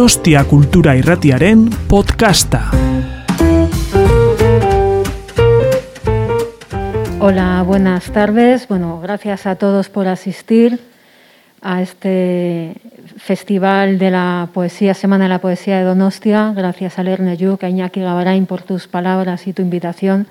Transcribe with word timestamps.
Donostia 0.00 0.44
Cultura 0.44 0.96
Irratiaren 0.96 1.68
podcasta. 1.86 2.70
Hola, 7.20 7.62
buenas 7.66 8.10
tardes. 8.10 8.66
Bueno, 8.66 8.98
gracias 9.02 9.44
a 9.44 9.56
todos 9.56 9.90
por 9.90 10.08
asistir 10.08 10.80
a 11.60 11.82
este 11.82 12.76
Festival 13.18 13.98
de 13.98 14.10
la 14.10 14.48
Poesía, 14.54 14.94
Semana 14.94 15.24
de 15.24 15.28
la 15.28 15.38
Poesía 15.42 15.76
de 15.76 15.84
Donostia. 15.84 16.54
Gracias 16.56 16.98
a 16.98 17.02
Lerner 17.02 17.36
Yuk, 17.36 17.62
a 17.62 17.68
Iñaki 17.68 18.00
Gabarain 18.00 18.46
por 18.46 18.62
tus 18.62 18.88
palabras 18.88 19.46
y 19.46 19.52
tu 19.52 19.60
invitación. 19.60 20.26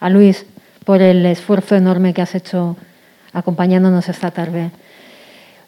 A 0.00 0.10
Luis 0.10 0.44
por 0.84 1.00
el 1.00 1.24
esfuerzo 1.24 1.76
enorme 1.76 2.12
que 2.12 2.20
has 2.20 2.34
hecho 2.34 2.76
acompañándonos 3.32 4.06
esta 4.10 4.32
tarde. 4.32 4.70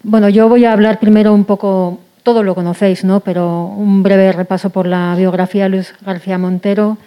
Bueno, 0.02 0.28
yo 0.28 0.46
voy 0.50 0.66
a 0.66 0.74
hablar 0.74 1.00
primero 1.00 1.32
un 1.32 1.46
poco, 1.46 2.00
todo 2.22 2.42
lo 2.42 2.54
conocéis, 2.54 3.04
¿no? 3.04 3.20
Pero 3.20 3.64
un 3.66 4.02
breve 4.02 4.32
repaso 4.32 4.70
por 4.70 4.86
la 4.86 5.14
biografía 5.16 5.64
de 5.64 5.70
Luis 5.70 5.94
García 6.04 6.38
Montero. 6.38 6.98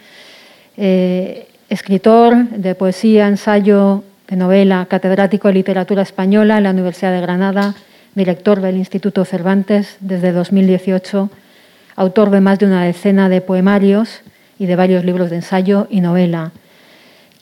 Eh, 0.77 1.47
escritor 1.69 2.47
de 2.49 2.75
poesía, 2.75 3.27
ensayo, 3.27 4.03
de 4.27 4.35
novela, 4.35 4.85
catedrático 4.89 5.47
de 5.47 5.55
literatura 5.55 6.01
española 6.01 6.57
en 6.57 6.63
la 6.63 6.71
Universidad 6.71 7.11
de 7.11 7.21
Granada, 7.21 7.75
director 8.15 8.61
del 8.61 8.77
Instituto 8.77 9.25
Cervantes 9.25 9.97
desde 9.99 10.31
2018, 10.31 11.29
autor 11.95 12.29
de 12.29 12.41
más 12.41 12.59
de 12.59 12.65
una 12.65 12.83
decena 12.83 13.29
de 13.29 13.41
poemarios 13.41 14.21
y 14.57 14.65
de 14.65 14.75
varios 14.75 15.03
libros 15.03 15.29
de 15.29 15.37
ensayo 15.37 15.87
y 15.89 16.01
novela. 16.01 16.51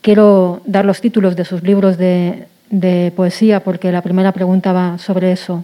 Quiero 0.02 0.62
dar 0.66 0.86
los 0.86 1.02
títulos 1.02 1.36
de 1.36 1.46
sus 1.46 1.62
libros 1.64 1.98
de, 1.98 2.48
de 2.70 3.14
poesía 3.16 3.60
porque 3.62 3.92
la 3.92 4.02
primera 4.02 4.32
pregunta 4.32 4.74
va 4.74 4.98
sobre 4.98 5.32
eso. 5.32 5.64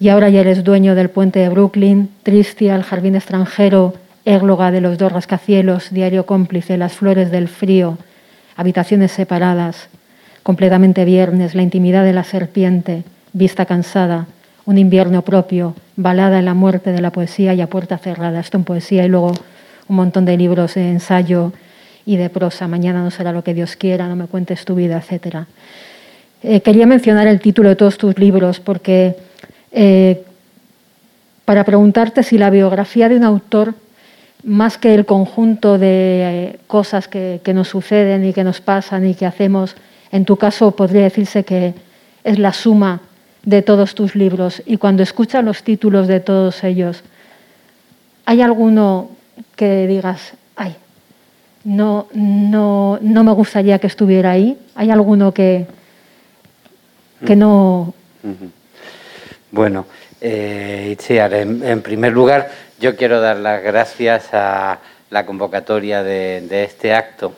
Y 0.00 0.08
ahora 0.08 0.30
ya 0.30 0.40
eres 0.40 0.64
dueño 0.64 0.94
del 0.94 1.10
puente 1.10 1.40
de 1.40 1.50
Brooklyn, 1.50 2.08
Tristia, 2.22 2.74
el 2.74 2.84
jardín 2.84 3.16
extranjero, 3.16 3.92
égloga 4.24 4.70
de 4.70 4.80
los 4.80 4.96
dos 4.96 5.12
rascacielos, 5.12 5.90
diario 5.90 6.24
cómplice, 6.24 6.78
las 6.78 6.94
flores 6.94 7.30
del 7.30 7.48
frío, 7.48 7.98
habitaciones 8.56 9.12
separadas, 9.12 9.88
completamente 10.42 11.04
viernes, 11.04 11.54
la 11.54 11.60
intimidad 11.60 12.02
de 12.02 12.14
la 12.14 12.24
serpiente, 12.24 13.04
vista 13.34 13.66
cansada, 13.66 14.26
un 14.64 14.78
invierno 14.78 15.20
propio, 15.20 15.74
balada 15.96 16.38
en 16.38 16.46
la 16.46 16.54
muerte 16.54 16.92
de 16.92 17.02
la 17.02 17.12
poesía 17.12 17.52
y 17.52 17.60
a 17.60 17.66
puerta 17.66 17.98
cerrada. 17.98 18.40
Esto 18.40 18.56
en 18.56 18.64
poesía 18.64 19.04
y 19.04 19.08
luego 19.08 19.34
un 19.86 19.96
montón 19.96 20.24
de 20.24 20.38
libros 20.38 20.76
de 20.76 20.88
ensayo 20.88 21.52
y 22.06 22.16
de 22.16 22.30
prosa. 22.30 22.68
Mañana 22.68 23.02
no 23.02 23.10
será 23.10 23.32
lo 23.32 23.44
que 23.44 23.52
Dios 23.52 23.76
quiera, 23.76 24.08
no 24.08 24.16
me 24.16 24.28
cuentes 24.28 24.64
tu 24.64 24.76
vida, 24.76 25.02
etc. 25.06 25.44
Eh, 26.42 26.62
quería 26.62 26.86
mencionar 26.86 27.26
el 27.26 27.38
título 27.38 27.68
de 27.68 27.76
todos 27.76 27.98
tus 27.98 28.18
libros 28.18 28.60
porque 28.60 29.16
eh, 29.72 30.24
para 31.44 31.64
preguntarte 31.64 32.22
si 32.22 32.38
la 32.38 32.50
biografía 32.50 33.08
de 33.08 33.16
un 33.16 33.24
autor, 33.24 33.74
más 34.44 34.78
que 34.78 34.94
el 34.94 35.04
conjunto 35.04 35.78
de 35.78 35.88
eh, 35.88 36.58
cosas 36.66 37.08
que, 37.08 37.40
nos 37.52 37.68
suceden 37.68 38.24
y 38.24 38.32
que 38.32 38.44
nos 38.44 38.60
pasan 38.60 39.06
y 39.06 39.14
que 39.14 39.26
hacemos, 39.26 39.74
en 40.12 40.24
tu 40.24 40.36
caso 40.36 40.70
podría 40.70 41.02
decirse 41.02 41.44
que 41.44 41.74
es 42.24 42.38
la 42.38 42.52
suma 42.52 43.00
de 43.42 43.62
todos 43.62 43.94
tus 43.94 44.14
libros. 44.14 44.62
Y 44.66 44.76
cuando 44.76 45.02
escuchas 45.02 45.44
los 45.44 45.62
títulos 45.62 46.08
de 46.08 46.20
todos 46.20 46.62
ellos, 46.64 47.02
¿hay 48.26 48.42
alguno 48.42 49.10
que 49.56 49.86
digas, 49.86 50.32
ay, 50.56 50.76
no, 51.64 52.06
no, 52.14 52.98
no 53.02 53.24
me 53.24 53.32
gustaría 53.32 53.78
que 53.78 53.86
estuviera 53.86 54.30
ahí? 54.30 54.56
¿Hay 54.74 54.90
alguno 54.90 55.32
que, 55.32 55.66
que 57.26 57.36
no... 57.36 57.94
Bueno, 59.52 59.86
eh, 60.20 60.90
Itziar, 60.92 61.34
en, 61.34 61.82
primer 61.82 62.12
lugar, 62.12 62.52
yo 62.78 62.94
quiero 62.94 63.20
dar 63.20 63.36
las 63.38 63.60
gracias 63.64 64.28
a 64.32 64.78
la 65.10 65.26
convocatoria 65.26 66.04
de, 66.04 66.62
este 66.62 66.94
acto. 66.94 67.32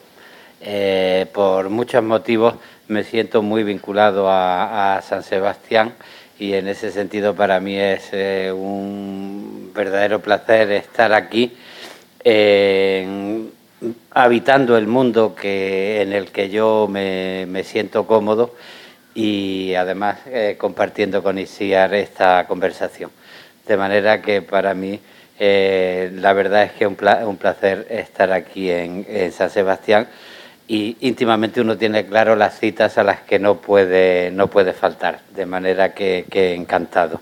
Eh, 0.61 1.25
por 1.33 1.71
muchos 1.71 2.05
motivos 2.05 2.57
me 2.89 3.03
siento 3.05 3.41
muy 3.41 3.65
vinculado 3.65 4.27
a, 4.29 5.01
San 5.03 5.23
Sebastián 5.23 5.95
y 6.39 6.53
en 6.53 6.69
ese 6.69 6.93
sentido 6.93 7.35
para 7.35 7.61
mí 7.61 7.79
es 7.79 8.11
eh, 8.13 8.53
un 8.55 9.71
verdadero 9.75 10.21
placer 10.21 10.71
estar 10.71 11.15
aquí 11.15 11.57
habitando 14.11 14.77
el 14.77 14.87
mundo 14.87 15.35
que, 15.35 16.03
en 16.03 16.13
el 16.13 16.31
que 16.31 16.51
yo 16.51 16.89
me 16.91 17.65
siento 17.65 18.07
cómodo 18.07 18.55
y 19.15 19.75
además 19.75 20.19
eh, 20.27 20.57
compartiendo 20.59 21.23
con 21.23 21.39
Isiar 21.39 21.95
esta 21.95 22.47
conversación. 22.47 23.11
De 23.67 23.77
manera 23.77 24.23
que 24.23 24.43
para 24.43 24.75
mí 24.75 25.01
eh, 25.39 26.11
la 26.15 26.33
verdad 26.33 26.65
es 26.65 26.73
que 26.73 26.85
es 26.85 26.89
un, 26.89 26.97
pla 26.97 27.27
un 27.27 27.37
placer 27.37 27.87
estar 27.91 28.33
aquí 28.33 28.71
en, 28.71 29.33
San 29.33 29.51
Sebastián 29.51 30.09
y 30.69 30.97
íntimamente 31.01 31.61
uno 31.61 31.77
tiene 31.77 32.07
claro 32.07 32.37
las 32.37 32.59
citas 32.59 32.97
a 32.99 33.05
las 33.05 33.21
que 33.21 33.39
no 33.39 33.57
puede, 33.57 34.31
no 34.31 34.49
puede 34.49 34.73
faltar, 34.73 35.21
de 35.35 35.47
manera 35.47 35.93
que 35.95 36.27
encantado. 36.33 37.21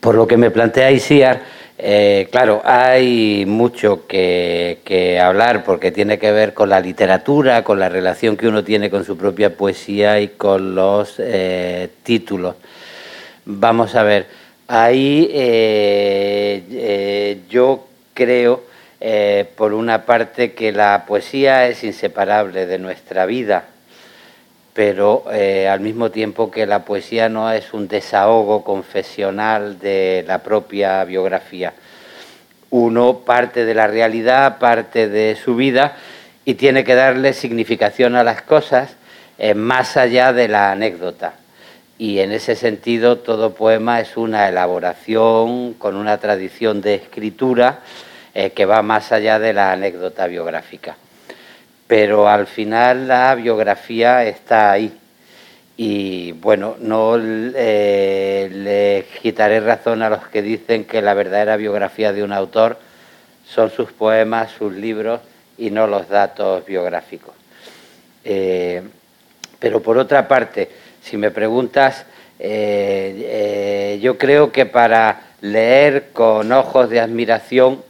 Por 0.00 0.14
lo 0.14 0.26
que 0.26 0.36
me 0.36 0.50
plantea 0.50 0.90
Isiar, 0.90 1.42
eh, 1.80 2.26
claro, 2.32 2.60
hay 2.64 3.44
mucho 3.46 4.04
que, 4.08 5.20
hablar 5.22 5.62
porque 5.62 5.92
tiene 5.92 6.18
que 6.18 6.32
ver 6.32 6.52
con 6.52 6.68
la 6.70 6.80
literatura, 6.80 7.62
con 7.62 7.78
la 7.78 7.88
relación 7.88 8.36
que 8.36 8.48
uno 8.48 8.64
tiene 8.64 8.90
con 8.90 9.04
su 9.04 9.16
propia 9.16 9.54
poesía 9.56 10.20
y 10.20 10.28
con 10.28 10.74
los 10.74 11.14
eh, 11.18 11.88
títulos. 12.02 12.56
Vamos 13.44 13.94
a 13.94 14.02
ver, 14.02 14.26
ahí 14.66 15.30
eh, 15.32 16.62
eh 16.70 17.40
yo 17.48 17.86
creo, 18.12 18.64
por 19.56 19.72
una 19.72 20.04
parte, 20.04 20.54
que 20.54 20.72
la 20.72 21.04
poesía 21.06 21.68
es 21.68 21.84
inseparable 21.84 22.66
de 22.66 22.78
nuestra 22.78 23.24
vida, 23.24 23.64
pero 24.78 25.24
eh, 25.32 25.66
al 25.66 25.80
mismo 25.80 26.12
tiempo 26.12 26.52
que 26.52 26.64
la 26.64 26.84
poesía 26.84 27.28
no 27.28 27.50
es 27.50 27.74
un 27.74 27.88
desahogo 27.88 28.62
confesional 28.62 29.80
de 29.80 30.24
la 30.24 30.44
propia 30.44 31.02
biografía. 31.02 31.72
Uno 32.70 33.22
parte 33.26 33.64
de 33.64 33.74
la 33.74 33.88
realidad, 33.88 34.58
parte 34.58 35.08
de 35.08 35.34
su 35.34 35.56
vida 35.56 35.96
y 36.44 36.54
tiene 36.54 36.84
que 36.84 36.94
darle 36.94 37.32
significación 37.32 38.14
a 38.14 38.22
las 38.22 38.42
cosas 38.42 38.94
eh, 39.36 39.52
más 39.54 39.96
allá 39.96 40.32
de 40.32 40.46
la 40.46 40.70
anécdota. 40.70 41.32
Y 41.98 42.20
en 42.20 42.30
ese 42.30 42.54
sentido 42.54 43.18
todo 43.18 43.54
poema 43.54 44.00
es 44.00 44.16
una 44.16 44.48
elaboración 44.48 45.74
con 45.74 45.96
una 45.96 46.18
tradición 46.18 46.82
de 46.82 46.94
escritura 46.94 47.80
eh, 48.32 48.50
que 48.50 48.64
va 48.64 48.82
más 48.82 49.10
allá 49.10 49.40
de 49.40 49.54
la 49.54 49.72
anécdota 49.72 50.28
biográfica 50.28 50.94
pero 51.88 52.28
al 52.28 52.46
final 52.46 53.08
la 53.08 53.34
biografía 53.34 54.22
está 54.24 54.70
ahí. 54.70 54.92
Y 55.76 56.32
bueno, 56.32 56.76
no 56.80 57.16
eh, 57.18 58.48
le 58.52 59.06
quitaré 59.22 59.60
razón 59.60 60.02
a 60.02 60.10
los 60.10 60.26
que 60.28 60.42
dicen 60.42 60.84
que 60.84 61.00
la 61.00 61.14
verdadera 61.14 61.56
biografía 61.56 62.12
de 62.12 62.22
un 62.22 62.32
autor 62.32 62.78
son 63.46 63.70
sus 63.70 63.90
poemas, 63.92 64.50
sus 64.50 64.72
libros 64.74 65.20
y 65.56 65.70
no 65.70 65.86
los 65.86 66.08
datos 66.08 66.66
biográficos. 66.66 67.34
Eh, 68.22 68.82
pero 69.58 69.80
por 69.80 69.96
otra 69.96 70.28
parte, 70.28 70.68
si 71.00 71.16
me 71.16 71.30
preguntas, 71.30 72.04
eh, 72.38 73.94
eh 73.94 73.98
yo 74.02 74.18
creo 74.18 74.52
que 74.52 74.66
para 74.66 75.22
leer 75.40 76.08
con 76.12 76.52
ojos 76.52 76.90
de 76.90 77.00
admiración, 77.00 77.82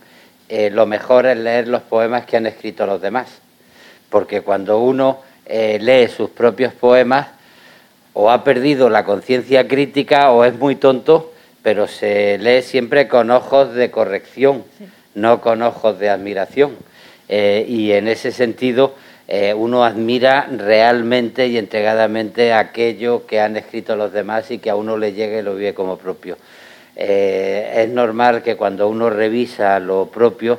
lo 0.70 0.86
mejor 0.86 1.26
es 1.26 1.36
leer 1.36 1.68
los 1.68 1.82
poemas 1.82 2.24
que 2.24 2.36
han 2.36 2.46
escrito 2.46 2.86
los 2.86 3.02
demás 3.02 3.40
porque 4.10 4.42
cuando 4.42 4.78
uno 4.80 5.18
eh, 5.46 5.78
lee 5.80 6.08
sus 6.08 6.30
propios 6.30 6.72
poemas 6.72 7.28
o 8.12 8.30
ha 8.30 8.44
perdido 8.44 8.90
la 8.90 9.04
conciencia 9.04 9.68
crítica 9.68 10.30
o 10.32 10.44
es 10.44 10.54
muy 10.58 10.76
tonto, 10.76 11.32
pero 11.62 11.86
se 11.86 12.38
lee 12.38 12.62
siempre 12.62 13.08
con 13.08 13.30
ojos 13.30 13.74
de 13.74 13.90
corrección, 13.90 14.64
sí. 14.78 14.86
no 15.14 15.40
con 15.40 15.62
ojos 15.62 15.98
de 15.98 16.08
admiración. 16.10 16.76
Eh, 17.28 17.66
y 17.68 17.92
en 17.92 18.08
ese 18.08 18.32
sentido 18.32 18.94
eh, 19.30 19.52
uno 19.52 19.84
admira 19.84 20.48
realmente 20.50 21.48
y 21.48 21.58
entregadamente 21.58 22.54
aquello 22.54 23.26
que 23.26 23.40
han 23.40 23.58
escrito 23.58 23.94
los 23.94 24.10
demás 24.10 24.50
y 24.50 24.58
que 24.58 24.70
a 24.70 24.74
uno 24.74 24.96
le 24.96 25.12
llegue 25.12 25.40
y 25.40 25.42
lo 25.42 25.54
vive 25.54 25.74
como 25.74 25.98
propio. 25.98 26.38
Eh, 26.96 27.84
es 27.84 27.90
normal 27.90 28.42
que 28.42 28.56
cuando 28.56 28.88
uno 28.88 29.10
revisa 29.10 29.78
lo 29.80 30.06
propio, 30.06 30.58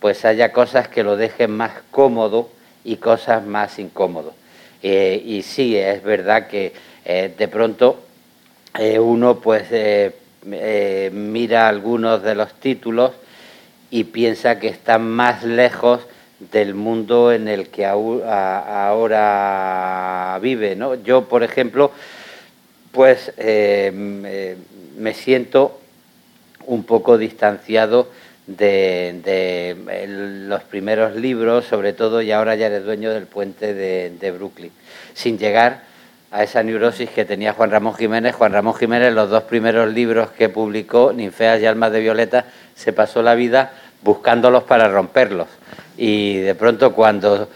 pues 0.00 0.24
haya 0.24 0.52
cosas 0.52 0.88
que 0.88 1.04
lo 1.04 1.16
dejen 1.16 1.52
más 1.52 1.70
cómodo 1.92 2.50
y 2.84 2.96
cosas 2.96 3.44
más 3.44 3.78
incómodas. 3.78 4.34
Eh, 4.82 5.22
y 5.24 5.42
sí, 5.42 5.76
es 5.76 6.02
verdad 6.02 6.46
que 6.46 6.72
eh, 7.04 7.34
de 7.36 7.48
pronto 7.48 8.00
eh, 8.78 8.98
uno 8.98 9.40
pues 9.40 9.68
mira 10.44 11.68
algunos 11.68 12.22
de 12.22 12.34
los 12.34 12.54
títulos 12.54 13.12
y 13.90 14.04
piensa 14.04 14.58
que 14.60 14.68
están 14.68 15.08
más 15.08 15.42
lejos 15.42 16.00
del 16.52 16.74
mundo 16.74 17.32
en 17.32 17.48
el 17.48 17.68
que 17.68 17.84
ahora 17.86 19.18
vive. 20.40 20.76
¿no? 20.76 20.94
Yo, 20.94 21.24
por 21.24 21.42
ejemplo, 21.42 21.90
pues 22.92 23.32
me 23.36 25.14
siento 25.14 25.80
un 26.66 26.84
poco 26.84 27.18
distanciado 27.18 28.08
de, 28.48 29.76
los 30.48 30.62
primeros 30.64 31.14
libros, 31.14 31.66
sobre 31.66 31.92
todo, 31.92 32.22
y 32.22 32.32
ahora 32.32 32.56
ya 32.56 32.66
eres 32.66 32.84
dueño 32.84 33.12
del 33.12 33.26
puente 33.26 33.74
de, 33.74 34.30
Brooklyn, 34.30 34.72
sin 35.14 35.38
llegar 35.38 35.82
a 36.30 36.42
esa 36.42 36.62
neurosis 36.62 37.10
que 37.10 37.24
tenía 37.24 37.52
Juan 37.52 37.70
Ramón 37.70 37.94
Jiménez. 37.94 38.34
Juan 38.34 38.52
Ramón 38.52 38.74
Jiménez, 38.74 39.12
los 39.12 39.30
dos 39.30 39.44
primeros 39.44 39.92
libros 39.92 40.30
que 40.30 40.48
publicó, 40.48 41.12
Ninfeas 41.12 41.60
y 41.60 41.66
Almas 41.66 41.92
de 41.92 42.00
Violeta, 42.00 42.46
se 42.74 42.92
pasó 42.92 43.22
la 43.22 43.34
vida 43.34 43.72
buscándolos 44.02 44.64
para 44.64 44.88
romperlos. 44.88 45.48
Y 45.96 46.36
de 46.38 46.54
pronto 46.54 46.92
cuando 46.94 47.48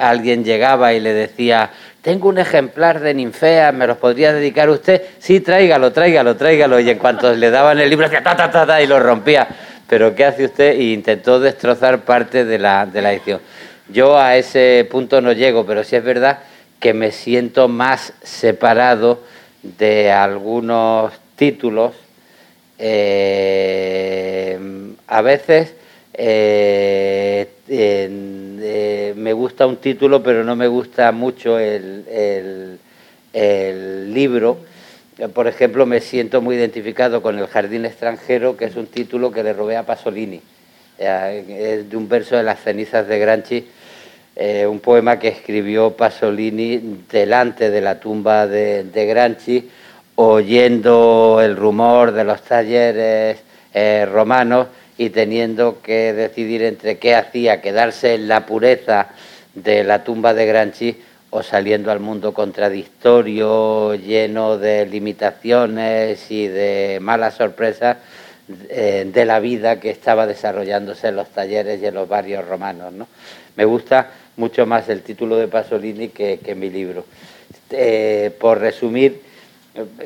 alguien 0.00 0.44
llegaba 0.44 0.94
y 0.94 1.00
le 1.00 1.12
decía, 1.12 1.70
tengo 2.02 2.28
un 2.28 2.38
ejemplar 2.38 3.00
de 3.00 3.14
Ninfeas, 3.14 3.74
¿me 3.74 3.86
los 3.86 3.98
podría 3.98 4.32
dedicar 4.32 4.68
usted? 4.70 5.02
Sí, 5.18 5.40
tráigalo, 5.40 5.92
tráigalo, 5.92 6.36
tráigalo. 6.36 6.80
Y 6.80 6.90
en 6.90 6.98
cuanto 6.98 7.32
le 7.34 7.50
daban 7.50 7.78
el 7.78 7.90
libro, 7.90 8.06
hacía 8.06 8.22
ta, 8.22 8.36
ta, 8.36 8.50
ta, 8.50 8.66
ta, 8.66 8.82
y 8.82 8.86
lo 8.86 8.98
rompía 8.98 9.48
pero 9.88 10.14
¿qué 10.14 10.24
hace 10.24 10.44
usted? 10.46 10.78
Y 10.78 10.92
intentó 10.92 11.40
destrozar 11.40 12.04
parte 12.04 12.44
de 12.44 12.58
la, 12.58 12.86
de 12.86 13.02
la 13.02 13.12
edición. 13.12 13.40
Yo 13.88 14.18
a 14.18 14.36
ese 14.36 14.86
punto 14.90 15.20
no 15.20 15.32
llego, 15.32 15.64
pero 15.64 15.84
sí 15.84 15.96
es 15.96 16.04
verdad 16.04 16.40
que 16.80 16.92
me 16.92 17.12
siento 17.12 17.68
más 17.68 18.12
separado 18.22 19.20
de 19.62 20.10
algunos 20.10 21.12
títulos. 21.36 21.94
Eh, 22.78 24.58
a 25.06 25.22
veces 25.22 25.74
eh, 26.14 27.48
eh, 27.68 29.14
me 29.16 29.32
gusta 29.32 29.66
un 29.66 29.76
título, 29.76 30.22
pero 30.22 30.42
no 30.44 30.56
me 30.56 30.66
gusta 30.66 31.12
mucho 31.12 31.58
el, 31.58 32.78
el 33.32 34.12
libro 34.12 34.58
por 35.32 35.46
ejemplo, 35.46 35.86
me 35.86 36.00
siento 36.00 36.42
muy 36.42 36.56
identificado 36.56 37.22
con 37.22 37.38
El 37.38 37.46
Jardín 37.46 37.86
extranjero, 37.86 38.56
que 38.56 38.66
es 38.66 38.76
un 38.76 38.86
título 38.86 39.30
que 39.30 39.42
le 39.42 39.54
robé 39.54 39.76
a 39.76 39.84
Pasolini. 39.84 40.42
Es 40.98 41.90
de 41.90 41.96
un 41.96 42.08
verso 42.08 42.36
de 42.36 42.42
las 42.42 42.60
cenizas 42.60 43.08
de 43.08 43.18
Granchi, 43.18 43.66
eh, 44.34 44.66
un 44.66 44.80
poema 44.80 45.18
que 45.18 45.28
escribió 45.28 45.92
Pasolini 45.92 47.04
delante 47.10 47.70
de 47.70 47.80
la 47.80 47.98
tumba 47.98 48.46
de, 48.46 49.06
Granchi, 49.08 49.70
oyendo 50.16 51.40
el 51.42 51.56
rumor 51.56 52.12
de 52.12 52.24
los 52.24 52.42
talleres 52.42 53.38
eh, 53.72 54.06
romanos 54.10 54.68
y 54.98 55.10
teniendo 55.10 55.80
que 55.82 56.12
decidir 56.12 56.62
entre 56.62 56.98
qué 56.98 57.14
hacía, 57.14 57.62
quedarse 57.62 58.14
en 58.14 58.28
la 58.28 58.44
pureza 58.44 59.08
de 59.54 59.84
la 59.84 60.04
tumba 60.04 60.34
de 60.34 60.46
Granchi 60.46 60.96
o 61.36 61.42
saliendo 61.42 61.92
al 61.92 62.00
mundo 62.00 62.32
contradictorio, 62.32 63.94
lleno 63.94 64.56
de 64.56 64.86
limitaciones 64.86 66.30
y 66.30 66.48
de 66.48 66.98
malas 67.02 67.34
sorpresas 67.34 67.98
eh, 68.70 69.06
de 69.12 69.24
la 69.26 69.38
vida 69.38 69.78
que 69.78 69.90
estaba 69.90 70.26
desarrollándose 70.26 71.08
en 71.08 71.16
los 71.16 71.28
talleres 71.28 71.82
y 71.82 71.86
en 71.86 71.94
los 71.94 72.08
barrios 72.08 72.48
romanos. 72.48 72.90
¿no? 72.94 73.06
Me 73.54 73.66
gusta 73.66 74.12
mucho 74.38 74.64
más 74.64 74.88
el 74.88 75.02
título 75.02 75.36
de 75.36 75.46
Pasolini 75.48 76.08
que, 76.08 76.54
mi 76.56 76.70
libro. 76.70 77.04
Eh, 77.68 78.34
por 78.40 78.58
resumir, 78.58 79.20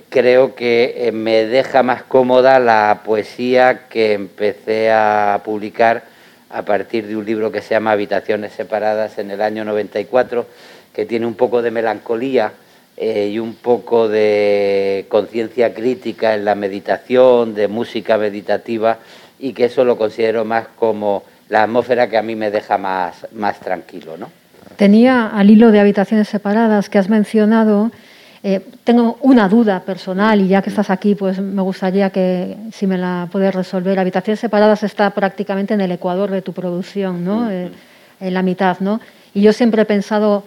creo 0.09 0.56
que 0.56 0.94
eh, 0.97 1.12
me 1.12 1.47
deja 1.47 1.85
más 1.85 2.03
cómoda 2.03 2.59
la 2.59 3.03
poesía 3.05 3.87
que 3.88 4.15
empecé 4.15 4.91
a 4.91 5.43
publicar 5.44 6.03
a 6.49 6.62
partir 6.62 7.06
de 7.06 7.15
un 7.15 7.25
libro 7.25 7.53
que 7.53 7.62
se 7.62 7.75
llama 7.75 7.93
Habitaciones 7.93 8.53
Separadas 8.53 9.19
en 9.19 9.31
el 9.31 9.41
año 9.41 9.65
94 9.65 10.44
que 10.92 11.06
tiene 11.06 11.26
un 11.26 11.34
poco 11.34 11.62
de 11.62 11.70
melancolía 11.70 12.52
eh, 12.96 13.31
y 13.32 13.38
un 13.38 13.54
poco 13.54 14.08
de 14.08 15.06
conciencia 15.08 15.72
crítica 15.72 16.34
en 16.34 16.44
la 16.44 16.54
meditación, 16.54 17.54
de 17.54 17.69
música 17.69 18.19
meditativa, 18.19 18.98
y 19.38 19.52
que 19.52 19.64
eso 19.66 19.84
lo 19.84 19.96
considero 19.96 20.44
más 20.44 20.66
como 20.76 21.22
la 21.48 21.62
atmósfera 21.62 22.08
que 22.08 22.19
a 22.19 22.22
mí 22.22 22.37
me 22.37 22.50
deja 22.50 22.78
más, 22.78 23.26
más 23.32 23.58
tranquilo. 23.60 24.16
¿no? 24.16 24.31
Tenía 24.76 25.28
al 25.28 25.50
hilo 25.50 25.70
de 25.70 25.81
habitaciones 25.81 26.28
separadas 26.28 26.88
que 26.88 26.98
has 26.98 27.08
mencionado, 27.08 27.90
eh, 28.43 28.60
tengo 28.84 29.19
una 29.20 29.48
duda 29.48 29.81
personal 29.81 30.40
y 30.40 30.48
ya 30.48 30.62
que 30.62 30.70
estás 30.70 30.88
aquí, 30.88 31.14
pues 31.14 31.40
me 31.40 31.60
gustaría 31.60 32.10
que 32.10 32.56
si 32.72 32.86
me 32.86 32.96
la 32.96 33.28
puedes 33.31 33.54
resolver. 33.54 33.98
Habitaciones 33.98 34.40
separadas 34.40 34.82
está 34.82 35.10
prácticamente 35.10 35.75
en 35.75 35.82
el 35.82 35.93
ecuador 35.93 36.31
de 36.31 36.40
tu 36.40 36.52
producción, 36.52 37.25
¿no? 37.25 37.50
Eh, 37.50 37.70
en 38.20 38.34
la 38.34 38.43
mitad, 38.43 38.78
¿no? 38.81 39.00
Y 39.34 39.43
yo 39.43 39.52
siempre 39.52 39.82
he 39.82 39.84
pensado 39.84 40.44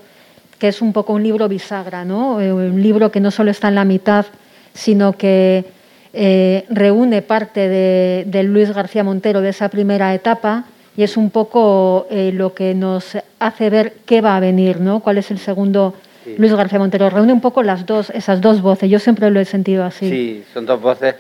que 0.64 0.70
es 0.70 0.82
un 0.82 0.94
poco 0.94 1.12
un 1.12 1.24
libro 1.24 1.50
bisagra, 1.50 2.06
¿no? 2.06 2.40
Eh, 2.40 2.54
un 2.54 2.82
libro 2.82 3.12
que 3.12 3.20
no 3.20 3.32
solo 3.32 3.52
está 3.52 3.68
en 3.68 3.76
la 3.76 3.84
mitad, 3.84 4.26
sino 4.74 5.12
que 5.12 5.66
eh, 6.14 6.64
reúne 6.70 7.22
parte 7.22 7.68
de, 7.68 8.44
Luis 8.44 8.72
García 8.72 9.04
Montero 9.04 9.42
de 9.42 9.50
esa 9.50 9.68
primera 9.68 10.16
etapa 10.16 10.64
y 10.96 11.04
es 11.04 11.18
un 11.18 11.32
poco 11.32 12.08
eh, 12.10 12.32
lo 12.34 12.54
que 12.54 12.74
nos 12.76 13.18
hace 13.40 13.70
ver 13.70 13.92
qué 14.06 14.22
va 14.22 14.38
a 14.38 14.40
venir, 14.40 14.80
¿no? 14.80 15.02
cuál 15.02 15.18
es 15.18 15.32
el 15.32 15.38
segundo 15.38 15.96
Luis 16.38 16.54
García 16.54 16.80
Montero. 16.80 17.10
Reúne 17.10 17.34
un 17.34 17.42
poco 17.42 17.62
las 17.62 17.86
dos, 17.86 18.10
esas 18.12 18.40
dos 18.40 18.62
voces, 18.62 18.90
yo 18.90 19.00
siempre 19.00 19.30
lo 19.32 19.42
he 19.42 19.46
sentido 19.46 19.84
así. 19.84 20.10
Sí, 20.10 20.44
son 20.54 20.66
dos 20.66 20.80
voces 20.80 21.16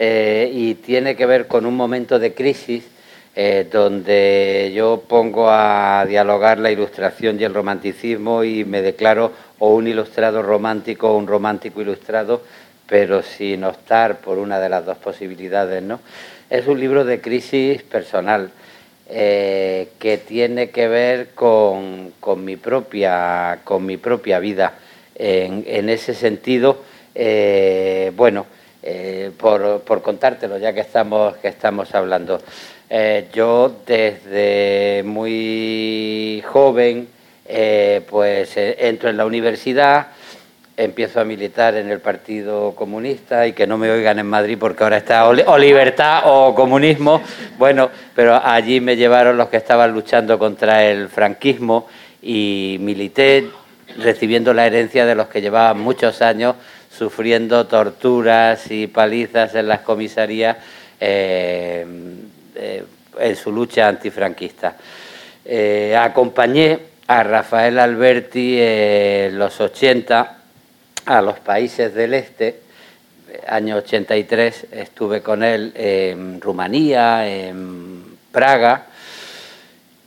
y 0.00 0.72
tiene 0.76 1.16
que 1.16 1.26
ver 1.26 1.48
con 1.48 1.66
un 1.66 1.76
momento 1.76 2.18
de 2.18 2.32
crisis 2.32 2.82
eh, 3.38 3.68
donde 3.70 4.72
yo 4.74 5.02
pongo 5.06 5.50
a 5.50 6.06
dialogar 6.08 6.58
la 6.58 6.70
ilustración 6.70 7.38
y 7.38 7.44
el 7.44 7.52
romanticismo 7.52 8.42
y 8.44 8.64
me 8.64 8.80
declaro 8.80 9.30
o 9.58 9.74
un 9.74 9.86
ilustrado 9.86 10.40
romántico 10.40 11.10
o 11.10 11.18
un 11.18 11.26
romántico 11.26 11.82
ilustrado, 11.82 12.40
pero 12.88 13.22
sin 13.22 13.64
optar 13.64 14.20
por 14.20 14.38
una 14.38 14.58
de 14.58 14.70
las 14.70 14.86
dos 14.86 14.96
posibilidades. 14.96 15.82
¿no? 15.82 16.00
Es 16.48 16.66
un 16.66 16.80
libro 16.80 17.04
de 17.04 17.20
crisis 17.20 17.82
personal 17.82 18.52
eh, 19.10 19.88
que 19.98 20.16
tiene 20.16 20.70
que 20.70 20.88
ver 20.88 21.28
con, 21.34 22.14
mi, 22.38 22.56
propia, 22.56 23.58
con 23.64 23.84
mi 23.84 23.98
propia 23.98 24.38
vida. 24.38 24.78
En, 25.14 25.90
ese 25.90 26.14
sentido, 26.14 26.78
eh, 27.14 28.12
bueno, 28.16 28.46
por, 29.36 29.80
por, 29.80 30.00
contártelo, 30.00 30.56
ya 30.56 30.72
que 30.72 30.80
estamos, 30.80 31.36
que 31.36 31.48
estamos 31.48 31.94
hablando. 31.94 32.40
Eh, 32.88 33.28
yo 33.32 33.80
desde 33.84 35.02
muy 35.04 36.40
joven 36.46 37.08
eh, 37.48 38.02
pues 38.08 38.56
eh, 38.56 38.76
entro 38.78 39.10
en 39.10 39.16
la 39.16 39.26
universidad, 39.26 40.08
empiezo 40.76 41.20
a 41.20 41.24
militar 41.24 41.74
en 41.74 41.90
el 41.90 42.00
Partido 42.00 42.76
Comunista 42.76 43.46
y 43.46 43.54
que 43.54 43.66
no 43.66 43.76
me 43.76 43.90
oigan 43.90 44.20
en 44.20 44.26
Madrid 44.26 44.56
porque 44.58 44.84
ahora 44.84 44.98
está 44.98 45.26
o, 45.28 45.58
libertad 45.58 46.22
o 46.26 46.54
comunismo, 46.54 47.22
bueno, 47.58 47.90
pero 48.14 48.40
allí 48.44 48.80
me 48.80 48.96
llevaron 48.96 49.36
los 49.36 49.48
que 49.48 49.56
estaban 49.56 49.92
luchando 49.92 50.38
contra 50.38 50.84
el 50.84 51.08
franquismo 51.08 51.88
y 52.22 52.76
milité 52.80 53.48
recibiendo 53.98 54.54
la 54.54 54.66
herencia 54.66 55.06
de 55.06 55.14
los 55.14 55.26
que 55.26 55.40
llevaban 55.40 55.80
muchos 55.80 56.22
años 56.22 56.54
sufriendo 56.90 57.66
torturas 57.66 58.70
y 58.70 58.86
palizas 58.86 59.54
en 59.56 59.68
las 59.68 59.80
comisarías 59.80 60.56
en 62.56 63.36
su 63.36 63.52
lucha 63.52 63.88
antifranquista. 63.88 64.76
Eh, 65.44 65.96
acompañé 65.96 66.78
a 67.06 67.22
Rafael 67.22 67.78
Alberti 67.78 68.56
en 68.58 69.38
los 69.38 69.60
80 69.60 70.38
a 71.06 71.22
los 71.22 71.38
países 71.38 71.94
del 71.94 72.14
este. 72.14 72.60
Año 73.46 73.76
83 73.76 74.66
estuve 74.72 75.20
con 75.20 75.44
él 75.44 75.72
en 75.76 76.40
Rumanía, 76.40 77.28
en 77.28 78.04
Praga, 78.32 78.86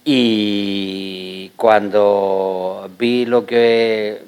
y 0.04 1.52
cuando 1.56 2.90
vi 2.98 3.26
lo 3.26 3.46
que 3.46 4.22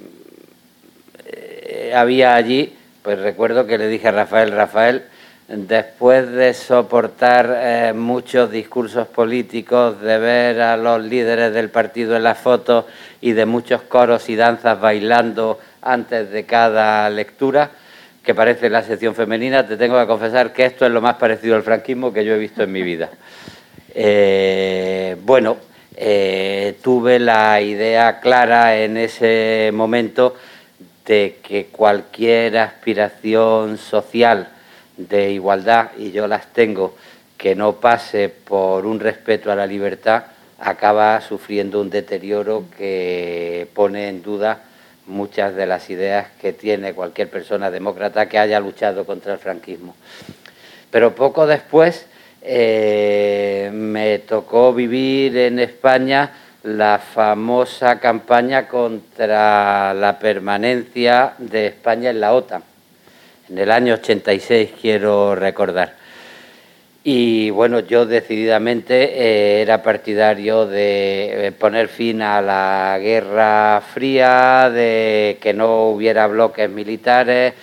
eh, 1.25 1.93
había 1.95 2.35
allí, 2.35 2.73
pues 3.01 3.19
recuerdo 3.19 3.65
que 3.65 3.77
le 3.77 3.87
dije 3.87 4.09
a 4.09 4.11
Rafael, 4.11 4.51
Rafael, 4.51 5.03
después 5.53 6.31
de 6.31 6.53
soportar 6.53 7.53
eh, 7.57 7.93
muchos 7.93 8.49
discursos 8.49 9.07
políticos, 9.07 9.99
de 9.99 10.17
ver 10.17 10.61
a 10.61 10.77
los 10.77 11.03
líderes 11.03 11.53
del 11.53 11.69
partido 11.69 12.15
en 12.15 12.23
las 12.23 12.37
fotos 12.37 12.85
y 13.19 13.33
de 13.33 13.45
muchos 13.45 13.81
coros 13.81 14.29
y 14.29 14.35
danzas 14.35 14.79
bailando 14.79 15.59
antes 15.81 16.31
de 16.31 16.45
cada 16.45 17.09
lectura, 17.09 17.71
que 18.23 18.33
parece 18.33 18.69
la 18.69 18.81
sección 18.83 19.13
femenina, 19.13 19.67
te 19.67 19.75
tengo 19.75 19.99
que 19.99 20.07
confesar 20.07 20.53
que 20.53 20.65
esto 20.65 20.85
es 20.85 20.91
lo 20.91 21.01
más 21.01 21.15
parecido 21.15 21.55
al 21.55 21.63
franquismo 21.63 22.13
que 22.13 22.23
yo 22.23 22.33
he 22.33 22.37
visto 22.37 22.63
en 22.63 22.71
mi 22.71 22.81
vida. 22.81 23.09
Eh, 23.93 25.17
bueno, 25.21 25.57
eh, 25.97 26.77
tuve 26.81 27.19
la 27.19 27.59
idea 27.59 28.21
clara 28.21 28.77
en 28.77 28.95
ese 28.95 29.71
momento 29.73 30.35
de 31.05 31.39
que 31.43 31.65
cualquier 31.65 32.57
aspiración 32.57 33.77
social, 33.77 34.47
de 34.97 35.31
igualdad, 35.31 35.91
y 35.97 36.11
yo 36.11 36.27
las 36.27 36.47
tengo, 36.53 36.95
que 37.37 37.55
no 37.55 37.73
pase 37.73 38.29
por 38.29 38.85
un 38.85 38.99
respeto 38.99 39.51
a 39.51 39.55
la 39.55 39.65
libertad, 39.65 40.23
acaba 40.59 41.19
sufriendo 41.21 41.81
un 41.81 41.89
deterioro 41.89 42.65
que 42.77 43.67
pone 43.73 44.09
en 44.09 44.21
duda 44.21 44.61
muchas 45.07 45.55
de 45.55 45.65
las 45.65 45.89
ideas 45.89 46.27
que 46.39 46.53
tiene 46.53 46.93
cualquier 46.93 47.29
persona 47.29 47.71
demócrata 47.71 48.29
que 48.29 48.37
haya 48.37 48.59
luchado 48.59 49.05
contra 49.05 49.33
el 49.33 49.39
franquismo. 49.39 49.95
Pero 50.91 51.15
poco 51.15 51.47
después 51.47 52.05
eh, 52.41 53.69
me 53.73 54.19
tocó 54.19 54.73
vivir 54.73 55.37
en 55.37 55.59
España 55.59 56.31
la 56.63 56.99
famosa 56.99 57.99
campaña 57.99 58.67
contra 58.67 59.93
la 59.93 60.19
permanencia 60.19 61.33
de 61.39 61.67
España 61.67 62.11
en 62.11 62.19
la 62.19 62.33
OTAN, 62.33 62.63
en 63.51 63.57
el 63.57 63.69
año 63.69 63.95
86 63.95 64.71
quiero 64.81 65.35
recordar. 65.35 65.95
Y 67.03 67.49
bueno, 67.49 67.79
yo 67.79 68.05
decididamente 68.05 69.03
eh, 69.03 69.61
era 69.61 69.83
partidario 69.83 70.67
de 70.67 71.47
eh, 71.47 71.51
poner 71.51 71.87
fin 71.89 72.21
a 72.21 72.41
la 72.41 72.97
Guerra 73.01 73.81
Fría, 73.93 74.69
de 74.69 75.37
que 75.41 75.53
no 75.53 75.89
hubiera 75.89 76.27
bloques 76.27 76.69
militares, 76.69 77.53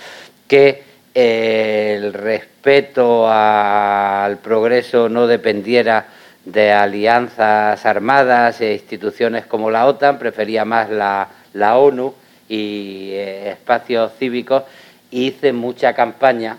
que 0.46 0.82
eh, 1.14 1.94
el 1.96 2.12
respeto 2.12 3.26
al 3.30 4.38
progreso 4.38 5.08
no 5.08 5.26
dependiera 5.26 6.06
de 6.44 6.72
alianzas 6.72 7.86
armadas 7.86 8.60
e 8.60 8.74
instituciones 8.74 9.46
como 9.46 9.70
la 9.70 9.86
OTAN, 9.86 10.18
prefería 10.18 10.64
más 10.64 10.90
la, 10.90 11.28
la 11.54 11.78
ONU 11.78 12.12
y 12.48 13.12
espacios 13.14 14.12
cívicos. 14.18 14.64
Hice 15.10 15.52
mucha 15.52 15.94
campaña 15.94 16.58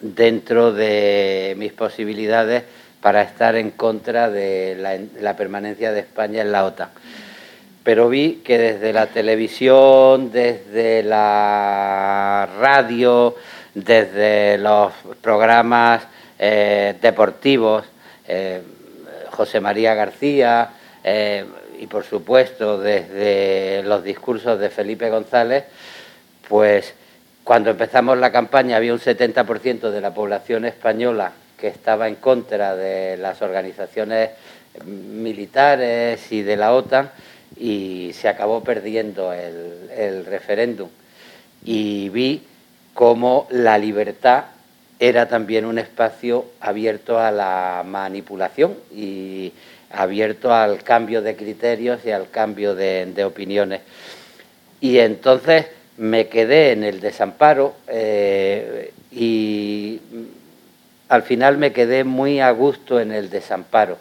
dentro 0.00 0.72
de 0.72 1.54
mis 1.56 1.72
posibilidades 1.72 2.64
para 3.00 3.22
estar 3.22 3.56
en 3.56 3.70
contra 3.70 4.30
de 4.30 5.08
la, 5.20 5.36
permanencia 5.36 5.92
de 5.92 6.00
España 6.00 6.42
en 6.42 6.52
la 6.52 6.64
OTAN. 6.64 6.88
Pero 7.82 8.08
vi 8.08 8.42
que 8.44 8.58
desde 8.58 8.92
la 8.92 9.06
televisión, 9.08 10.32
desde 10.32 11.02
la 11.02 12.48
radio, 12.58 13.34
desde 13.74 14.56
los 14.56 14.92
programas 15.20 16.02
eh, 16.38 16.94
deportivos, 17.00 17.84
eh, 18.26 18.62
José 19.30 19.60
María 19.60 19.94
García 19.94 20.70
eh, 21.02 21.44
y 21.78 21.86
por 21.86 22.04
supuesto 22.04 22.78
desde 22.78 23.82
los 23.84 24.02
discursos 24.02 24.58
de 24.58 24.70
Felipe 24.70 25.10
González, 25.10 25.64
pues 26.48 26.94
cuando 27.44 27.70
empezamos 27.70 28.16
la 28.16 28.32
campaña 28.32 28.78
había 28.78 28.94
un 28.94 28.98
70% 28.98 29.90
de 29.90 30.00
la 30.00 30.14
población 30.14 30.64
española 30.64 31.32
que 31.60 31.68
estaba 31.68 32.08
en 32.08 32.16
contra 32.16 32.74
de 32.74 33.18
las 33.18 33.42
organizaciones 33.42 34.30
militares 34.86 36.32
y 36.32 36.40
de 36.40 36.56
la 36.56 36.72
OTAN 36.72 37.10
y 37.56 38.12
se 38.14 38.28
acabó 38.28 38.64
perdiendo 38.64 39.32
el, 39.32 40.24
referéndum. 40.24 40.88
Y 41.64 42.08
vi 42.08 42.42
cómo 42.94 43.46
la 43.50 43.76
libertad 43.76 44.44
era 44.98 45.28
también 45.28 45.66
un 45.66 45.78
espacio 45.78 46.46
abierto 46.60 47.18
a 47.18 47.30
la 47.30 47.84
manipulación 47.86 48.74
y 48.90 49.52
abierto 49.90 50.52
al 50.52 50.82
cambio 50.82 51.20
de 51.20 51.36
criterios 51.36 52.00
y 52.06 52.10
al 52.10 52.30
cambio 52.30 52.74
de, 52.74 53.06
de 53.06 53.24
opiniones. 53.24 53.82
Y 54.80 54.98
entonces 54.98 55.66
me 55.96 56.28
quedé 56.28 56.72
en 56.72 56.84
el 56.84 57.00
desamparo 57.00 57.74
eh, 57.88 58.92
y 59.12 60.00
al 61.08 61.22
final 61.22 61.58
me 61.58 61.72
quedé 61.72 62.04
muy 62.04 62.40
a 62.40 62.50
gusto 62.50 63.00
en 63.00 63.12
el 63.12 63.30
desamparo. 63.30 63.98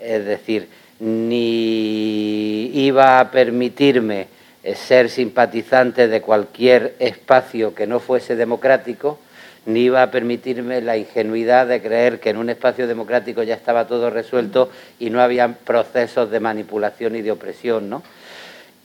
Es 0.00 0.24
decir, 0.24 0.68
ni 1.00 2.70
iba 2.74 3.20
a 3.20 3.30
permitirme 3.30 4.28
eh, 4.62 4.74
ser 4.74 5.10
simpatizante 5.10 6.08
de 6.08 6.22
cualquier 6.22 6.94
espacio 6.98 7.74
que 7.74 7.86
no 7.86 8.00
fuese 8.00 8.36
democrático, 8.36 9.18
ni 9.66 9.80
iba 9.80 10.02
a 10.02 10.10
permitirme 10.10 10.80
la 10.80 10.96
ingenuidad 10.96 11.66
de 11.66 11.82
creer 11.82 12.20
que 12.20 12.30
en 12.30 12.36
un 12.36 12.50
espacio 12.50 12.86
democrático 12.86 13.42
ya 13.42 13.54
estaba 13.54 13.86
todo 13.86 14.10
resuelto 14.10 14.70
y 14.98 15.10
no 15.10 15.20
había 15.20 15.48
procesos 15.48 16.30
de 16.30 16.40
manipulación 16.40 17.16
y 17.16 17.22
de 17.22 17.32
opresión. 17.32 17.90
¿no? 17.90 18.02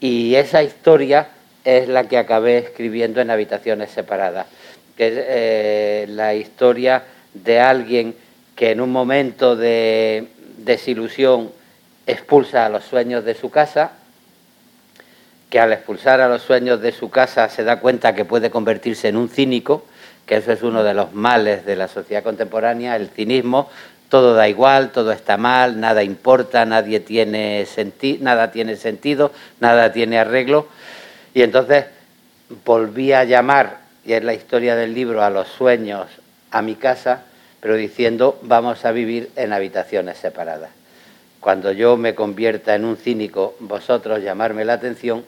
Y 0.00 0.34
esa 0.34 0.62
historia 0.62 1.28
es 1.64 1.88
la 1.88 2.08
que 2.08 2.18
acabé 2.18 2.58
escribiendo 2.58 3.20
en 3.20 3.30
Habitaciones 3.30 3.90
Separadas, 3.90 4.46
que 4.96 5.08
es 5.08 5.14
eh, 5.16 6.06
la 6.08 6.34
historia 6.34 7.04
de 7.34 7.60
alguien 7.60 8.14
que 8.56 8.70
en 8.70 8.80
un 8.80 8.90
momento 8.90 9.56
de 9.56 10.28
desilusión 10.58 11.50
expulsa 12.06 12.66
a 12.66 12.68
los 12.68 12.84
sueños 12.84 13.24
de 13.24 13.34
su 13.34 13.50
casa, 13.50 13.92
que 15.50 15.60
al 15.60 15.72
expulsar 15.72 16.20
a 16.20 16.28
los 16.28 16.42
sueños 16.42 16.80
de 16.80 16.92
su 16.92 17.10
casa 17.10 17.48
se 17.48 17.64
da 17.64 17.78
cuenta 17.80 18.14
que 18.14 18.24
puede 18.24 18.50
convertirse 18.50 19.08
en 19.08 19.16
un 19.16 19.28
cínico, 19.28 19.84
que 20.26 20.36
eso 20.36 20.52
es 20.52 20.62
uno 20.62 20.82
de 20.82 20.94
los 20.94 21.12
males 21.12 21.66
de 21.66 21.76
la 21.76 21.88
sociedad 21.88 22.22
contemporánea, 22.22 22.96
el 22.96 23.08
cinismo, 23.08 23.68
todo 24.08 24.34
da 24.34 24.48
igual, 24.48 24.90
todo 24.92 25.10
está 25.10 25.38
mal, 25.38 25.80
nada 25.80 26.02
importa, 26.02 26.66
nadie 26.66 27.00
tiene 27.00 27.66
nada 28.20 28.50
tiene 28.50 28.76
sentido, 28.76 29.32
nada 29.58 29.92
tiene 29.92 30.18
arreglo. 30.18 30.68
Y 31.34 31.42
entonces 31.42 31.86
volví 32.64 33.12
a 33.12 33.24
llamar, 33.24 33.78
y 34.04 34.12
es 34.12 34.24
la 34.24 34.34
historia 34.34 34.76
del 34.76 34.94
libro, 34.94 35.22
a 35.22 35.30
los 35.30 35.48
sueños 35.48 36.08
a 36.50 36.62
mi 36.62 36.74
casa, 36.74 37.22
pero 37.60 37.76
diciendo 37.76 38.38
vamos 38.42 38.84
a 38.84 38.92
vivir 38.92 39.30
en 39.36 39.52
habitaciones 39.52 40.18
separadas. 40.18 40.70
Cuando 41.40 41.72
yo 41.72 41.96
me 41.96 42.14
convierta 42.14 42.74
en 42.74 42.84
un 42.84 42.96
cínico, 42.96 43.56
vosotros 43.60 44.22
llamarme 44.22 44.64
la 44.64 44.74
atención 44.74 45.24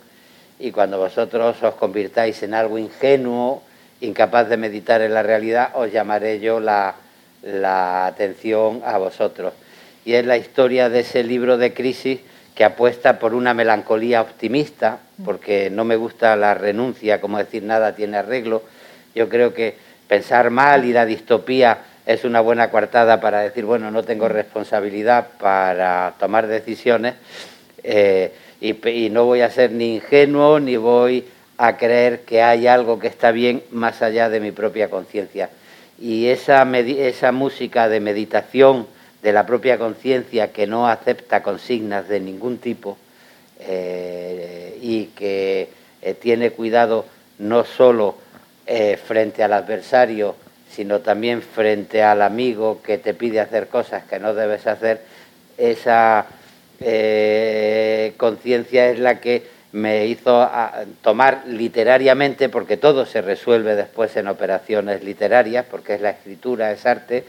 y 0.59 0.71
cuando 0.71 0.99
vosotros 0.99 1.61
os 1.63 1.75
convirtáis 1.75 2.43
en 2.43 2.55
algo 2.55 2.79
ingenuo, 2.79 3.63
incapaz 4.01 4.49
de 4.49 4.57
meditar 4.57 5.01
en 5.01 5.15
la 5.15 5.23
realidad, 5.23 5.71
os 5.75 5.91
llamaré 5.91 6.41
yo 6.41 6.61
la, 6.61 6.95
la 7.43 8.07
atención 8.07 8.83
a 8.85 8.99
vosotros. 8.99 9.55
Y 10.05 10.15
es 10.15 10.25
la 10.27 10.37
historia 10.37 10.89
de 10.89 11.01
ese 11.01 11.25
libro 11.25 11.57
de 11.57 11.73
crisis 11.73 12.21
que 12.55 12.65
apuesta 12.65 13.19
por 13.19 13.35
una 13.35 13.55
melancolía 13.55 14.21
optimista, 14.21 15.01
porque 15.25 15.71
no 15.71 15.85
me 15.85 15.97
gusta 15.97 16.35
la 16.37 16.55
renuncia, 16.55 17.21
como 17.21 17.39
decir 17.39 17.63
nada 17.63 17.95
tiene 17.95 18.17
arreglo. 18.17 18.63
Yo 19.15 19.29
creo 19.29 19.55
que 19.55 19.77
pensar 20.09 20.51
mal 20.51 20.85
y 20.85 20.93
la 20.93 21.07
distopía 21.07 21.79
es 22.07 22.25
una 22.25 22.41
buena 22.41 22.71
coartada 22.71 23.21
para 23.21 23.41
decir, 23.41 23.65
bueno, 23.65 23.91
no 23.91 24.03
tengo 24.03 24.29
responsabilidad 24.29 25.29
para 25.39 26.15
tomar 26.19 26.47
decisiones 26.47 27.15
eh, 27.83 28.33
y, 28.61 29.11
no 29.11 29.25
voy 29.25 29.43
a 29.43 29.51
ser 29.51 29.73
ni 29.73 29.97
ingenuo 29.97 30.59
ni 30.59 30.77
voy 30.77 31.25
a 31.59 31.77
creer 31.77 32.21
que 32.21 32.43
hay 32.43 32.67
algo 32.67 32.99
que 32.99 33.07
está 33.07 33.31
bien 33.31 33.63
más 33.71 34.03
allá 34.03 34.29
de 34.29 34.41
mi 34.41 34.51
propia 34.51 34.91
conciencia. 34.91 35.51
Y 35.99 36.27
esa, 36.27 36.69
esa 36.75 37.31
música 37.31 37.89
de 37.89 38.01
meditación, 38.01 38.87
de 39.23 39.33
la 39.33 39.47
propia 39.47 39.79
conciencia 39.79 40.53
que 40.53 40.67
no 40.67 40.89
acepta 40.89 41.43
consignas 41.43 42.09
de 42.09 42.21
ningún 42.21 42.59
tipo 42.59 42.99
eh, 43.67 44.79
y 44.83 45.07
que 45.07 45.69
eh, 46.03 46.15
tiene 46.15 46.51
cuidado 46.51 47.07
no 47.39 47.65
solo 47.65 48.17
eh, 48.67 48.99
frente 49.03 49.43
al 49.43 49.53
adversario, 49.53 50.37
sino 50.71 51.01
también 51.01 51.41
frente 51.41 52.03
al 52.03 52.23
amigo 52.23 52.81
que 52.83 52.99
te 52.99 53.15
pide 53.15 53.41
hacer 53.41 53.69
cosas 53.69 54.05
que 54.05 54.19
no 54.19 54.35
debes 54.35 54.67
hacer, 54.67 55.01
esa 55.57 56.27
conciencia 58.19 58.91
es 58.91 58.99
la 58.99 59.21
que 59.21 59.47
me 59.73 60.07
hizo 60.07 60.51
tomar 61.01 61.45
literariamente, 61.47 62.49
porque 62.49 62.77
todo 62.77 63.07
se 63.07 63.23
resuelve 63.23 63.77
después 63.77 64.15
en 64.17 64.29
operaciones 64.29 65.03
literarias, 65.03 65.65
porque 65.71 65.95
es 65.95 66.01
la 66.01 66.11
escritura, 66.11 66.73
es 66.73 66.85
arte, 66.85 67.25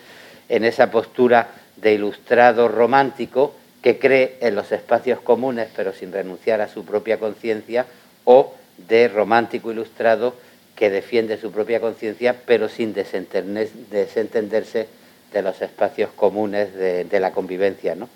en 0.49 0.65
esa 0.65 0.91
postura 0.91 1.47
de 1.77 1.93
ilustrado 1.93 2.67
romántico 2.67 3.53
que 3.85 3.99
cree 3.99 4.37
en 4.41 4.55
los 4.55 4.71
espacios 4.71 5.21
comunes 5.21 5.67
pero 5.75 5.93
sin 5.93 6.11
renunciar 6.11 6.59
a 6.59 6.67
su 6.67 6.83
propia 6.83 7.19
conciencia 7.19 7.85
o 8.23 8.51
de 8.79 9.07
romántico 9.07 9.71
ilustrado 9.71 10.33
que 10.75 10.89
defiende 10.89 11.37
su 11.37 11.51
propia 11.51 11.79
conciencia 11.79 12.35
pero 12.47 12.67
sin 12.67 12.95
desentenderse 12.95 14.87
de 15.31 15.41
los 15.43 15.61
espacios 15.61 16.09
comunes 16.15 16.73
de, 16.73 17.19
la 17.19 17.29
convivencia. 17.29 17.93
¿no? 17.93 18.09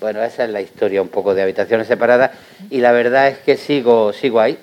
Bueno, 0.00 0.22
esa 0.22 0.44
es 0.44 0.50
la 0.50 0.62
historia 0.62 1.02
un 1.02 1.10
poco 1.10 1.34
de 1.34 1.42
habitaciones 1.42 1.86
separadas 1.86 2.30
y 2.70 2.78
la 2.78 2.92
verdad 2.92 3.28
es 3.28 3.36
que 3.40 3.58
sigo, 3.58 4.14
sigo 4.14 4.40
ahí, 4.40 4.56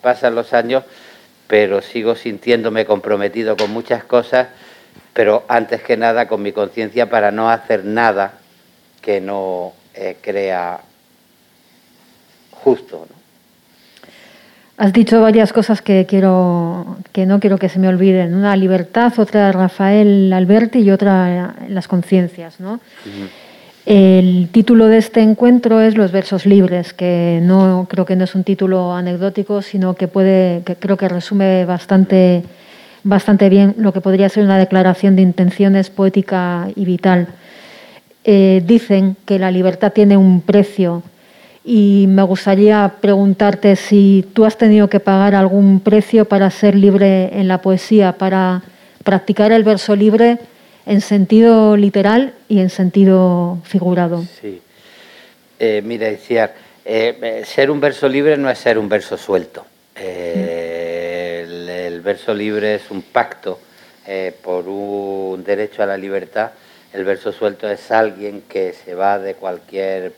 pasan 0.00 0.34
los 0.34 0.54
años, 0.54 0.84
pero 1.48 1.82
sigo 1.82 2.16
sintiéndome 2.16 2.86
comprometido 2.86 3.58
con 3.58 3.70
muchas 3.72 4.04
cosas 4.04 4.48
pero 5.12 5.44
antes 5.48 5.82
que 5.82 5.98
nada 5.98 6.28
con 6.28 6.40
mi 6.40 6.52
conciencia 6.52 7.10
para 7.10 7.30
no 7.30 7.50
hacer 7.50 7.84
nada 7.84 8.38
que 9.02 9.20
no 9.20 9.74
eh, 10.00 10.16
crea 10.20 10.80
justo. 12.52 13.06
Has 14.76 14.92
dicho 14.92 15.20
varias 15.20 15.52
cosas 15.52 15.82
que 15.82 16.06
quiero 16.06 16.98
que 17.12 17.26
no 17.26 17.40
quiero 17.40 17.58
que 17.58 17.68
se 17.68 17.80
me 17.80 17.88
olviden. 17.88 18.34
Una 18.34 18.54
libertad, 18.54 19.12
otra 19.18 19.50
Rafael 19.50 20.32
Alberti 20.32 20.78
y 20.78 20.92
otra 20.92 21.56
las 21.68 21.88
conciencias. 21.88 22.60
¿no? 22.60 22.78
El 23.86 24.50
título 24.52 24.86
de 24.86 24.98
este 24.98 25.20
encuentro 25.20 25.80
es 25.80 25.96
Los 25.96 26.12
versos 26.12 26.46
libres, 26.46 26.92
que 26.92 27.40
no 27.42 27.88
creo 27.90 28.04
que 28.04 28.14
no 28.14 28.22
es 28.22 28.36
un 28.36 28.44
título 28.44 28.94
anecdótico, 28.94 29.62
sino 29.62 29.94
que 29.94 30.06
puede, 30.06 30.62
que 30.64 30.76
creo 30.76 30.96
que 30.96 31.08
resume 31.08 31.64
bastante 31.64 32.44
bastante 33.02 33.48
bien 33.48 33.74
lo 33.78 33.92
que 33.92 34.00
podría 34.00 34.28
ser 34.28 34.44
una 34.44 34.58
declaración 34.58 35.16
de 35.16 35.22
intenciones 35.22 35.90
poética 35.90 36.68
y 36.76 36.84
vital. 36.84 37.28
Eh, 38.30 38.62
dicen 38.62 39.16
que 39.24 39.38
la 39.38 39.50
libertad 39.50 39.90
tiene 39.90 40.18
un 40.18 40.42
precio 40.42 41.02
y 41.64 42.04
me 42.08 42.22
gustaría 42.22 42.96
preguntarte 43.00 43.74
si 43.74 44.22
tú 44.34 44.44
has 44.44 44.58
tenido 44.58 44.90
que 44.90 45.00
pagar 45.00 45.34
algún 45.34 45.80
precio 45.80 46.26
para 46.26 46.50
ser 46.50 46.74
libre 46.74 47.30
en 47.32 47.48
la 47.48 47.62
poesía, 47.62 48.18
para 48.18 48.60
practicar 49.02 49.50
el 49.50 49.64
verso 49.64 49.96
libre 49.96 50.36
en 50.84 51.00
sentido 51.00 51.78
literal 51.78 52.34
y 52.50 52.60
en 52.60 52.68
sentido 52.68 53.60
figurado. 53.64 54.22
Sí. 54.42 54.60
Eh, 55.58 55.80
mira, 55.82 56.10
Iciar, 56.10 56.52
eh, 56.84 57.44
ser 57.46 57.70
un 57.70 57.80
verso 57.80 58.10
libre 58.10 58.36
no 58.36 58.50
es 58.50 58.58
ser 58.58 58.78
un 58.78 58.90
verso 58.90 59.16
suelto. 59.16 59.64
el, 59.96 62.02
verso 62.02 62.34
libre 62.34 62.74
es 62.74 62.90
un 62.90 63.00
pacto 63.00 63.58
por 64.42 64.68
un 64.68 65.42
derecho 65.44 65.82
a 65.82 65.86
la 65.86 65.96
libertad 65.96 66.50
el 66.92 67.04
verso 67.04 67.32
suelto 67.32 67.68
es 67.68 67.90
alguien 67.90 68.42
que 68.48 68.72
se 68.72 68.94
va 68.94 69.18
de 69.18 69.34
cualquier 69.34 70.12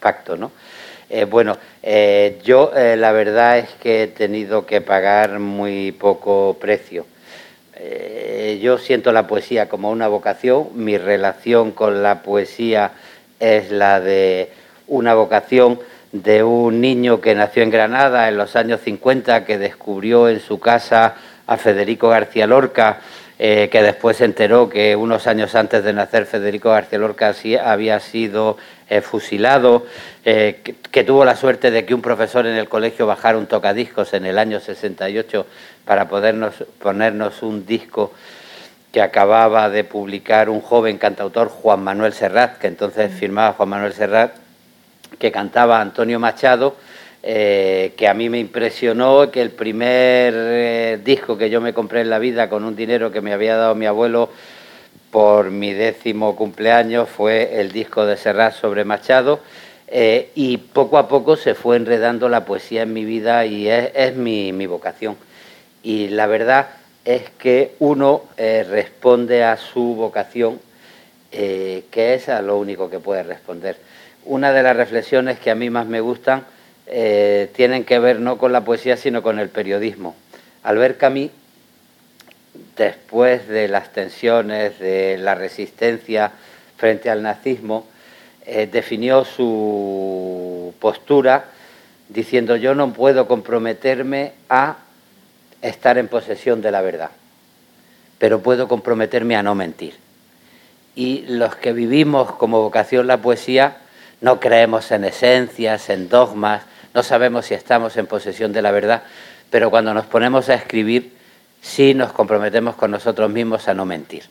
pacto, 0.00 0.36
¿no? 0.36 0.50
Eh, 1.10 1.24
bueno, 1.24 1.56
eh, 1.82 2.38
yo 2.44 2.72
eh, 2.76 2.96
la 2.96 3.12
verdad 3.12 3.58
es 3.58 3.70
que 3.80 4.02
he 4.02 4.06
tenido 4.08 4.66
que 4.66 4.82
pagar 4.82 5.38
muy 5.38 5.92
poco 5.92 6.56
precio. 6.60 7.06
yo 8.60 8.76
siento 8.78 9.12
la 9.12 9.26
poesía 9.28 9.68
como 9.68 9.90
una 9.90 10.08
vocación, 10.08 10.70
mi 10.74 10.98
relación 10.98 11.70
con 11.72 12.02
la 12.02 12.22
poesía 12.22 12.90
es 13.38 13.70
la 13.70 14.00
de 14.00 14.50
una 14.88 15.14
vocación 15.14 15.78
de 16.12 16.42
un 16.42 16.80
niño 16.80 17.20
que 17.20 17.34
nació 17.34 17.62
en 17.62 17.70
Granada 17.70 18.28
en 18.28 18.36
los 18.36 18.56
años 18.56 18.80
50, 18.80 19.44
que 19.44 19.58
descubrió 19.58 20.28
en 20.28 20.40
su 20.40 20.58
casa 20.58 21.14
a 21.46 21.56
Federico 21.56 22.08
García 22.08 22.46
Lorca, 22.46 23.00
eh, 23.40 23.68
que 23.70 23.82
después 23.82 24.16
se 24.16 24.24
enteró 24.24 24.68
que 24.68 24.96
unos 24.96 25.28
años 25.28 25.54
antes 25.54 25.84
de 25.84 25.92
nacer 25.92 26.26
Federico 26.26 26.70
García 26.70 26.98
Lorca 26.98 27.32
había 27.64 28.00
sido 28.00 28.56
eh, 28.90 29.00
fusilado, 29.00 29.86
eh, 30.24 30.60
que, 30.90 31.04
tuvo 31.04 31.24
la 31.24 31.36
suerte 31.36 31.70
de 31.70 31.84
que 31.84 31.94
un 31.94 32.02
profesor 32.02 32.46
en 32.46 32.56
el 32.56 32.68
colegio 32.68 33.06
bajara 33.06 33.38
un 33.38 33.46
tocadiscos 33.46 34.12
en 34.14 34.26
el 34.26 34.38
año 34.38 34.58
68 34.58 35.46
para 35.84 36.08
podernos, 36.08 36.64
ponernos 36.80 37.42
un 37.42 37.64
disco 37.64 38.12
que 38.90 39.02
acababa 39.02 39.70
de 39.70 39.84
publicar 39.84 40.48
un 40.48 40.60
joven 40.60 40.98
cantautor, 40.98 41.48
Juan 41.48 41.84
Manuel 41.84 42.14
Serrat, 42.14 42.58
que 42.58 42.66
entonces 42.66 43.12
firmaba 43.12 43.52
Juan 43.52 43.68
Manuel 43.68 43.92
Serrat, 43.92 44.32
que 45.18 45.30
cantaba 45.30 45.80
Antonio 45.80 46.18
Machado, 46.18 46.76
eh, 47.20 47.94
que 47.96 48.06
a 48.06 48.14
mí 48.14 48.28
me 48.28 48.38
impresionó 48.38 49.28
que 49.32 49.42
el 49.42 49.50
primer 49.50 50.32
eh, 50.36 51.00
disco 51.04 51.36
que 51.36 51.50
yo 51.50 51.60
me 51.60 51.74
compré 51.74 52.02
en 52.02 52.10
la 52.10 52.20
vida 52.20 52.48
con 52.48 52.62
un 52.62 52.76
dinero 52.76 53.10
que 53.10 53.20
me 53.20 53.32
había 53.32 53.56
dado 53.56 53.74
mi 53.74 53.86
abuelo 53.86 54.30
por 55.10 55.50
mi 55.50 55.72
décimo 55.72 56.36
cumpleaños 56.36 57.08
fue 57.08 57.60
el 57.60 57.72
disco 57.72 58.06
de 58.06 58.16
Serrat 58.16 58.54
sobre 58.54 58.84
Machado 58.84 59.40
eh, 59.88 60.30
y 60.36 60.58
poco 60.58 60.96
a 60.96 61.08
poco 61.08 61.34
se 61.36 61.56
fue 61.56 61.76
enredando 61.76 62.28
la 62.28 62.44
poesía 62.44 62.82
en 62.82 62.92
mi 62.92 63.04
vida 63.04 63.44
y 63.46 63.68
es, 63.68 64.14
mi, 64.14 64.66
vocación. 64.66 65.16
Y 65.82 66.08
la 66.08 66.28
verdad 66.28 66.68
es 67.04 67.30
que 67.30 67.74
uno 67.80 68.22
responde 68.36 69.42
a 69.42 69.56
su 69.56 69.96
vocación, 69.96 70.60
que 71.30 71.84
es 71.90 72.28
a 72.28 72.42
lo 72.42 72.58
único 72.58 72.90
que 72.90 73.00
puede 73.00 73.22
responder. 73.22 73.76
Una 74.26 74.52
de 74.52 74.62
las 74.62 74.76
reflexiones 74.76 75.38
que 75.38 75.50
a 75.50 75.54
mí 75.54 75.70
más 75.70 75.86
me 75.86 76.00
gustan 76.00 76.44
eh, 76.90 77.50
tienen 77.54 77.84
que 77.84 77.98
ver 77.98 78.18
no 78.18 78.38
con 78.38 78.50
la 78.52 78.64
poesía, 78.64 78.96
sino 78.96 79.22
con 79.22 79.38
el 79.38 79.50
periodismo. 79.50 80.16
Albert 80.62 80.96
Camus, 80.96 81.30
después 82.76 83.46
de 83.46 83.68
las 83.68 83.92
tensiones, 83.92 84.78
de 84.78 85.18
la 85.18 85.34
resistencia 85.34 86.32
frente 86.78 87.10
al 87.10 87.22
nazismo, 87.22 87.86
eh, 88.46 88.66
definió 88.66 89.26
su 89.26 90.72
postura 90.80 91.44
diciendo 92.08 92.56
yo 92.56 92.74
no 92.74 92.94
puedo 92.94 93.28
comprometerme 93.28 94.32
a 94.48 94.78
estar 95.60 95.98
en 95.98 96.08
posesión 96.08 96.62
de 96.62 96.70
la 96.70 96.80
verdad, 96.80 97.10
pero 98.18 98.40
puedo 98.40 98.66
comprometerme 98.66 99.36
a 99.36 99.42
no 99.42 99.54
mentir. 99.54 99.94
Y 100.94 101.26
los 101.28 101.54
que 101.56 101.74
vivimos 101.74 102.32
como 102.32 102.62
vocación 102.62 103.06
la 103.06 103.18
poesía 103.18 103.76
no 104.22 104.40
creemos 104.40 104.90
en 104.90 105.04
esencias, 105.04 105.90
en 105.90 106.08
dogmas, 106.08 106.62
no 106.94 107.02
sabemos 107.02 107.46
si 107.46 107.54
estamos 107.54 107.96
en 107.96 108.06
posesión 108.06 108.52
de 108.52 108.62
la 108.62 108.70
verdad, 108.70 109.02
pero 109.50 109.70
cuando 109.70 109.94
nos 109.94 110.06
ponemos 110.06 110.48
a 110.48 110.54
escribir, 110.54 111.12
sí 111.60 111.94
nos 111.94 112.12
comprometemos 112.12 112.76
con 112.76 112.90
nosotros 112.90 113.30
mismos 113.30 113.68
a 113.68 113.74
no 113.74 113.84
mentir. 113.84 114.24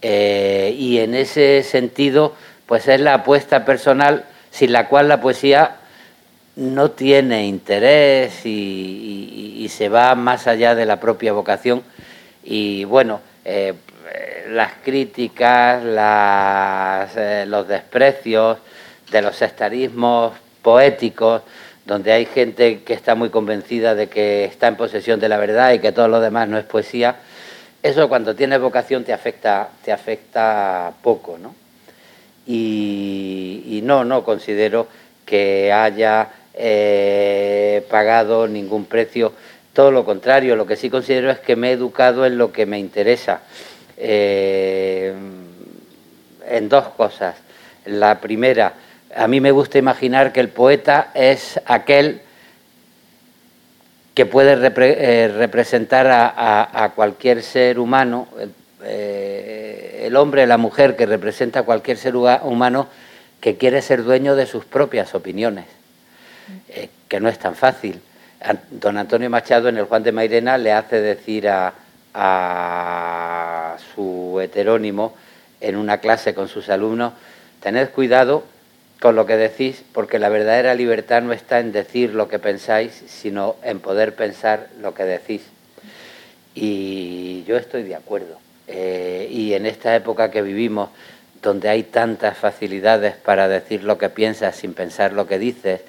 Eh, 0.00 0.74
y 0.76 0.98
en 0.98 1.14
ese 1.14 1.62
sentido, 1.62 2.34
pues 2.66 2.88
es 2.88 3.00
la 3.00 3.14
apuesta 3.14 3.64
personal 3.64 4.24
sin 4.50 4.72
la 4.72 4.88
cual 4.88 5.08
la 5.08 5.20
poesía 5.20 5.76
no 6.56 6.90
tiene 6.90 7.46
interés 7.46 8.44
y, 8.44 9.66
se 9.70 9.88
va 9.88 10.14
más 10.14 10.48
allá 10.48 10.74
de 10.74 10.84
la 10.84 11.00
propia 11.00 11.32
vocación. 11.32 11.82
Y 12.44 12.84
bueno, 12.84 13.20
eh, 13.44 13.72
las 14.50 14.72
críticas, 14.84 15.82
eh, 17.16 17.44
los 17.46 17.66
desprecios 17.68 18.58
de 19.10 19.22
los 19.22 19.40
estarismos 19.40 20.32
poéticos, 20.60 21.42
donde 21.84 22.12
hay 22.12 22.26
gente 22.26 22.82
que 22.82 22.94
está 22.94 23.14
muy 23.14 23.30
convencida 23.30 23.94
de 23.94 24.08
que 24.08 24.44
está 24.44 24.68
en 24.68 24.76
posesión 24.76 25.18
de 25.20 25.28
la 25.28 25.36
verdad 25.36 25.72
y 25.72 25.80
que 25.80 25.92
todo 25.92 26.08
lo 26.08 26.20
demás 26.20 26.48
no 26.48 26.58
es 26.58 26.64
poesía, 26.64 27.16
eso 27.82 28.08
cuando 28.08 28.36
tienes 28.36 28.60
vocación 28.60 29.02
te 29.02 29.12
afecta, 29.12 29.68
te 29.84 29.90
afecta 29.92 30.92
poco, 31.02 31.38
¿no? 31.38 31.54
Y, 32.46 33.80
no, 33.84 34.04
no 34.04 34.24
considero 34.24 34.86
que 35.26 35.72
haya 35.72 36.28
eh, 36.54 37.84
pagado 37.90 38.46
ningún 38.46 38.84
precio, 38.84 39.32
todo 39.72 39.90
lo 39.90 40.04
contrario, 40.04 40.54
lo 40.54 40.66
que 40.66 40.76
sí 40.76 40.90
considero 40.90 41.30
es 41.30 41.40
que 41.40 41.56
me 41.56 41.70
he 41.70 41.72
educado 41.72 42.26
en 42.26 42.38
lo 42.38 42.52
que 42.52 42.66
me 42.66 42.78
interesa, 42.78 43.40
eh, 43.96 45.12
en 46.48 46.68
dos 46.68 46.88
cosas. 46.88 47.36
La 47.86 48.20
primera, 48.20 48.74
a 49.14 49.26
mí 49.28 49.40
me 49.40 49.50
gusta 49.50 49.78
imaginar 49.78 50.32
que 50.32 50.40
el 50.40 50.48
poeta 50.48 51.10
es 51.14 51.60
aquel 51.66 52.22
que 54.14 54.26
puede 54.26 54.52
eh, 54.76 55.28
representar 55.28 56.06
a, 56.10 56.92
cualquier 56.94 57.42
ser 57.42 57.78
humano, 57.78 58.28
eh, 58.84 60.04
el, 60.06 60.16
hombre, 60.16 60.46
la 60.46 60.58
mujer 60.58 60.96
que 60.96 61.06
representa 61.06 61.60
a 61.60 61.62
cualquier 61.62 61.96
ser 61.96 62.14
humano 62.16 62.88
que 63.40 63.56
quiere 63.56 63.80
ser 63.80 64.04
dueño 64.04 64.36
de 64.36 64.46
sus 64.46 64.64
propias 64.64 65.14
opiniones, 65.14 65.64
eh, 66.68 66.90
que 67.08 67.20
no 67.20 67.28
es 67.28 67.38
tan 67.38 67.54
fácil. 67.54 68.00
Don 68.70 68.98
Antonio 68.98 69.30
Machado 69.30 69.68
en 69.68 69.78
el 69.78 69.84
Juan 69.84 70.02
de 70.02 70.12
Mairena 70.12 70.58
le 70.58 70.72
hace 70.72 71.00
decir 71.00 71.48
a, 71.48 71.72
a 72.12 73.76
su 73.94 74.38
heterónimo 74.42 75.14
en 75.60 75.76
una 75.76 75.98
clase 75.98 76.34
con 76.34 76.48
sus 76.48 76.68
alumnos, 76.68 77.12
tened 77.60 77.88
cuidado 77.90 78.51
con 79.02 79.16
lo 79.16 79.26
que 79.26 79.36
decís, 79.36 79.82
porque 79.92 80.20
la 80.20 80.28
verdadera 80.28 80.76
libertad 80.76 81.22
no 81.22 81.32
está 81.32 81.58
en 81.58 81.72
decir 81.72 82.14
lo 82.14 82.28
que 82.28 82.38
pensáis, 82.38 83.02
sino 83.08 83.56
en 83.64 83.80
poder 83.80 84.14
pensar 84.14 84.68
lo 84.80 84.94
que 84.94 85.02
decís. 85.02 85.42
Y 86.54 87.42
yo 87.42 87.56
estoy 87.56 87.82
de 87.82 87.96
acuerdo. 87.96 88.38
Eh, 88.68 89.26
y 89.28 89.54
en 89.54 89.66
esta 89.66 89.96
época 89.96 90.30
que 90.30 90.40
vivimos, 90.40 90.90
donde 91.42 91.68
hay 91.68 91.82
tantas 91.82 92.38
facilidades 92.38 93.16
para 93.16 93.48
decir 93.48 93.82
lo 93.82 93.98
que 93.98 94.08
piensas 94.08 94.54
sin 94.54 94.72
pensar 94.72 95.14
lo 95.14 95.26
que 95.26 95.40
dices, 95.40 95.80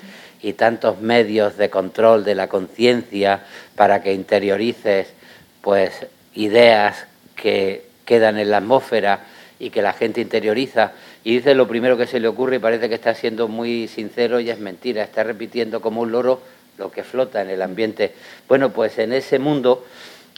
y 0.41 0.53
tantos 0.53 0.99
medios 0.99 1.55
de 1.55 1.69
control 1.69 2.23
de 2.23 2.33
la 2.33 2.47
conciencia 2.47 3.41
para 3.75 4.01
que 4.01 4.13
interiorices 4.13 5.13
pues 5.61 6.07
ideas 6.33 7.05
que 7.35 7.85
quedan 8.05 8.39
en 8.39 8.49
la 8.49 8.57
atmósfera 8.57 9.19
y 9.59 9.69
que 9.69 9.83
la 9.83 9.93
gente 9.93 10.19
interioriza 10.19 10.93
y 11.23 11.35
dice 11.35 11.55
lo 11.55 11.67
primero 11.67 11.97
que 11.97 12.07
se 12.07 12.19
le 12.19 12.27
ocurre 12.27 12.57
y 12.57 12.59
parece 12.59 12.89
que 12.89 12.95
está 12.95 13.13
siendo 13.13 13.47
muy 13.47 13.87
sincero 13.87 14.39
y 14.39 14.49
es 14.49 14.59
mentira, 14.59 15.03
está 15.03 15.23
repitiendo 15.23 15.81
como 15.81 16.01
un 16.01 16.11
loro 16.11 16.41
lo 16.77 16.91
que 16.91 17.03
flota 17.03 17.41
en 17.41 17.49
el 17.49 17.61
ambiente. 17.61 18.13
Bueno, 18.47 18.71
pues 18.71 18.97
en 18.99 19.13
ese 19.13 19.39
mundo 19.39 19.85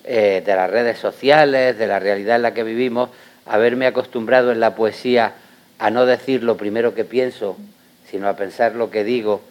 eh, 0.04 0.44
de 0.46 0.56
las 0.56 0.70
redes 0.70 1.00
sociales, 1.00 1.78
de 1.78 1.88
la 1.88 2.00
realidad 2.00 2.36
en 2.36 2.44
la 2.44 2.54
que 2.54 2.64
vivimos, 2.64 3.10
haberme 3.46 3.88
acostumbrado 3.88 4.52
en 4.52 4.60
la 4.60 4.76
poesía 4.76 5.34
a 5.80 5.90
no 5.90 6.06
decir 6.06 6.44
lo 6.44 6.58
primero 6.58 6.94
que 6.94 7.06
pienso, 7.06 7.58
sino 8.10 8.28
a 8.28 8.36
pensar 8.36 8.76
lo 8.76 8.92
que 8.92 9.04
digo 9.04 9.42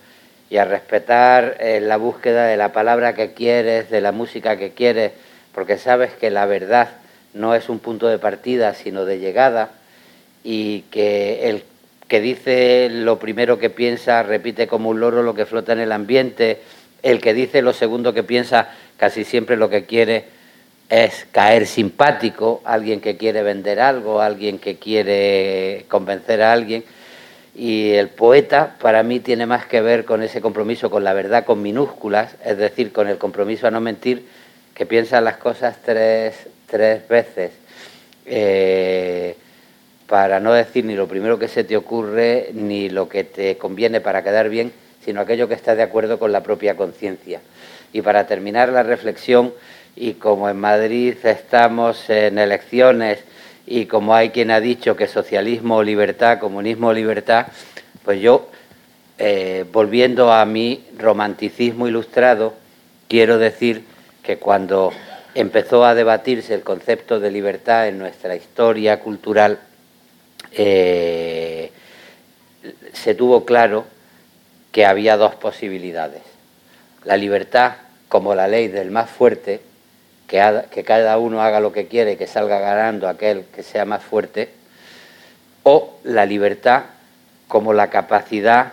y 0.51 0.59
a 0.59 0.65
respetar 0.65 1.57
eh, 1.59 1.81
la 1.81 1.97
búsqueda 1.97 2.47
de 2.47 2.57
la 2.57 2.73
palabra 2.73 3.15
que 3.15 3.33
quieres, 3.33 3.91
de 3.91 4.01
la 4.01 4.13
música 4.13 4.57
que 4.57 4.73
quieres, 4.73 5.13
porque 5.53 5.79
sabes 5.79 6.13
que 6.13 6.31
la 6.31 6.47
verdad 6.47 6.91
no 7.33 7.55
es 7.55 7.69
un 7.69 7.81
punto 7.81 8.07
de 8.07 8.19
partida, 8.19 8.75
sino 8.75 9.05
de 9.05 9.19
llegada, 9.19 9.71
y 10.45 10.83
que 10.91 11.49
el 11.49 11.65
que 12.07 12.21
dice 12.21 12.89
lo 12.91 13.19
primero 13.19 13.59
que 13.59 13.71
piensa 13.71 14.23
repite 14.23 14.69
como 14.69 14.91
un 14.91 15.01
loro 15.01 15.23
lo 15.23 15.35
que 15.35 15.47
flota 15.47 15.73
en 15.73 15.81
el 15.81 15.91
ambiente, 15.91 16.61
el 17.03 17.21
que 17.21 17.35
dice 17.35 17.63
lo 17.63 17.73
segundo 17.73 18.13
que 18.13 18.23
piensa 18.23 18.69
casi 18.99 19.25
siempre 19.25 19.57
lo 19.57 19.71
que 19.71 19.87
quiere 19.87 20.25
es 20.91 21.27
caer 21.33 21.67
simpático, 21.67 22.61
alguien 22.65 23.01
que 23.01 23.17
quiere 23.17 23.43
vender 23.43 23.81
algo, 23.81 24.21
alguien 24.21 24.59
que 24.59 24.77
quiere 24.77 25.87
convencer 25.89 26.43
a 26.43 26.53
alguien. 26.53 26.85
Y 27.57 27.93
el 27.93 28.09
poeta 28.09 28.77
para 28.81 29.03
mí 29.03 29.21
tiene 29.21 29.47
más 29.47 29.65
que 29.67 29.81
ver 29.81 30.05
con 30.05 30.23
ese 30.23 30.41
compromiso 30.41 30.91
con 30.91 31.05
la 31.05 31.15
verdad 31.15 31.45
con 31.45 31.63
minúsculas, 31.63 32.35
es 32.45 32.59
decir, 32.59 32.93
con 32.93 33.09
el 33.09 33.17
compromiso 33.17 33.67
a 33.67 33.71
no 33.71 33.81
mentir, 33.81 34.27
que 34.75 34.87
piensa 34.87 35.21
las 35.21 35.37
cosas 35.37 35.79
tres, 35.85 36.35
tres 36.67 37.07
veces. 37.09 37.53
Eh, 38.27 39.37
para 40.07 40.41
no 40.41 40.53
decir 40.53 40.85
ni 40.85 40.95
lo 40.95 41.09
primero 41.09 41.39
que 41.39 41.49
se 41.49 41.65
te 41.65 41.77
ocurre, 41.77 42.51
ni 42.53 42.91
lo 42.91 43.09
que 43.09 43.25
te 43.25 43.57
conviene 43.57 44.01
para 44.01 44.23
quedar 44.23 44.49
bien, 44.49 44.73
sino 45.05 45.21
aquello 45.21 45.49
que 45.49 45.55
está 45.55 45.75
de 45.75 45.83
acuerdo 45.83 46.19
con 46.19 46.33
la 46.33 46.43
propia 46.43 46.77
conciencia. 46.77 47.41
Y 47.93 48.03
para 48.03 48.27
terminar 48.27 48.71
la 48.71 48.83
reflexión, 48.83 49.53
y 49.97 50.15
como 50.15 50.49
en 50.49 50.59
Madrid 50.59 51.15
estamos 51.23 52.11
en 52.11 52.39
elecciones 52.39 53.21
y 53.67 53.87
como 53.87 54.15
hay 54.15 54.31
quien 54.31 54.51
ha 54.51 54.61
dicho 54.61 54.97
que 54.97 55.07
socialismo 55.07 55.77
o 55.77 55.83
libertad, 55.83 56.39
comunismo 56.39 56.89
o 56.89 56.93
libertad, 56.93 57.47
pues 58.05 58.21
yo, 58.21 58.49
eh, 59.19 59.65
volviendo 59.73 60.33
a 60.33 60.45
mi 60.45 60.85
romanticismo 60.99 61.89
ilustrado, 61.89 62.55
quiero 63.09 63.39
decir 63.39 63.85
que 64.23 64.37
cuando 64.39 64.93
empezó 65.35 65.85
a 65.85 65.95
debatirse 65.95 66.55
el 66.55 66.63
concepto 66.63 67.21
de 67.21 67.31
libertad 67.31 67.89
en 67.89 67.99
nuestra 67.99 68.37
historia 68.37 69.01
cultural, 69.01 69.59
eh, 70.57 71.71
se 72.93 73.15
tuvo 73.15 73.45
claro 73.45 73.85
que 74.73 74.87
había 74.87 75.17
dos 75.17 75.35
posibilidades. 75.35 76.23
La 77.05 77.17
libertad 77.17 77.75
como 78.09 78.35
la 78.35 78.49
ley 78.49 78.69
del 78.69 78.91
más 78.91 79.11
fuerte, 79.11 79.61
que, 80.27 80.85
cada 80.85 81.19
uno 81.19 81.43
haga 81.43 81.61
lo 81.61 81.73
que 81.73 81.87
quiere 81.87 82.17
que 82.17 82.27
salga 82.27 82.59
ganando 82.59 83.09
aquel 83.09 83.45
que 83.55 83.63
sea 83.63 83.85
más 83.85 84.03
fuerte, 84.03 84.51
o 85.65 85.95
la 86.05 86.25
libertad 86.27 86.85
como 87.49 87.73
la 87.73 87.91
capacidad 87.91 88.73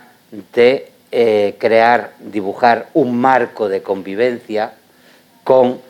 de 0.54 0.92
eh, 1.12 1.56
crear, 1.60 2.12
dibujar 2.20 2.88
un 2.94 3.20
marco 3.20 3.68
de 3.68 3.82
convivencia 3.82 4.74
con 5.44 5.82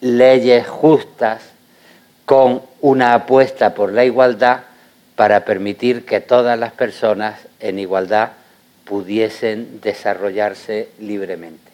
leyes 0.00 0.66
justas, 0.66 1.42
con 2.24 2.62
una 2.80 3.14
apuesta 3.14 3.74
por 3.74 3.92
la 3.92 4.04
igualdad 4.04 4.60
para 5.18 5.44
permitir 5.44 6.04
que 6.04 6.20
todas 6.20 6.56
las 6.56 6.70
personas 6.70 7.40
en 7.58 7.80
igualdad 7.80 8.34
pudiesen 8.84 9.80
desarrollarse 9.80 10.90
libremente. 11.00 11.72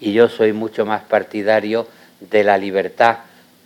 Y 0.00 0.14
yo 0.14 0.30
soy 0.30 0.54
mucho 0.54 0.86
más 0.86 1.02
partidario 1.02 1.86
de 2.20 2.42
la 2.42 2.56
libertad 2.56 3.18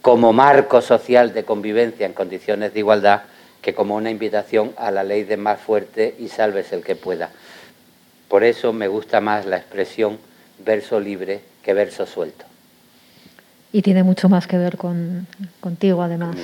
como 0.02 0.32
marco 0.32 0.82
social 0.82 1.32
de 1.32 1.44
convivencia 1.44 2.06
en 2.06 2.12
condiciones 2.12 2.74
de 2.74 2.80
igualdad 2.80 3.22
que 3.62 3.72
como 3.72 3.94
una 3.94 4.10
invitación 4.10 4.72
a 4.76 4.90
la 4.90 5.04
ley 5.04 5.22
de 5.22 5.36
más 5.36 5.60
fuerte 5.60 6.16
y 6.18 6.26
salves 6.26 6.72
el 6.72 6.82
que 6.82 6.96
pueda. 6.96 7.30
Por 8.26 8.42
eso 8.42 8.72
me 8.72 8.88
gusta 8.88 9.20
más 9.20 9.46
la 9.46 9.58
expresión 9.58 10.18
verso 10.66 10.98
libre 10.98 11.40
que 11.62 11.72
verso 11.72 12.04
suelto. 12.04 12.46
Y 13.72 13.80
tiene 13.82 14.02
mucho 14.02 14.28
más 14.28 14.48
que 14.48 14.58
ver 14.58 14.76
con, 14.76 15.28
contigo, 15.60 16.02
además. 16.02 16.34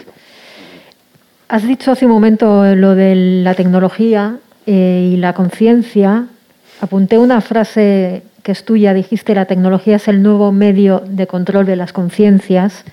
Has 1.50 1.66
dicho 1.66 1.90
hace 1.90 2.06
un 2.06 2.12
momento 2.12 2.76
lo 2.76 2.94
de 2.94 3.42
la 3.42 3.54
tecnología 3.54 4.36
eh, 4.66 5.10
y 5.12 5.16
la 5.16 5.32
conciencia. 5.32 6.26
Apunté 6.80 7.18
una 7.18 7.40
frase 7.40 8.22
que 8.44 8.52
es 8.52 8.64
tuya, 8.64 8.94
dijiste, 8.94 9.34
la 9.34 9.46
tecnología 9.46 9.96
es 9.96 10.06
el 10.06 10.22
nuevo 10.22 10.52
medio 10.52 11.02
de 11.04 11.26
control 11.26 11.66
de 11.66 11.74
las 11.74 11.92
conciencias. 11.92 12.84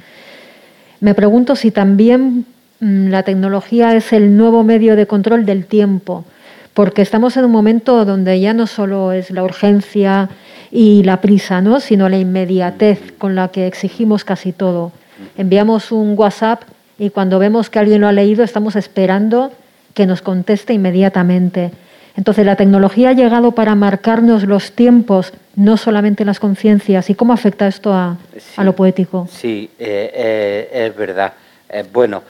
Me 1.01 1.13
pregunto 1.13 1.55
si 1.55 1.69
también 1.69 2.47
mm, 2.79 3.09
la 3.09 3.21
tecnología 3.21 3.95
es 3.95 4.11
el 4.11 4.35
nuevo 4.35 4.63
medio 4.63 4.95
de 4.95 5.05
control 5.05 5.45
del 5.45 5.67
tiempo, 5.67 6.25
porque 6.73 7.03
estamos 7.03 7.37
en 7.37 7.45
un 7.45 7.51
momento 7.51 8.05
donde 8.05 8.39
ya 8.39 8.55
no 8.55 8.65
solo 8.65 9.11
es 9.11 9.29
la 9.29 9.43
urgencia 9.43 10.29
y 10.71 11.03
la 11.03 11.21
prisa, 11.21 11.61
¿no? 11.61 11.79
sino 11.79 12.09
la 12.09 12.17
inmediatez 12.17 13.13
con 13.19 13.35
la 13.35 13.49
que 13.49 13.67
exigimos 13.67 14.23
casi 14.23 14.51
todo. 14.51 14.93
Enviamos 15.37 15.91
un 15.91 16.15
WhatsApp 16.17 16.63
y 16.99 17.09
cuando 17.09 17.39
vemos 17.39 17.69
que 17.69 17.79
alguien 17.79 18.01
lo 18.01 18.07
ha 18.07 18.11
leído 18.11 18.43
estamos 18.43 18.75
esperando 18.75 19.51
que 19.93 20.05
nos 20.05 20.21
conteste 20.21 20.73
inmediatamente. 20.73 21.71
Entonces, 22.15 22.45
la 22.45 22.55
tecnología 22.55 23.09
ha 23.09 23.13
llegado 23.13 23.51
para 23.51 23.75
marcarnos 23.75 24.43
los 24.43 24.71
tiempos, 24.71 25.33
no 25.55 25.77
solamente 25.77 26.25
las 26.25 26.39
conciencias. 26.39 27.11
¿Y 27.11 27.15
cómo 27.15 27.33
afecta 27.33 27.67
esto 27.67 27.93
a, 27.93 28.17
lo 28.63 28.75
poético? 28.75 29.27
Sí, 29.31 29.69
eh, 29.77 30.11
eh, 30.13 30.85
es 30.87 30.95
verdad. 30.95 31.33
Eh, 31.69 31.83
bueno, 31.91 32.23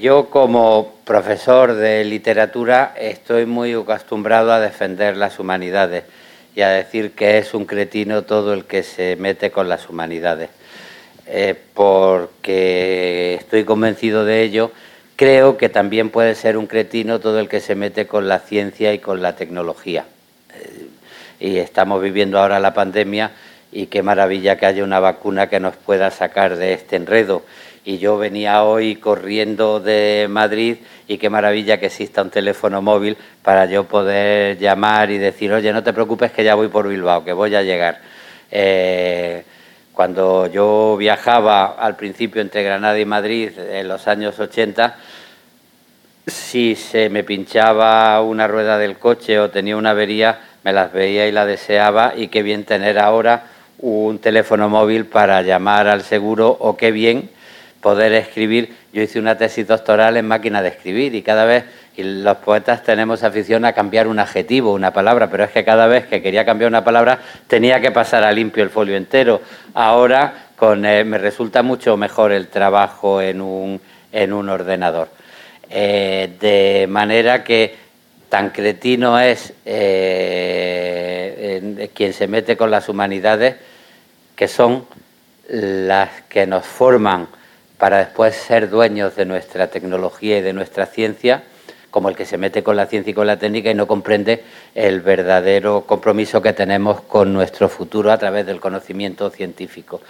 yo 0.00 0.30
como 0.30 0.94
profesor 1.04 1.74
de 1.74 2.04
literatura 2.04 2.94
estoy 2.98 3.46
muy 3.46 3.74
acostumbrado 3.74 4.52
a 4.52 4.60
defender 4.60 5.16
las 5.16 5.38
humanidades 5.38 6.04
y 6.56 6.62
a 6.62 6.70
decir 6.70 7.12
que 7.12 7.38
es 7.38 7.54
un 7.54 7.64
cretino 7.64 8.22
todo 8.22 8.54
el 8.54 8.64
que 8.64 8.82
se 8.82 9.14
mete 9.16 9.50
con 9.50 9.68
las 9.68 9.88
humanidades, 9.88 10.50
porque 11.74 13.34
estoy 13.34 13.64
convencido 13.64 14.24
de 14.24 14.42
ello 14.42 14.72
Creo 15.18 15.56
que 15.56 15.68
también 15.68 16.10
puede 16.10 16.36
ser 16.36 16.56
un 16.56 16.68
cretino 16.68 17.18
todo 17.18 17.40
el 17.40 17.48
que 17.48 17.58
se 17.58 17.74
mete 17.74 18.06
con 18.06 18.28
la 18.28 18.38
ciencia 18.38 18.94
y 18.94 19.00
con 19.00 19.20
la 19.20 19.34
tecnología. 19.34 20.04
Eh, 20.54 20.86
y 21.40 21.56
estamos 21.56 22.00
viviendo 22.00 22.38
ahora 22.38 22.60
la 22.60 22.72
pandemia 22.72 23.32
y 23.72 23.86
qué 23.86 24.04
maravilla 24.04 24.56
que 24.56 24.66
haya 24.66 24.84
una 24.84 25.00
vacuna 25.00 25.48
que 25.48 25.58
nos 25.58 25.74
pueda 25.74 26.12
sacar 26.12 26.54
de 26.54 26.72
este 26.72 26.94
enredo. 26.94 27.42
Y 27.84 27.98
yo 27.98 28.16
venía 28.16 28.62
hoy 28.62 28.94
corriendo 28.94 29.80
de 29.80 30.28
Madrid 30.30 30.76
y 31.08 31.18
qué 31.18 31.28
maravilla 31.28 31.80
que 31.80 31.86
exista 31.86 32.22
un 32.22 32.30
teléfono 32.30 32.80
móvil 32.80 33.16
para 33.42 33.66
yo 33.66 33.88
poder 33.88 34.56
llamar 34.58 35.10
y 35.10 35.18
decir, 35.18 35.52
oye, 35.52 35.72
no 35.72 35.82
te 35.82 35.92
preocupes 35.92 36.30
que 36.30 36.44
ya 36.44 36.54
voy 36.54 36.68
por 36.68 36.86
Bilbao, 36.86 37.24
que 37.24 37.32
voy 37.32 37.56
a 37.56 37.64
llegar. 37.64 37.98
Eh, 38.52 39.42
cuando 39.98 40.46
yo 40.46 40.96
viajaba 40.96 41.74
al 41.76 41.96
principio 41.96 42.40
entre 42.40 42.62
Granada 42.62 43.00
y 43.00 43.04
Madrid 43.04 43.50
en 43.58 43.88
los 43.88 44.06
años 44.06 44.38
80, 44.38 44.94
si 46.24 46.76
se 46.76 47.08
me 47.08 47.24
pinchaba 47.24 48.22
una 48.22 48.46
rueda 48.46 48.78
del 48.78 48.96
coche 48.96 49.40
o 49.40 49.50
tenía 49.50 49.76
una 49.76 49.90
avería, 49.90 50.38
me 50.62 50.72
las 50.72 50.92
veía 50.92 51.26
y 51.26 51.32
la 51.32 51.46
deseaba 51.46 52.12
y 52.16 52.28
qué 52.28 52.44
bien 52.44 52.62
tener 52.62 52.96
ahora 52.96 53.46
un 53.80 54.20
teléfono 54.20 54.68
móvil 54.68 55.04
para 55.06 55.42
llamar 55.42 55.88
al 55.88 56.02
seguro 56.02 56.56
o 56.60 56.76
qué 56.76 56.92
bien 56.92 57.28
poder 57.80 58.12
escribir. 58.12 58.76
Yo 58.92 59.02
hice 59.02 59.18
una 59.18 59.36
tesis 59.36 59.66
doctoral 59.66 60.16
en 60.16 60.28
máquina 60.28 60.62
de 60.62 60.68
escribir 60.68 61.16
y 61.16 61.22
cada 61.22 61.44
vez 61.44 61.64
y 61.98 62.04
los 62.04 62.36
poetas 62.36 62.84
tenemos 62.84 63.24
afición 63.24 63.64
a 63.64 63.72
cambiar 63.72 64.06
un 64.06 64.20
adjetivo, 64.20 64.72
una 64.72 64.92
palabra, 64.92 65.28
pero 65.28 65.42
es 65.42 65.50
que 65.50 65.64
cada 65.64 65.88
vez 65.88 66.06
que 66.06 66.22
quería 66.22 66.44
cambiar 66.44 66.68
una 66.68 66.84
palabra 66.84 67.18
tenía 67.48 67.80
que 67.80 67.90
pasar 67.90 68.22
a 68.22 68.30
limpio 68.30 68.62
el 68.62 68.70
folio 68.70 68.96
entero. 68.96 69.40
Ahora 69.74 70.50
eh, 70.60 71.02
me 71.04 71.18
resulta 71.18 71.64
mucho 71.64 71.96
mejor 71.96 72.30
el 72.30 72.46
trabajo 72.46 73.20
en 73.20 73.40
un, 73.40 73.80
en 74.12 74.32
un 74.32 74.48
ordenador. 74.48 75.08
Eh, 75.68 76.36
de 76.38 76.86
manera 76.88 77.42
que 77.42 77.74
tan 78.28 78.50
cretino 78.50 79.18
es 79.18 79.52
eh, 79.64 80.70
quien 81.92 82.12
se 82.12 82.28
mete 82.28 82.56
con 82.56 82.70
las 82.70 82.88
humanidades, 82.88 83.56
que 84.36 84.46
son 84.46 84.86
las 85.48 86.10
que 86.28 86.46
nos 86.46 86.64
forman 86.64 87.26
para 87.76 87.98
después 87.98 88.36
ser 88.36 88.70
dueños 88.70 89.16
de 89.16 89.24
nuestra 89.24 89.66
tecnología 89.66 90.38
y 90.38 90.42
de 90.42 90.52
nuestra 90.52 90.86
ciencia, 90.86 91.42
como 91.98 92.10
el 92.10 92.14
que 92.14 92.26
se 92.26 92.38
mete 92.38 92.62
con 92.62 92.76
la 92.76 92.86
ciencia 92.86 93.10
y 93.10 93.14
con 93.14 93.26
la 93.26 93.40
técnica 93.40 93.72
y 93.72 93.74
no 93.74 93.88
comprende 93.88 94.44
el 94.76 95.00
verdadero 95.00 95.80
compromiso 95.80 96.40
que 96.40 96.52
tenemos 96.52 97.00
con 97.00 97.32
nuestro 97.32 97.68
futuro 97.68 98.12
a 98.12 98.18
través 98.18 98.46
del 98.46 98.60
conocimiento 98.60 99.30
científico. 99.30 100.00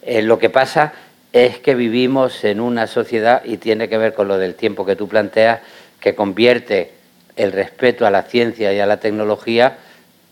Eh, 0.00 0.22
lo 0.22 0.38
que 0.38 0.48
pasa 0.48 0.94
es 1.34 1.58
que 1.58 1.74
vivimos 1.74 2.44
en 2.44 2.60
una 2.60 2.86
sociedad, 2.86 3.42
y 3.44 3.58
tiene 3.58 3.90
que 3.90 3.98
ver 3.98 4.14
con 4.14 4.26
lo 4.26 4.38
del 4.38 4.54
tiempo 4.54 4.86
que 4.86 4.96
tú 4.96 5.06
planteas, 5.06 5.60
que 6.00 6.14
convierte 6.14 6.92
el 7.36 7.52
respeto 7.52 8.06
a 8.06 8.10
la 8.10 8.22
ciencia 8.22 8.72
y 8.72 8.80
a 8.80 8.86
la 8.86 8.96
tecnología 8.96 9.76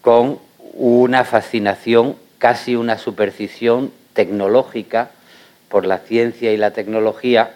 con 0.01 0.39
una 0.73 1.25
fascinación, 1.25 2.17
casi 2.39 2.75
una 2.75 2.97
superstición 2.97 3.93
tecnológica 4.15 5.11
por 5.69 5.85
la 5.85 5.99
ciencia 5.99 6.53
y 6.53 6.57
la 6.57 6.71
tecnología 6.71 7.51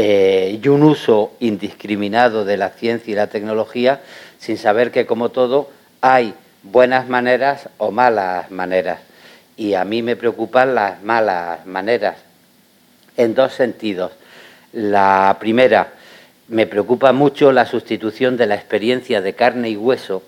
eh, 0.00 0.60
y 0.62 0.68
un 0.68 0.84
uso 0.84 1.32
indiscriminado 1.40 2.44
de 2.44 2.56
la 2.56 2.68
ciencia 2.68 3.10
y 3.10 3.16
la 3.16 3.26
tecnología 3.26 4.00
sin 4.38 4.56
saber 4.56 4.92
que 4.92 5.06
como 5.06 5.30
todo 5.30 5.70
hay 6.00 6.34
buenas 6.62 7.08
maneras 7.08 7.68
o 7.78 7.90
malas 7.90 8.48
maneras. 8.52 9.00
Y 9.56 9.74
a 9.74 9.84
mí 9.84 10.02
me 10.02 10.14
preocupan 10.14 10.76
las 10.76 11.02
malas 11.02 11.66
maneras 11.66 12.14
en 13.16 13.34
dos 13.34 13.54
sentidos. 13.54 14.12
La 14.72 15.36
primera, 15.40 15.88
me 16.46 16.68
preocupa 16.68 17.12
mucho 17.12 17.50
la 17.50 17.66
sustitución 17.66 18.36
de 18.36 18.46
la 18.46 18.54
experiencia 18.54 19.20
de 19.20 19.34
carne 19.34 19.68
y 19.68 19.76
hueso, 19.76 20.22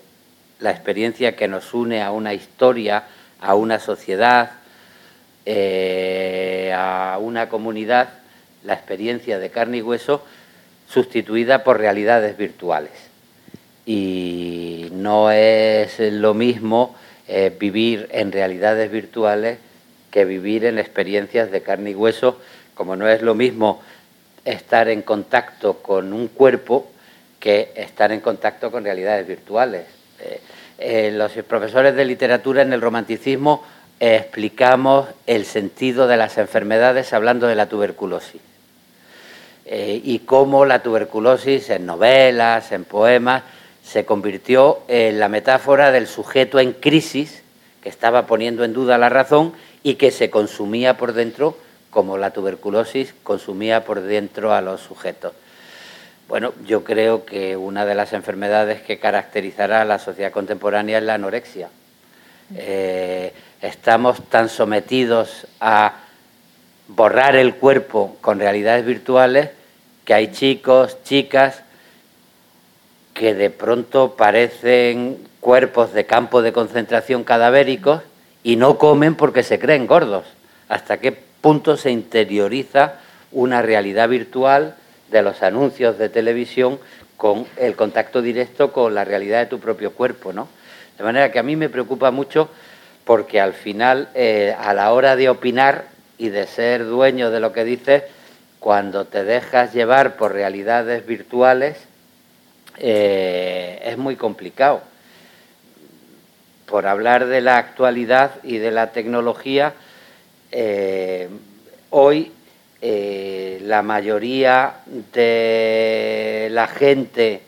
la 0.59 0.71
experiencia 0.71 1.37
que 1.37 1.47
nos 1.47 1.73
une 1.73 2.01
a 2.01 2.11
una 2.11 2.33
historia, 2.33 3.05
a 3.39 3.55
una 3.55 3.79
sociedad, 3.79 4.51
eh, 5.45 6.73
a 6.75 7.17
una 7.21 7.47
comunidad 7.47 8.20
la 8.63 8.73
experiencia 8.73 9.39
de 9.39 9.49
carne 9.49 9.77
y 9.77 9.81
hueso 9.81 10.23
sustituida 10.87 11.63
por 11.63 11.79
realidades 11.79 12.37
virtuales. 12.37 12.91
Y 13.85 14.89
no 14.91 15.31
es 15.31 15.99
lo 15.99 16.33
mismo 16.33 16.95
eh, 17.27 17.55
vivir 17.57 18.09
en 18.11 18.31
realidades 18.31 18.91
virtuales 18.91 19.57
que 20.11 20.25
vivir 20.25 20.65
en 20.65 20.77
experiencias 20.77 21.49
de 21.51 21.61
carne 21.61 21.91
y 21.91 21.95
hueso, 21.95 22.39
como 22.75 22.95
no 22.95 23.07
es 23.07 23.21
lo 23.21 23.33
mismo 23.33 23.81
estar 24.43 24.89
en 24.89 25.01
contacto 25.01 25.77
con 25.77 26.13
un 26.13 26.27
cuerpo 26.27 26.91
que 27.39 27.71
estar 27.75 28.11
en 28.11 28.19
contacto 28.19 28.69
con 28.69 28.83
realidades 28.83 29.25
virtuales. 29.25 29.85
Eh, 30.19 30.41
eh, 30.77 31.11
los 31.11 31.31
profesores 31.45 31.95
de 31.95 32.05
literatura 32.05 32.61
en 32.61 32.73
el 32.73 32.81
romanticismo 32.81 33.63
explicamos 33.99 35.07
el 35.27 35.45
sentido 35.45 36.07
de 36.07 36.17
las 36.17 36.37
enfermedades 36.37 37.13
hablando 37.13 37.47
de 37.47 37.55
la 37.55 37.69
tuberculosis. 37.69 38.50
Eh, 39.73 40.01
y 40.03 40.19
cómo 40.19 40.65
la 40.65 40.83
tuberculosis 40.83 41.69
en 41.69 41.85
novelas, 41.85 42.73
en 42.73 42.83
poemas, 42.83 43.43
se 43.81 44.03
convirtió 44.03 44.79
en 44.89 45.17
la 45.17 45.29
metáfora 45.29 45.93
del 45.93 46.07
sujeto 46.07 46.59
en 46.59 46.73
crisis 46.73 47.41
que 47.81 47.87
estaba 47.87 48.27
poniendo 48.27 48.65
en 48.65 48.73
duda 48.73 48.97
la 48.97 49.07
razón 49.07 49.53
y 49.81 49.95
que 49.95 50.11
se 50.11 50.29
consumía 50.29 50.97
por 50.97 51.13
dentro 51.13 51.57
como 51.89 52.17
la 52.17 52.31
tuberculosis 52.31 53.15
consumía 53.23 53.85
por 53.85 54.01
dentro 54.01 54.53
a 54.53 54.59
los 54.59 54.81
sujetos. 54.81 55.31
Bueno, 56.27 56.51
yo 56.65 56.83
creo 56.83 57.23
que 57.23 57.55
una 57.55 57.85
de 57.85 57.95
las 57.95 58.11
enfermedades 58.11 58.81
que 58.81 58.99
caracterizará 58.99 59.83
a 59.83 59.85
la 59.85 59.99
sociedad 59.99 60.33
contemporánea 60.33 60.97
es 60.97 61.05
la 61.05 61.13
anorexia. 61.13 61.69
Eh, 62.57 63.31
estamos 63.61 64.21
tan 64.27 64.49
sometidos 64.49 65.47
a 65.61 65.93
borrar 66.89 67.37
el 67.37 67.55
cuerpo 67.55 68.17
con 68.19 68.37
realidades 68.37 68.85
virtuales 68.85 69.60
que 70.11 70.15
hay 70.15 70.31
chicos, 70.33 70.97
chicas 71.05 71.63
que 73.13 73.33
de 73.33 73.49
pronto 73.49 74.17
parecen 74.17 75.17
cuerpos 75.39 75.93
de 75.93 76.05
campo 76.05 76.41
de 76.41 76.51
concentración 76.51 77.23
cadavéricos 77.23 78.01
y 78.43 78.57
no 78.57 78.77
comen 78.77 79.15
porque 79.15 79.41
se 79.41 79.57
creen 79.57 79.87
gordos. 79.87 80.25
¿Hasta 80.67 80.97
qué 80.97 81.13
punto 81.13 81.77
se 81.77 81.91
interioriza 81.91 82.95
una 83.31 83.61
realidad 83.61 84.09
virtual 84.09 84.75
de 85.11 85.21
los 85.21 85.41
anuncios 85.43 85.97
de 85.97 86.09
televisión 86.09 86.77
con 87.15 87.47
el 87.55 87.77
contacto 87.77 88.21
directo 88.21 88.73
con 88.73 88.93
la 88.93 89.05
realidad 89.05 89.39
de 89.39 89.45
tu 89.45 89.61
propio 89.61 89.93
cuerpo, 89.93 90.33
¿no? 90.33 90.49
De 90.97 91.05
manera 91.05 91.31
que 91.31 91.39
a 91.39 91.43
mí 91.43 91.55
me 91.55 91.69
preocupa 91.69 92.11
mucho 92.11 92.49
porque 93.05 93.39
al 93.39 93.53
final, 93.53 94.09
eh, 94.13 94.53
a 94.59 94.73
la 94.73 94.91
hora 94.91 95.15
de 95.15 95.29
opinar 95.29 95.85
y 96.17 96.27
de 96.27 96.47
ser 96.47 96.85
dueño 96.85 97.31
de 97.31 97.39
lo 97.39 97.53
que 97.53 97.63
dices, 97.63 98.03
cuando 98.61 99.05
te 99.05 99.23
dejas 99.23 99.73
llevar 99.73 100.17
por 100.17 100.33
realidades 100.33 101.07
virtuales, 101.07 101.77
eh, 102.77 103.81
es 103.83 103.97
muy 103.97 104.15
complicado. 104.15 104.83
Por 106.67 106.85
hablar 106.85 107.25
de 107.25 107.41
la 107.41 107.57
actualidad 107.57 108.35
y 108.43 108.59
de 108.59 108.69
la 108.69 108.91
tecnología, 108.91 109.73
eh, 110.51 111.27
hoy 111.89 112.31
eh, 112.83 113.59
la 113.63 113.81
mayoría 113.81 114.75
de 115.11 116.49
la 116.51 116.67
gente 116.67 117.41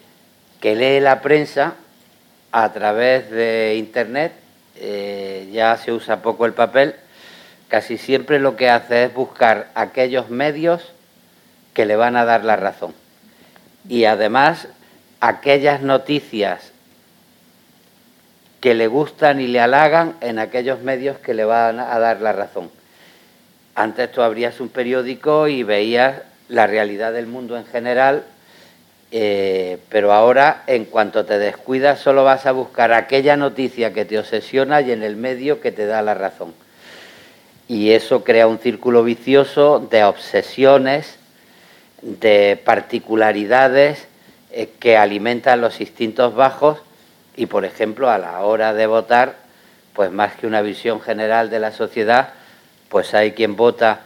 que 0.60 0.76
lee 0.76 1.00
la 1.00 1.22
prensa 1.22 1.76
a 2.52 2.74
través 2.74 3.30
de 3.30 3.76
Internet, 3.78 4.34
ya 5.52 5.78
se 5.78 5.92
usa 5.92 6.24
poco 6.24 6.48
el 6.48 6.54
papel, 6.54 6.96
casi 7.68 8.00
siempre 8.00 8.40
lo 8.40 8.56
que 8.56 8.70
hace 8.70 9.04
es 9.06 9.14
buscar 9.14 9.70
aquellos 9.76 10.32
medios 10.32 10.92
que 11.74 11.86
le 11.86 11.96
van 11.96 12.16
a 12.16 12.26
dar 12.26 12.44
la 12.44 12.56
razón. 12.56 12.94
Y 13.88 14.06
además 14.06 14.68
aquellas 15.20 15.82
noticias 15.82 16.72
que 18.60 18.74
le 18.74 18.88
gustan 18.88 19.42
y 19.42 19.48
le 19.48 19.60
halagan 19.60 20.16
en 20.22 20.40
aquellos 20.40 20.82
medios 20.82 21.18
que 21.18 21.34
le 21.34 21.44
van 21.44 21.80
a 21.80 22.00
dar 22.00 22.22
la 22.22 22.32
razón. 22.32 22.72
Antes 23.76 24.12
tú 24.12 24.22
abrías 24.22 24.60
un 24.60 24.70
periódico 24.70 25.48
y 25.48 25.64
veías 25.64 26.22
la 26.48 26.68
realidad 26.68 27.12
del 27.12 27.28
mundo 27.28 27.58
en 27.58 27.66
general, 27.66 28.24
eh, 29.12 29.80
pero 29.90 30.14
ahora 30.14 30.64
en 30.68 30.86
cuanto 30.86 31.26
te 31.26 31.40
descuidas 31.40 32.00
solo 32.00 32.24
vas 32.24 32.46
a 32.46 32.52
buscar 32.52 32.94
aquella 32.94 33.36
noticia 33.36 33.94
que 33.94 34.06
te 34.06 34.18
obsesiona 34.18 34.82
y 34.82 34.92
en 34.92 35.04
el 35.04 35.16
medio 35.16 35.60
que 35.60 35.72
te 35.72 35.86
da 35.86 36.02
la 36.02 36.14
razón. 36.14 36.54
Y 37.68 37.92
eso 37.92 38.24
crea 38.24 38.48
un 38.48 38.60
círculo 38.60 39.04
vicioso 39.04 39.80
de 39.80 40.04
obsesiones, 40.04 41.18
de 42.04 42.62
particularidades 42.64 44.08
eh, 44.52 44.70
que 44.80 44.98
alimentan 44.98 45.62
los 45.62 45.80
instintos 45.82 46.36
bajos 46.36 46.80
y, 47.36 47.46
por 47.46 47.66
ejemplo, 47.66 48.10
a 48.10 48.18
la 48.18 48.42
hora 48.42 48.74
de 48.74 48.86
votar, 48.86 49.36
pues 49.94 50.12
más 50.12 50.36
que 50.36 50.46
una 50.46 50.62
visión 50.62 51.02
general 51.02 51.50
de 51.50 51.60
la 51.60 51.72
sociedad, 51.72 52.34
pues 52.90 53.14
hay 53.14 53.32
quien 53.32 53.56
vota 53.56 54.02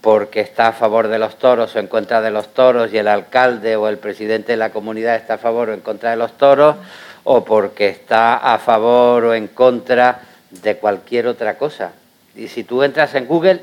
porque 0.00 0.40
está 0.40 0.68
a 0.68 0.72
favor 0.72 1.08
de 1.08 1.18
los 1.18 1.38
toros 1.38 1.74
o 1.74 1.78
en 1.78 1.86
contra 1.86 2.20
de 2.20 2.30
los 2.30 2.52
toros 2.54 2.92
y 2.92 2.98
el 2.98 3.08
alcalde 3.08 3.76
o 3.76 3.88
el 3.88 3.98
presidente 3.98 4.52
de 4.52 4.58
la 4.58 4.70
comunidad 4.70 5.16
está 5.16 5.34
a 5.34 5.38
favor 5.38 5.70
o 5.70 5.74
en 5.74 5.80
contra 5.80 6.10
de 6.10 6.16
los 6.16 6.36
toros 6.36 6.76
o 7.24 7.44
porque 7.44 7.88
está 7.88 8.36
a 8.36 8.58
favor 8.58 9.24
o 9.24 9.34
en 9.34 9.48
contra 9.48 10.20
de 10.50 10.76
cualquier 10.76 11.26
otra 11.26 11.58
cosa. 11.58 11.92
Y 12.36 12.48
si 12.48 12.64
tú 12.64 12.82
entras 12.82 13.14
en 13.14 13.26
Google, 13.26 13.60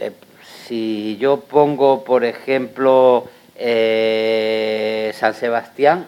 eh, 0.00 0.12
si 0.66 1.16
yo 1.18 1.40
pongo, 1.40 2.04
por 2.04 2.24
ejemplo, 2.24 3.28
eh, 3.56 5.12
San 5.14 5.34
Sebastián, 5.34 6.06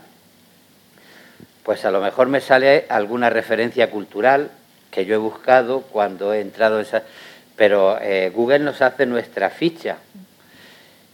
pues 1.62 1.85
a 1.85 1.90
lo 1.90 2.01
mejor 2.01 2.29
me 2.29 2.40
sale 2.40 2.85
alguna 2.88 3.31
referencia 3.31 3.90
cultural 3.90 4.51
que 4.90 5.07
yo 5.07 5.14
he 5.14 5.19
buscado 5.19 5.83
cuando 5.83 6.33
he 6.33 6.40
entrado 6.40 6.77
en 6.77 6.83
esa 6.83 7.03
pero 7.57 7.99
eh, 8.01 8.33
Google 8.35 8.59
nos 8.59 8.83
hace 8.83 9.07
nuestra 9.07 9.49
ficha. 9.49 9.97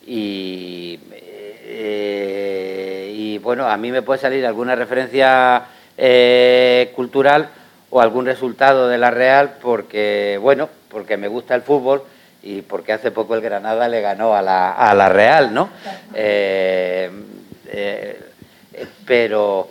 Y, 0.07 0.98
eh, 1.12 3.12
y, 3.14 3.37
bueno, 3.38 3.68
a 3.68 3.76
mí 3.76 3.92
me 3.92 4.00
puede 4.00 4.20
salir 4.20 4.46
alguna 4.46 4.74
referencia 4.74 5.66
cultural 6.94 7.50
o 7.90 8.00
algún 8.00 8.24
resultado 8.24 8.88
de 8.88 8.96
la 8.96 9.11
Real 9.11 9.57
porque, 9.61 10.38
bueno, 10.40 10.70
porque 10.88 11.18
me 11.18 11.29
gusta 11.29 11.55
el 11.55 11.61
fútbol 11.61 12.05
y 12.42 12.62
porque 12.62 12.92
hace 12.92 13.11
poco 13.11 13.35
el 13.35 13.40
Granada 13.40 13.88
le 13.88 14.00
ganó 14.00 14.35
a 14.35 14.42
la, 14.42 14.72
a 14.72 14.94
la 14.94 15.09
Real, 15.09 15.53
¿no? 15.53 15.70
pero 19.07 19.68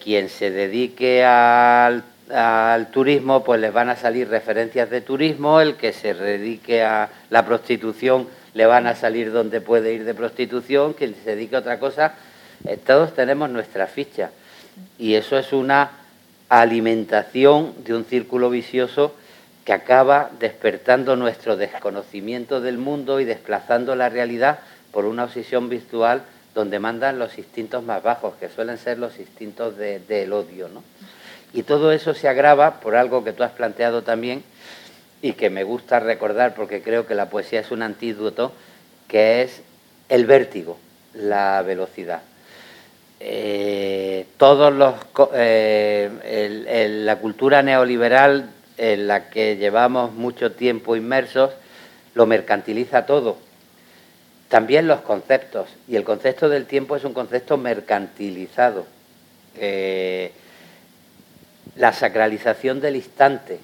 quien 0.00 0.28
se 0.28 0.50
dedique 0.50 1.24
al 1.24 2.04
al 2.32 2.90
turismo, 2.90 3.44
pues 3.44 3.60
les 3.60 3.72
van 3.72 3.90
a 3.90 3.96
salir 3.96 4.28
referencias 4.28 4.88
de 4.90 5.00
turismo, 5.00 5.60
el 5.60 5.76
que 5.76 5.92
se 5.92 6.14
dedique 6.14 6.82
a 6.82 7.10
la 7.30 7.44
prostitución 7.44 8.26
le 8.54 8.66
van 8.66 8.86
a 8.86 8.94
salir 8.94 9.32
donde 9.32 9.60
puede 9.60 9.92
ir 9.92 10.04
de 10.04 10.14
prostitución, 10.14 10.94
quien 10.94 11.14
se 11.22 11.34
dedique 11.34 11.56
a 11.56 11.58
otra 11.58 11.78
cosa, 11.78 12.14
eh, 12.64 12.76
todos 12.76 13.14
tenemos 13.14 13.50
nuestra 13.50 13.86
ficha. 13.86 14.30
Y 14.98 15.14
eso 15.14 15.36
es 15.36 15.52
una 15.52 15.90
alimentación 16.48 17.74
de 17.84 17.94
un 17.94 18.04
círculo 18.04 18.50
vicioso 18.50 19.14
que 19.64 19.72
acaba 19.72 20.30
despertando 20.38 21.16
nuestro 21.16 21.56
desconocimiento 21.56 22.60
del 22.60 22.78
mundo 22.78 23.20
y 23.20 23.24
desplazando 23.24 23.96
la 23.96 24.08
realidad 24.08 24.58
por 24.92 25.06
una 25.06 25.24
obsesión 25.24 25.68
virtual 25.68 26.22
donde 26.54 26.78
mandan 26.78 27.18
los 27.18 27.36
instintos 27.38 27.82
más 27.82 28.02
bajos, 28.02 28.34
que 28.38 28.48
suelen 28.48 28.78
ser 28.78 28.98
los 28.98 29.18
instintos 29.18 29.76
del 29.76 30.32
odio, 30.32 30.68
¿no? 30.68 30.82
Y 31.52 31.62
todo 31.62 31.92
eso 31.92 32.14
se 32.14 32.28
agrava 32.28 32.80
por 32.80 32.96
algo 32.96 33.24
que 33.24 33.32
tú 33.32 33.42
has 33.42 33.52
planteado 33.52 34.02
también 34.02 34.42
y 35.22 35.32
que 35.32 35.50
me 35.50 35.64
gusta 35.64 36.00
recordar 36.00 36.54
porque 36.54 36.82
creo 36.82 37.06
que 37.06 37.14
la 37.14 37.30
poesía 37.30 37.60
es 37.60 37.70
un 37.70 37.82
antídoto, 37.82 38.52
que 39.08 39.42
es 39.42 39.62
el 40.08 40.26
vértigo, 40.26 40.78
la 41.14 41.62
velocidad. 41.62 42.22
Eh, 43.20 44.26
todos 44.36 44.72
los 44.72 44.94
eh, 45.34 47.00
la 47.04 47.16
cultura 47.16 47.62
neoliberal 47.62 48.50
en 48.78 49.06
la 49.06 49.30
que 49.30 49.56
llevamos 49.56 50.12
mucho 50.12 50.52
tiempo 50.52 50.96
inmersos 50.96 51.50
lo 52.14 52.26
mercantiliza 52.26 53.06
todo. 53.06 53.36
También 54.48 54.86
los 54.86 55.00
conceptos. 55.00 55.68
Y 55.88 55.96
el 55.96 56.04
concepto 56.04 56.48
del 56.48 56.66
tiempo 56.66 56.96
es 56.96 57.04
un 57.04 57.12
concepto 57.12 57.56
mercantilizado. 57.56 58.86
Eh, 59.56 60.32
la 61.76 61.92
sacralización 61.92 62.80
del 62.80 62.96
instante, 62.96 63.58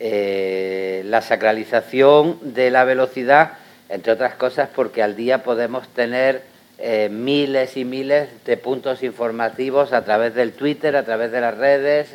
eh, 0.00 1.02
la 1.06 1.22
sacralización 1.22 2.38
de 2.54 2.70
la 2.70 2.84
velocidad, 2.84 3.52
entre 3.88 4.12
otras 4.12 4.34
cosas 4.34 4.68
porque 4.74 5.02
al 5.02 5.14
día 5.14 5.44
podemos 5.44 5.86
tener 5.88 6.42
eh, 6.78 7.08
miles 7.08 7.76
y 7.76 7.84
miles 7.84 8.28
de 8.44 8.56
puntos 8.56 9.02
informativos 9.02 9.92
a 9.92 10.04
través 10.04 10.34
del 10.34 10.52
Twitter, 10.52 10.96
a 10.96 11.04
través 11.04 11.30
de 11.30 11.40
las 11.40 11.56
redes, 11.56 12.08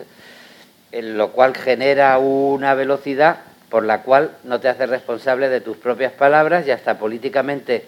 lo 0.92 1.32
cual 1.32 1.56
genera 1.56 2.18
una 2.18 2.74
velocidad 2.74 3.38
por 3.70 3.86
la 3.86 4.02
cual 4.02 4.32
no 4.44 4.60
te 4.60 4.68
haces 4.68 4.90
responsable 4.90 5.48
de 5.48 5.62
tus 5.62 5.78
propias 5.78 6.12
palabras 6.12 6.68
y 6.68 6.72
hasta 6.72 7.00
políticamente 7.00 7.86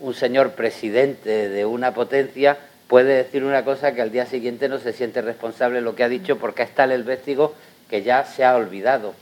un 0.00 0.14
señor 0.14 0.52
presidente 0.52 1.48
de 1.48 1.66
una 1.66 1.92
potencia 1.92 2.56
puede 2.86 3.16
decir 3.16 3.44
una 3.44 3.64
cosa 3.64 3.92
que 3.92 4.00
al 4.00 4.12
día 4.12 4.26
siguiente 4.26 4.68
no 4.68 4.78
se 4.78 4.92
siente 4.92 5.20
responsable 5.20 5.76
de 5.76 5.82
lo 5.82 5.96
que 5.96 6.04
ha 6.04 6.08
dicho 6.08 6.38
porque 6.38 6.62
es 6.62 6.70
tal 6.70 6.92
el 6.92 7.02
vértigo 7.02 7.54
que 7.90 8.02
ya 8.02 8.24
se 8.24 8.44
ha 8.44 8.56
olvidado. 8.56 9.14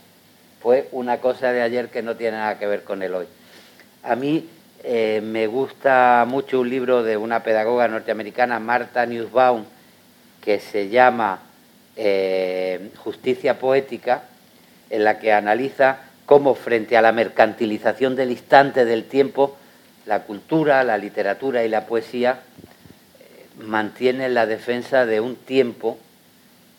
Fue 0.61 0.87
una 0.91 1.17
cosa 1.17 1.51
de 1.51 1.61
ayer 1.61 1.89
que 1.89 2.03
no 2.03 2.15
tiene 2.15 2.37
nada 2.37 2.59
que 2.59 2.67
ver 2.67 2.83
con 2.83 3.01
el 3.01 3.15
hoy. 3.15 3.25
A 4.03 4.15
mí 4.15 4.47
eh, 4.83 5.21
me 5.23 5.47
gusta 5.47 6.25
mucho 6.27 6.59
un 6.59 6.69
libro 6.69 7.03
de 7.03 7.17
una 7.17 7.41
pedagoga 7.41 7.87
norteamericana, 7.87 8.59
Marta 8.59 9.05
Nussbaum, 9.05 9.65
que 10.41 10.59
se 10.59 10.89
llama 10.89 11.39
eh, 11.97 12.91
Justicia 12.97 13.59
Poética, 13.59 14.23
en 14.89 15.03
la 15.03 15.19
que 15.19 15.33
analiza 15.33 15.99
cómo 16.25 16.55
frente 16.55 16.95
a 16.95 17.01
la 17.01 17.11
mercantilización 17.11 18.15
del 18.15 18.31
instante 18.31 18.85
del 18.85 19.05
tiempo, 19.05 19.57
la 20.05 20.23
cultura, 20.23 20.83
la 20.83 20.97
literatura 20.97 21.65
y 21.65 21.69
la 21.69 21.85
poesía 21.85 22.39
eh, 23.19 23.63
mantienen 23.63 24.33
la 24.33 24.45
defensa 24.45 25.05
de 25.05 25.19
un 25.19 25.35
tiempo 25.35 25.97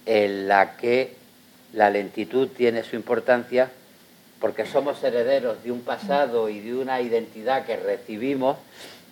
en 0.06 0.48
la 0.48 0.76
que 0.76 1.16
la 1.72 1.90
lentitud 1.90 2.48
tiene 2.48 2.82
su 2.82 2.96
importancia 2.96 3.70
porque 4.40 4.66
somos 4.66 5.02
herederos 5.02 5.62
de 5.64 5.72
un 5.72 5.80
pasado 5.80 6.48
y 6.48 6.60
de 6.60 6.74
una 6.74 7.00
identidad 7.00 7.66
que 7.66 7.76
recibimos 7.76 8.56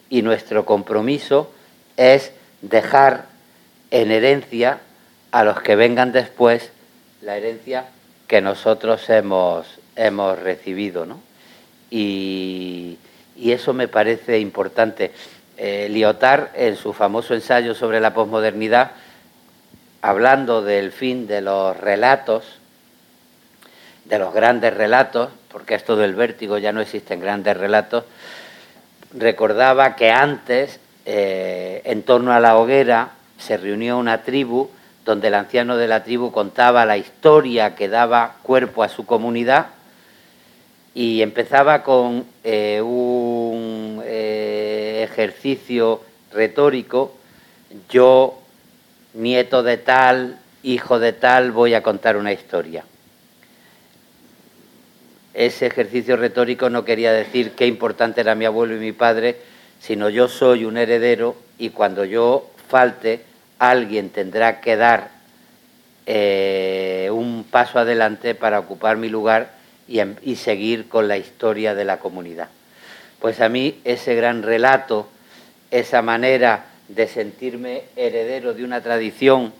y 0.08 0.22
nuestro 0.22 0.64
compromiso 0.64 1.50
es 1.96 2.32
dejar 2.62 3.26
en 3.90 4.10
herencia 4.10 4.78
a 5.36 5.44
los 5.44 5.60
que 5.60 5.76
vengan 5.76 6.12
después 6.12 6.70
la 7.20 7.36
herencia 7.36 7.84
que 8.26 8.40
nosotros 8.40 9.10
hemos, 9.10 9.66
hemos 9.94 10.38
recibido. 10.38 11.04
¿no? 11.04 11.20
Y, 11.90 12.96
eso 13.38 13.74
me 13.74 13.86
parece 13.86 14.38
importante. 14.38 15.12
Eh, 15.58 15.88
Lyotard, 15.90 16.48
en 16.54 16.74
su 16.76 16.94
famoso 16.94 17.34
ensayo 17.34 17.74
sobre 17.74 18.00
la 18.00 18.14
posmodernidad, 18.14 18.92
hablando 20.00 20.62
del 20.62 20.90
fin 20.90 21.26
de 21.26 21.42
los 21.42 21.76
relatos, 21.76 22.58
de 24.06 24.18
los 24.18 24.32
grandes 24.32 24.72
relatos, 24.72 25.28
porque 25.52 25.74
esto 25.74 25.96
del 25.96 26.14
vértigo 26.14 26.56
ya 26.56 26.72
no 26.72 26.80
existen 26.80 27.20
grandes 27.20 27.58
relatos, 27.58 28.04
recordaba 29.12 29.96
que 29.96 30.10
antes, 30.10 30.80
eh, 31.04 31.82
en 31.84 32.04
torno 32.04 32.32
a 32.32 32.40
la 32.40 32.56
hoguera, 32.56 33.10
se 33.36 33.58
reunió 33.58 33.98
una 33.98 34.22
tribu 34.22 34.70
donde 35.06 35.28
el 35.28 35.34
anciano 35.34 35.76
de 35.76 35.86
la 35.86 36.02
tribu 36.02 36.32
contaba 36.32 36.84
la 36.84 36.98
historia 36.98 37.76
que 37.76 37.88
daba 37.88 38.34
cuerpo 38.42 38.82
a 38.82 38.88
su 38.88 39.06
comunidad 39.06 39.68
y 40.94 41.22
empezaba 41.22 41.84
con 41.84 42.26
eh, 42.42 42.82
un 42.82 44.02
eh, 44.04 45.06
ejercicio 45.08 46.00
retórico, 46.32 47.14
yo, 47.88 48.40
nieto 49.14 49.62
de 49.62 49.76
tal, 49.76 50.38
hijo 50.64 50.98
de 50.98 51.12
tal, 51.12 51.52
voy 51.52 51.74
a 51.74 51.82
contar 51.82 52.16
una 52.16 52.32
historia. 52.32 52.84
Ese 55.34 55.66
ejercicio 55.66 56.16
retórico 56.16 56.68
no 56.68 56.84
quería 56.84 57.12
decir 57.12 57.52
qué 57.52 57.66
importante 57.66 58.22
era 58.22 58.34
mi 58.34 58.44
abuelo 58.44 58.74
y 58.74 58.80
mi 58.80 58.92
padre, 58.92 59.36
sino 59.78 60.08
yo 60.08 60.26
soy 60.26 60.64
un 60.64 60.78
heredero 60.78 61.36
y 61.58 61.70
cuando 61.70 62.04
yo 62.04 62.50
falte, 62.68 63.20
alguien 63.58 64.10
tendrá 64.10 64.60
que 64.60 64.76
dar 64.76 65.10
eh, 66.06 67.08
un 67.12 67.44
paso 67.44 67.78
adelante 67.78 68.34
para 68.34 68.60
ocupar 68.60 68.96
mi 68.96 69.08
lugar 69.08 69.52
y, 69.88 70.00
y 70.22 70.36
seguir 70.36 70.88
con 70.88 71.08
la 71.08 71.16
historia 71.16 71.74
de 71.74 71.84
la 71.84 71.98
comunidad. 71.98 72.48
Pues 73.20 73.40
a 73.40 73.48
mí 73.48 73.80
ese 73.84 74.14
gran 74.14 74.42
relato, 74.42 75.08
esa 75.70 76.02
manera 76.02 76.66
de 76.88 77.08
sentirme 77.08 77.84
heredero 77.96 78.54
de 78.54 78.64
una 78.64 78.80
tradición 78.80 79.52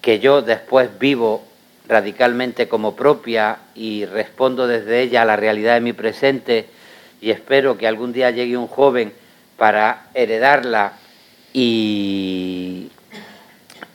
que 0.00 0.18
yo 0.18 0.42
después 0.42 0.98
vivo 0.98 1.44
radicalmente 1.88 2.68
como 2.68 2.96
propia 2.96 3.58
y 3.74 4.04
respondo 4.06 4.66
desde 4.66 5.02
ella 5.02 5.22
a 5.22 5.26
la 5.26 5.36
realidad 5.36 5.74
de 5.74 5.80
mi 5.80 5.92
presente 5.92 6.66
y 7.20 7.30
espero 7.30 7.78
que 7.78 7.86
algún 7.86 8.12
día 8.12 8.30
llegue 8.30 8.56
un 8.56 8.66
joven 8.66 9.12
para 9.56 10.06
heredarla 10.14 10.94
y 11.52 12.90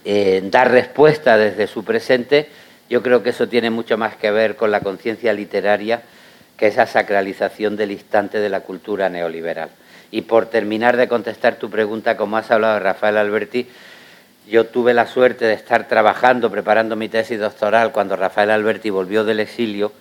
eh, 0.09 0.41
dar 0.49 0.71
respuesta 0.71 1.35
desde 1.37 1.67
su 1.67 1.83
presente, 1.83 2.47
yo 2.89 3.03
creo 3.03 3.23
que 3.23 3.31
eso 3.31 3.49
tiene 3.49 3.69
mucho 3.69 3.97
más 3.97 4.15
que 4.15 4.31
ver 4.31 4.55
con 4.55 4.71
la 4.71 4.79
conciencia 4.79 5.33
literaria 5.33 6.01
que 6.55 6.67
esa 6.67 6.87
sacralización 6.87 7.75
del 7.75 7.91
instante 7.91 8.39
de 8.39 8.47
la 8.47 8.61
cultura 8.61 9.09
neoliberal. 9.09 9.69
Y 10.09 10.21
por 10.21 10.45
terminar 10.45 10.95
de 10.95 11.09
contestar 11.09 11.57
tu 11.57 11.69
pregunta, 11.69 12.15
como 12.15 12.37
has 12.37 12.49
hablado 12.51 12.75
de 12.75 12.79
Rafael 12.79 13.17
Alberti, 13.17 13.67
yo 14.49 14.67
tuve 14.67 14.93
la 14.93 15.07
suerte 15.07 15.43
de 15.43 15.55
estar 15.55 15.89
trabajando, 15.89 16.49
preparando 16.49 16.95
mi 16.95 17.09
tesis 17.09 17.37
doctoral 17.37 17.91
cuando 17.91 18.15
Rafael 18.15 18.51
Alberti 18.51 18.89
volvió 18.89 19.25
del 19.25 19.41
exilio 19.41 19.91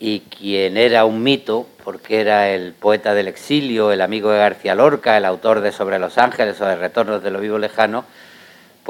y 0.00 0.22
quien 0.22 0.76
era 0.76 1.04
un 1.04 1.22
mito, 1.22 1.68
porque 1.84 2.20
era 2.20 2.50
el 2.50 2.72
poeta 2.72 3.14
del 3.14 3.28
exilio, 3.28 3.92
el 3.92 4.00
amigo 4.00 4.32
de 4.32 4.38
García 4.38 4.74
Lorca, 4.74 5.16
el 5.16 5.24
autor 5.24 5.60
de 5.60 5.70
Sobre 5.70 6.00
los 6.00 6.18
Ángeles 6.18 6.60
o 6.60 6.66
de 6.66 6.74
Retornos 6.74 7.22
de 7.22 7.30
lo 7.30 7.38
Vivo 7.38 7.58
Lejano, 7.58 8.04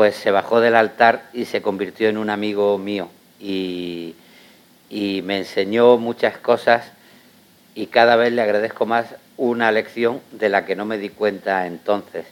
pues 0.00 0.16
se 0.16 0.30
bajó 0.30 0.62
del 0.62 0.76
altar 0.76 1.24
y 1.34 1.44
se 1.44 1.60
convirtió 1.60 2.08
en 2.08 2.16
un 2.16 2.30
amigo 2.30 2.78
mío. 2.78 3.10
Y, 3.38 4.14
me 4.90 5.36
enseñó 5.36 5.98
muchas 5.98 6.38
cosas 6.38 6.90
y 7.74 7.88
cada 7.88 8.16
vez 8.16 8.32
le 8.32 8.40
agradezco 8.40 8.86
más 8.86 9.04
una 9.36 9.70
lección 9.70 10.22
de 10.32 10.48
la 10.48 10.64
que 10.64 10.74
no 10.74 10.86
me 10.86 10.96
di 10.96 11.10
cuenta 11.10 11.66
entonces. 11.66 12.24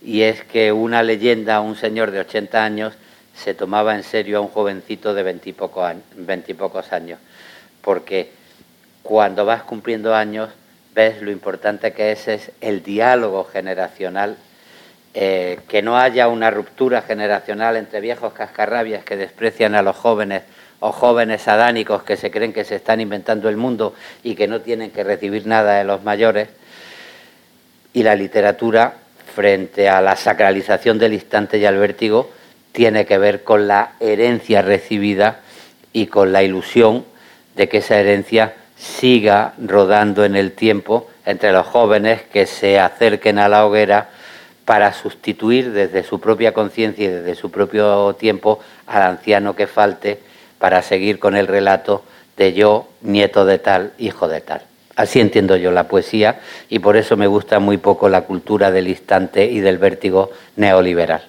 Y 0.00 0.22
es 0.22 0.44
que 0.44 0.70
una 0.70 1.02
leyenda, 1.02 1.60
un 1.60 1.74
señor 1.74 2.12
de 2.12 2.20
80 2.20 2.62
años, 2.62 2.94
se 3.34 3.52
tomaba 3.52 3.96
en 3.96 4.04
serio 4.04 4.38
a 4.38 4.40
un 4.40 4.46
jovencito 4.46 5.12
de 5.12 5.24
veintipocos 5.24 6.92
años, 6.92 7.18
porque 7.80 8.30
cuando 9.02 9.44
vas 9.44 9.64
cumpliendo 9.64 10.14
años 10.14 10.50
ves 10.94 11.20
lo 11.20 11.32
importante 11.32 11.94
que 11.94 12.12
es, 12.12 12.28
es 12.28 12.52
el 12.60 12.84
diálogo 12.84 13.42
generacional, 13.42 14.36
eh, 15.14 15.60
que 15.68 15.82
no 15.82 15.98
haya 15.98 16.28
una 16.28 16.50
ruptura 16.50 17.02
generacional 17.02 17.76
entre 17.76 18.00
viejos 18.00 18.32
cascarrabias 18.32 19.04
que 19.04 19.16
desprecian 19.16 19.74
a 19.74 19.82
los 19.82 19.96
jóvenes 19.96 20.42
o 20.80 20.90
jóvenes 20.90 21.46
adánicos 21.48 22.02
que 22.02 22.16
se 22.16 22.30
creen 22.30 22.52
que 22.52 22.64
se 22.64 22.76
están 22.76 23.00
inventando 23.00 23.48
el 23.48 23.56
mundo 23.56 23.94
y 24.22 24.34
que 24.34 24.48
no 24.48 24.62
tienen 24.62 24.90
que 24.90 25.04
recibir 25.04 25.46
nada 25.46 25.78
de 25.78 25.84
los 25.84 26.02
mayores, 26.02 26.48
y 27.92 28.02
la 28.02 28.14
literatura 28.14 28.94
frente 29.34 29.88
a 29.88 30.00
la 30.00 30.16
sacralización 30.16 30.98
del 30.98 31.12
instante 31.12 31.58
y 31.58 31.66
al 31.66 31.78
vértigo 31.78 32.30
tiene 32.72 33.06
que 33.06 33.18
ver 33.18 33.44
con 33.44 33.68
la 33.68 33.92
herencia 34.00 34.62
recibida 34.62 35.40
y 35.92 36.06
con 36.06 36.32
la 36.32 36.42
ilusión 36.42 37.04
de 37.54 37.68
que 37.68 37.78
esa 37.78 37.98
herencia 37.98 38.54
siga 38.76 39.52
rodando 39.58 40.24
en 40.24 40.36
el 40.36 40.52
tiempo 40.52 41.08
entre 41.26 41.52
los 41.52 41.66
jóvenes 41.66 42.22
que 42.22 42.46
se 42.46 42.80
acerquen 42.80 43.38
a 43.38 43.48
la 43.48 43.66
hoguera 43.66 44.08
para 44.72 44.94
sustituir 44.94 45.70
desde 45.70 46.02
su 46.02 46.18
propia 46.18 46.54
conciencia 46.54 47.04
y 47.04 47.08
desde 47.08 47.34
su 47.34 47.50
propio 47.50 48.14
tiempo 48.14 48.58
al 48.86 49.02
anciano 49.02 49.54
que 49.54 49.66
falte 49.66 50.18
para 50.58 50.80
seguir 50.80 51.18
con 51.18 51.36
el 51.36 51.46
relato 51.46 52.02
de 52.38 52.54
yo, 52.54 52.88
nieto 53.02 53.44
de 53.44 53.58
tal, 53.58 53.92
hijo 53.98 54.28
de 54.28 54.40
tal. 54.40 54.62
Así 54.96 55.20
entiendo 55.20 55.56
yo 55.56 55.72
la 55.72 55.88
poesía 55.88 56.40
y 56.70 56.78
por 56.78 56.96
eso 56.96 57.18
me 57.18 57.26
gusta 57.26 57.58
muy 57.58 57.76
poco 57.76 58.08
la 58.08 58.22
cultura 58.22 58.70
del 58.70 58.88
instante 58.88 59.44
y 59.44 59.60
del 59.60 59.76
vértigo 59.76 60.30
neoliberal. 60.56 61.20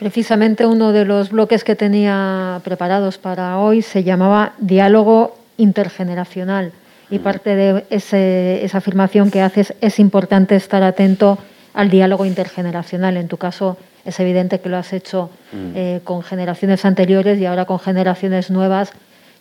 Precisamente 0.00 0.66
uno 0.66 0.90
de 0.90 1.04
los 1.04 1.30
bloques 1.30 1.62
que 1.62 1.76
tenía 1.76 2.60
preparados 2.64 3.18
para 3.18 3.58
hoy 3.60 3.82
se 3.82 4.02
llamaba 4.02 4.54
diálogo 4.58 5.38
intergeneracional 5.58 6.72
y 7.08 7.20
mm. 7.20 7.22
parte 7.22 7.54
de 7.54 7.84
esa 7.88 8.78
afirmación 8.78 9.30
que 9.30 9.42
haces 9.42 9.74
es 9.80 10.00
importante 10.00 10.56
estar 10.56 10.82
atento 10.82 11.38
al 11.74 11.90
diálogo 11.90 12.24
intergeneracional. 12.24 13.16
En 13.16 13.28
tu 13.28 13.36
caso 13.36 13.76
es 14.04 14.18
evidente 14.20 14.60
que 14.60 14.68
lo 14.68 14.76
has 14.76 14.92
hecho 14.92 15.30
mm. 15.52 15.72
eh, 15.74 16.00
con 16.04 16.22
generaciones 16.22 16.84
anteriores 16.84 17.38
y 17.38 17.46
ahora 17.46 17.64
con 17.64 17.78
generaciones 17.78 18.50
nuevas 18.50 18.92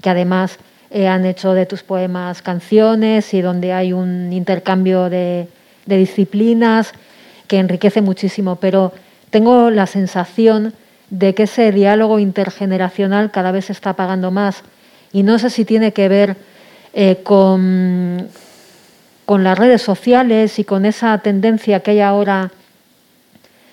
que 0.01 0.09
además 0.09 0.59
eh, 0.91 1.07
han 1.07 1.25
hecho 1.25 1.53
de 1.53 1.65
tus 1.65 1.81
poemas 1.81 2.43
canciones 2.43 3.33
y 3.33 3.41
donde 3.41 3.73
hay 3.73 3.93
un 3.93 4.31
intercambio 4.31 5.09
de, 5.09 5.47
disciplinas 5.85 6.93
que 7.47 7.59
enriquece 7.59 8.01
muchísimo, 8.01 8.55
pero 8.57 8.93
tengo 9.31 9.69
la 9.69 9.85
sensación 9.85 10.73
de 11.09 11.33
que 11.33 11.43
ese 11.43 11.71
diálogo 11.71 12.19
intergeneracional 12.19 13.31
cada 13.31 13.51
vez 13.51 13.65
se 13.65 13.73
está 13.73 13.91
apagando 13.91 14.31
más 14.31 14.63
y 15.11 15.23
no 15.23 15.39
sé 15.39 15.49
si 15.49 15.65
tiene 15.65 15.93
que 15.93 16.07
ver 16.07 16.37
eh, 16.93 17.17
con, 17.23 18.29
con 19.33 19.43
las 19.43 19.57
redes 19.57 19.81
sociales 19.81 20.59
y 20.59 20.63
con 20.63 20.85
esa 20.85 21.17
tendencia 21.17 21.79
que 21.79 21.89
hay 21.89 22.01
ahora 22.01 22.51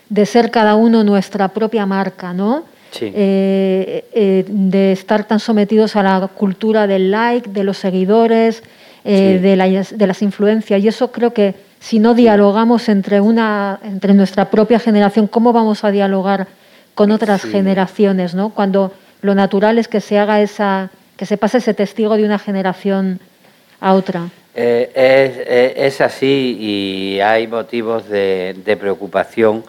de 0.09 0.25
ser 0.25 0.51
cada 0.51 0.75
uno 0.75 1.05
nuestra 1.05 1.49
propia 1.49 1.85
marca, 1.85 2.33
¿no? 2.33 2.65
eh, 2.99 4.47
de 4.49 4.93
estar 4.93 5.25
tan 5.25 5.39
sometidos 5.39 5.97
a 5.97 6.03
la 6.03 6.29
cultura 6.29 6.87
del 6.87 7.11
like, 7.11 7.51
de 7.51 7.63
los 7.65 7.77
seguidores, 7.77 8.63
de, 9.05 9.39
de 9.39 10.07
las 10.07 10.23
influencias. 10.23 10.83
Y 10.83 10.89
eso 10.89 11.13
creo 11.13 11.35
que 11.35 11.55
si 11.79 11.99
no 11.99 12.15
dialogamos 12.15 12.89
entre, 12.89 13.21
una, 13.21 13.81
entre 13.83 14.15
nuestra 14.15 14.49
propia 14.49 14.79
generación, 14.79 15.27
¿cómo 15.27 15.53
vamos 15.53 15.85
a 15.85 15.91
dialogar 15.91 16.47
con 16.95 17.11
otras 17.11 17.43
generaciones? 17.43 18.35
¿no? 18.35 18.49
Cuando 18.49 18.95
lo 19.21 19.35
natural 19.35 19.77
es 19.77 19.89
que 19.89 20.01
se 20.01 20.19
haga 20.19 20.41
esa, 20.41 20.89
que 21.19 21.27
se 21.27 21.37
pase 21.37 21.59
ese 21.59 21.75
testigo 21.75 22.17
de 22.17 22.25
una 22.25 22.39
generación 22.39 23.21
a 23.79 23.93
otra. 23.93 24.31
Eh, 24.55 24.91
eh, 24.95 25.75
es, 25.77 26.01
así 26.01 26.57
y 26.59 27.21
hay 27.21 27.47
motivos 27.47 28.09
de, 28.09 28.77
preocupación. 28.79 29.65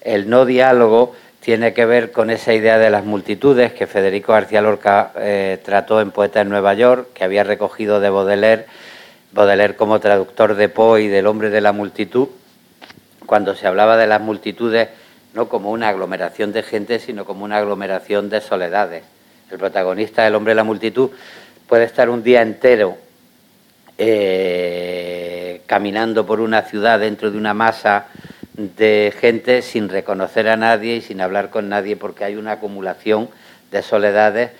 El 0.00 0.28
no 0.28 0.44
diálogo 0.44 1.14
tiene 1.40 1.72
que 1.72 1.84
ver 1.84 2.10
con 2.10 2.30
esa 2.30 2.52
idea 2.52 2.78
de 2.78 2.90
las 2.90 3.04
multitudes 3.04 3.72
que 3.72 3.86
Federico 3.86 4.32
García 4.32 4.60
Lorca 4.60 5.12
eh, 5.16 5.60
trató 5.64 6.00
en 6.00 6.10
Poeta 6.10 6.40
en 6.40 6.48
Nueva 6.48 6.74
York, 6.74 7.08
que 7.14 7.24
había 7.24 7.44
recogido 7.44 8.00
de 8.00 8.10
Baudelaire 8.10 8.66
Baudelaire 9.32 9.76
como 9.76 9.98
traductor 10.00 10.54
de 10.54 10.68
Poe 10.68 11.02
y 11.02 11.08
del 11.08 11.26
hombre 11.26 11.50
de 11.50 11.60
la 11.60 11.72
multitud, 11.72 12.28
cuando 13.26 13.54
se 13.54 13.66
hablaba 13.66 13.96
de 13.96 14.06
las 14.06 14.20
multitudes 14.20 14.88
no 15.34 15.48
como 15.48 15.72
una 15.72 15.88
aglomeración 15.88 16.52
de 16.52 16.62
gente, 16.62 17.00
sino 17.00 17.24
como 17.24 17.44
una 17.44 17.58
aglomeración 17.58 18.30
de 18.30 18.40
soledades. 18.40 19.02
El 19.50 19.58
protagonista 19.58 20.22
del 20.22 20.36
hombre 20.36 20.52
de 20.52 20.56
la 20.56 20.64
multitud 20.64 21.10
puede 21.68 21.84
estar 21.84 22.08
un 22.10 22.22
día 22.22 22.42
entero 22.42 22.96
eh, 23.96 25.60
caminando 25.66 26.26
por 26.26 26.40
una 26.40 26.62
ciudad 26.62 26.98
dentro 26.98 27.30
de 27.30 27.38
una 27.38 27.54
masa 27.54 28.06
de 28.56 29.14
gente 29.20 29.62
sin 29.62 29.88
reconocer 29.88 30.48
a 30.48 30.56
nadie 30.56 30.96
y 30.96 31.00
sin 31.00 31.20
hablar 31.20 31.50
con 31.50 31.68
nadie 31.68 31.96
porque 31.96 32.24
hay 32.24 32.34
una 32.34 32.52
acumulación 32.52 33.28
de 33.70 33.82
soledades 33.82 34.50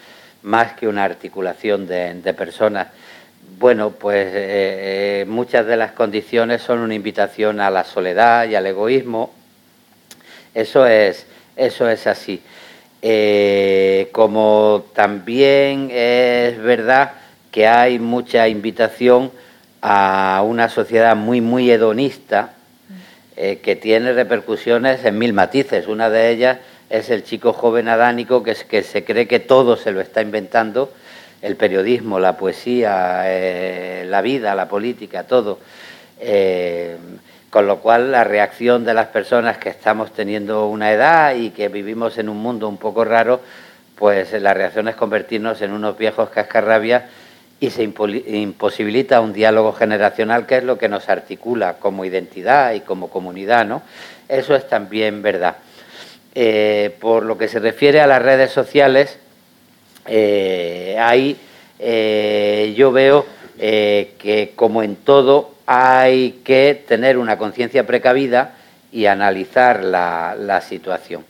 más 0.43 0.75
que 0.75 0.87
una 0.87 1.05
articulación 1.05 1.89
de 1.89 2.35
personas. 2.37 2.89
Bueno, 3.59 3.91
pues 3.91 4.29
eh, 4.29 5.23
eh, 5.23 5.25
muchas 5.27 5.67
de 5.67 5.77
las 5.77 5.93
condiciones 5.93 6.63
son 6.63 6.79
una 6.79 6.95
invitación 6.95 7.61
a 7.61 7.71
la 7.71 7.85
soledad 7.85 8.49
y 8.49 8.55
al 8.55 8.67
egoísmo. 8.67 9.33
Eso 10.55 10.87
es, 10.87 11.27
eso 11.57 11.89
es 11.89 12.07
así. 12.07 12.41
Como 14.13 14.87
también 14.95 15.91
es 15.91 16.57
verdad 16.59 17.24
que 17.55 17.69
hay 17.69 18.01
mucha 18.01 18.49
invitación 18.49 19.31
a 19.81 20.43
una 20.45 20.69
sociedad 20.69 21.15
muy, 21.15 21.41
muy 21.41 21.71
hedonista, 21.71 22.55
que 23.37 23.79
tiene 23.81 24.13
repercusiones 24.13 25.05
en 25.05 25.17
mil 25.19 25.33
matices. 25.33 25.87
Una 25.87 26.11
de 26.11 26.31
ellas 26.31 26.59
es 26.91 27.11
el 27.11 27.23
chico 27.23 27.53
joven 27.53 27.87
adánico 27.87 28.43
que, 28.43 28.57
que 28.69 28.83
se 28.83 29.05
cree 29.05 29.29
que 29.29 29.39
todo 29.39 29.77
se 29.77 29.93
lo 29.93 30.01
está 30.01 30.21
inventando 30.21 30.93
el 31.43 31.55
periodismo, 31.55 32.19
la 32.19 32.37
poesía, 32.37 33.23
eh, 33.27 34.05
la 34.09 34.21
vida, 34.21 34.57
la 34.57 34.67
política, 34.67 35.23
todo. 35.23 35.61
Eh, 36.19 36.97
con 37.51 37.69
lo 37.69 37.79
cual 37.79 38.11
la 38.11 38.25
reacción 38.25 38.85
de 38.85 38.95
las 38.95 39.07
personas 39.07 39.59
que 39.59 39.69
estamos 39.69 40.11
teniendo 40.13 40.67
una 40.67 40.91
edad 40.91 41.37
y 41.37 41.51
que 41.51 41.69
vivimos 41.69 42.19
en 42.19 42.29
un 42.29 42.39
mundo 42.39 42.69
un 42.69 42.79
poco 42.79 43.05
raro, 43.05 43.41
pues 43.95 44.33
la 44.43 44.55
reacción 44.55 44.89
es 44.89 44.97
convertirnos 44.97 45.63
en 45.63 45.71
unos 45.71 45.97
viejos 45.97 46.31
cascarrabias 46.31 47.05
y 47.61 47.71
se 47.71 47.83
imposibilita 47.83 49.21
un 49.21 49.33
diálogo 49.33 49.73
generacional 49.73 50.47
que 50.47 50.59
es 50.59 50.65
lo 50.65 50.77
que 50.79 50.89
nos 50.89 51.09
articula 51.09 51.75
como 51.75 52.05
identidad 52.05 52.75
y 52.75 52.81
como 52.81 53.09
comunidad, 53.09 53.65
¿no? 53.67 53.83
Eso 54.29 54.55
es 54.55 54.69
también 54.69 55.23
verdad. 55.23 55.57
Eh, 56.35 56.95
por 57.01 57.25
lo 57.25 57.39
que 57.39 57.49
se 57.49 57.61
refiere 57.61 58.01
a 58.01 58.07
las 58.07 58.21
redes 58.21 58.51
sociales, 58.51 59.19
eh, 60.07 60.97
ahí 61.01 61.37
eh, 61.79 62.75
yo 62.77 62.93
veo 62.93 63.25
eh, 63.59 64.13
que 64.19 64.53
como 64.55 64.83
en 64.83 64.97
todo 64.97 65.55
hay 65.67 66.43
que 66.45 66.83
tener 66.87 67.17
una 67.17 67.39
conciencia 67.39 67.87
precavida 67.87 68.55
y 68.93 69.07
analizar 69.07 69.83
la, 69.83 70.61
situación. 70.61 71.25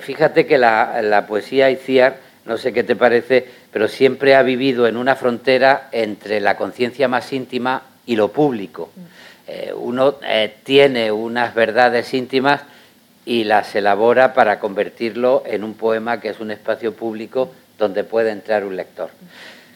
fíjate 0.00 0.46
que 0.46 0.56
la, 0.56 1.24
poesía 1.28 1.70
Iciar, 1.70 2.18
no 2.46 2.56
sé 2.56 2.72
qué 2.72 2.84
te 2.84 2.96
parece, 2.96 3.46
pero 3.72 3.88
siempre 3.88 4.34
ha 4.34 4.42
vivido 4.42 4.86
en 4.86 4.96
una 4.96 5.16
frontera 5.16 5.88
entre 5.92 6.40
la 6.40 6.56
conciencia 6.56 7.08
más 7.08 7.32
íntima 7.32 7.82
y 8.06 8.16
lo 8.16 8.28
público. 8.28 8.90
uno 9.74 10.16
tiene 10.64 11.10
unas 11.10 11.54
verdades 11.54 12.14
íntimas 12.14 12.62
y 13.24 13.44
las 13.44 13.74
elabora 13.74 14.32
para 14.32 14.60
convertirlo 14.60 15.42
en 15.46 15.64
un 15.64 15.74
poema 15.74 16.20
que 16.20 16.28
es 16.28 16.40
un 16.40 16.52
espacio 16.52 16.94
público 16.94 17.52
donde 17.76 18.04
puede 18.04 18.30
entrar 18.30 18.64
un 18.64 18.76
lector. 18.76 19.10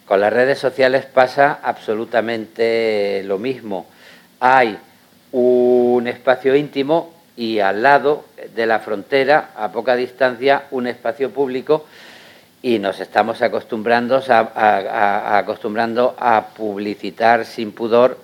Con 0.07 0.21
las 0.21 0.33
redes 0.33 0.59
sociales 0.59 1.07
pasa 1.07 1.59
absolutamente 1.63 3.23
lo 3.25 3.39
mismo. 3.39 3.87
Hay 4.39 4.79
un 5.33 6.07
espacio 6.07 6.55
íntimo 6.55 7.15
y 7.37 7.59
al 7.59 7.83
lado 7.83 8.25
de 8.55 8.67
la 8.67 8.81
frontera, 8.81 9.51
a 9.57 9.71
poca 9.73 9.97
distancia, 9.97 10.65
un 10.71 10.87
espacio 10.87 11.31
público 11.31 11.87
y 12.63 12.79
nos 12.79 13.01
estamos 13.01 13.43
acostumbrando 13.43 14.23
a, 14.29 15.39
acostumbrando 15.39 16.15
a 16.19 16.49
publicitar 16.57 17.45
sin 17.47 17.73
pudor 17.73 18.19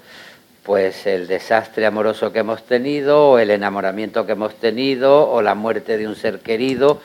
pues 0.62 1.06
el 1.06 1.28
desastre 1.28 1.86
amoroso 1.86 2.32
que 2.32 2.40
hemos 2.40 2.64
tenido, 2.64 3.30
o 3.30 3.38
el 3.38 3.50
enamoramiento 3.50 4.26
que 4.26 4.32
hemos 4.32 4.56
tenido, 4.56 5.30
o 5.30 5.40
la 5.40 5.54
muerte 5.54 5.96
de 5.96 6.08
un 6.08 6.16
ser 6.16 6.40
querido, 6.40 7.00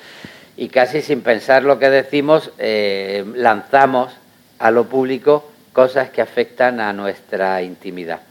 y 0.57 0.69
casi 0.69 1.03
sin 1.03 1.21
pensar 1.21 1.61
lo 1.63 1.77
que 1.77 1.91
decimos, 1.91 2.51
eh, 2.57 3.23
lanzamos 3.35 4.13
a 4.57 4.71
lo 4.71 4.85
público 4.85 5.51
cosas 5.73 6.09
que 6.09 6.21
afectan 6.21 6.79
a 6.79 6.91
nuestra 6.91 7.61
intimidad. 7.61 8.21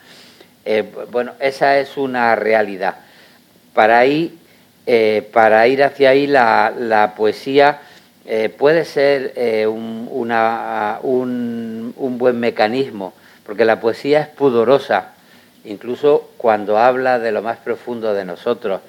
Eh, 0.64 0.84
bueno, 1.10 1.32
esa 1.40 1.78
es 1.78 1.96
una 1.96 2.36
realidad. 2.36 2.96
Para, 3.72 4.04
eh, 4.04 5.30
para 5.32 5.66
ir 5.68 5.82
hacia 5.82 6.10
ahí 6.10 6.26
la, 6.26 7.14
poesía 7.16 7.80
puede 8.58 8.84
ser 8.84 9.66
un, 9.68 10.08
un 11.96 12.18
buen 12.18 12.38
mecanismo, 12.38 13.12
porque 13.44 13.64
la 13.64 13.80
poesía 13.80 14.20
es 14.20 14.28
pudorosa, 14.28 15.12
incluso 15.64 16.30
cuando 16.36 16.78
habla 16.78 17.18
de 17.18 17.32
lo 17.32 17.42
más 17.42 17.58
profundo 17.58 18.14
de 18.14 18.24
nosotros. 18.24 18.80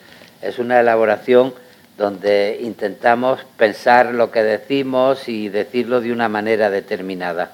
Es 0.42 0.60
una 0.60 0.80
elaboración 0.80 1.54
donde 1.98 2.60
intentamos 2.62 3.42
pensar 3.58 4.14
lo 4.14 4.32
que 4.32 4.44
decimos 4.44 5.28
y 5.30 5.50
decirlo 5.50 6.02
de 6.02 6.12
una 6.12 6.30
manera 6.30 6.70
determinada. 6.70 7.52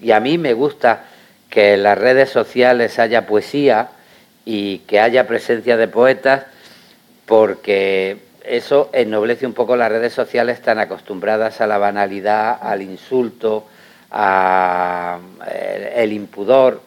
Y 0.00 0.10
a 0.10 0.20
mí 0.20 0.38
me 0.38 0.52
gusta 0.52 1.04
que 1.48 1.74
en 1.74 1.82
las 1.82 1.96
redes 1.96 2.28
sociales 2.30 2.98
haya 2.98 3.26
poesía 3.26 3.88
y 4.44 4.78
que 4.80 5.00
haya 5.00 5.26
presencia 5.26 5.76
de 5.76 5.88
poetas, 5.88 6.44
porque 7.24 8.18
eso 8.48 8.90
ennoblece 8.92 9.46
un 9.46 9.52
poco 9.52 9.76
las 9.76 9.90
redes 9.90 10.12
sociales 10.12 10.60
tan 10.62 10.78
acostumbradas 10.78 11.60
a 11.60 11.66
la 11.66 11.78
banalidad, 11.78 12.58
al 12.60 12.82
insulto, 12.82 13.66
al 14.10 15.20
eh, 15.46 16.08
impudor. 16.10 16.80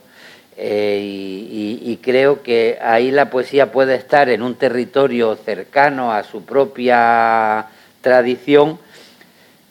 Eh, 0.57 0.99
y, 1.01 1.99
creo 2.03 2.43
que 2.43 2.77
ahí 2.81 3.11
la 3.11 3.29
poesía 3.29 3.71
puede 3.71 3.95
estar 3.95 4.29
en 4.29 4.41
un 4.41 4.55
territorio 4.55 5.35
cercano 5.35 6.11
a 6.11 6.23
su 6.23 6.45
propia 6.45 7.67
tradición, 8.01 8.77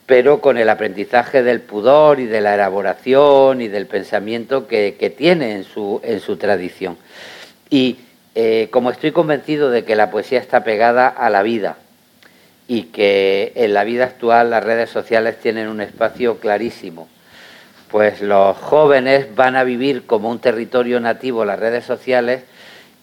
pero 0.07 0.41
con 0.41 0.59
el 0.59 0.68
aprendizaje 0.68 1.43
del 1.43 1.61
pudor 1.61 2.18
y 2.18 2.26
de 2.26 2.41
la 2.41 2.55
elaboración 2.55 3.61
y 3.61 3.68
del 3.68 3.86
pensamiento 3.86 4.66
que, 4.66 5.14
tiene 5.16 5.55
en 5.55 5.64
su, 5.64 6.01
en 6.03 6.20
su 6.20 6.36
tradición. 6.36 6.97
Y 7.68 7.99
eh, 8.35 8.68
como 8.70 8.91
estoy 8.91 9.11
convencido 9.11 9.70
de 9.70 9.85
que 9.85 9.97
la 9.97 10.11
poesía 10.11 10.39
está 10.39 10.62
pegada 10.62 11.09
a 11.09 11.31
la 11.31 11.43
vida 11.43 11.76
y 12.68 12.85
que 12.85 13.51
en 13.57 13.74
la 13.74 13.83
vida 13.83 14.05
actual 14.05 14.51
las 14.51 14.62
redes 14.62 14.89
sociales 14.89 15.41
tienen 15.41 15.68
un 15.68 15.81
espacio 15.81 16.39
clarísimo, 16.39 17.09
pues 17.91 18.20
los 18.20 18.57
jóvenes 18.57 19.35
van 19.35 19.57
a 19.57 19.64
vivir 19.64 20.07
como 20.07 20.31
un 20.31 20.39
territorio 20.39 21.01
nativo 21.01 21.45
las 21.45 21.59
redes 21.59 21.85
sociales 21.85 22.43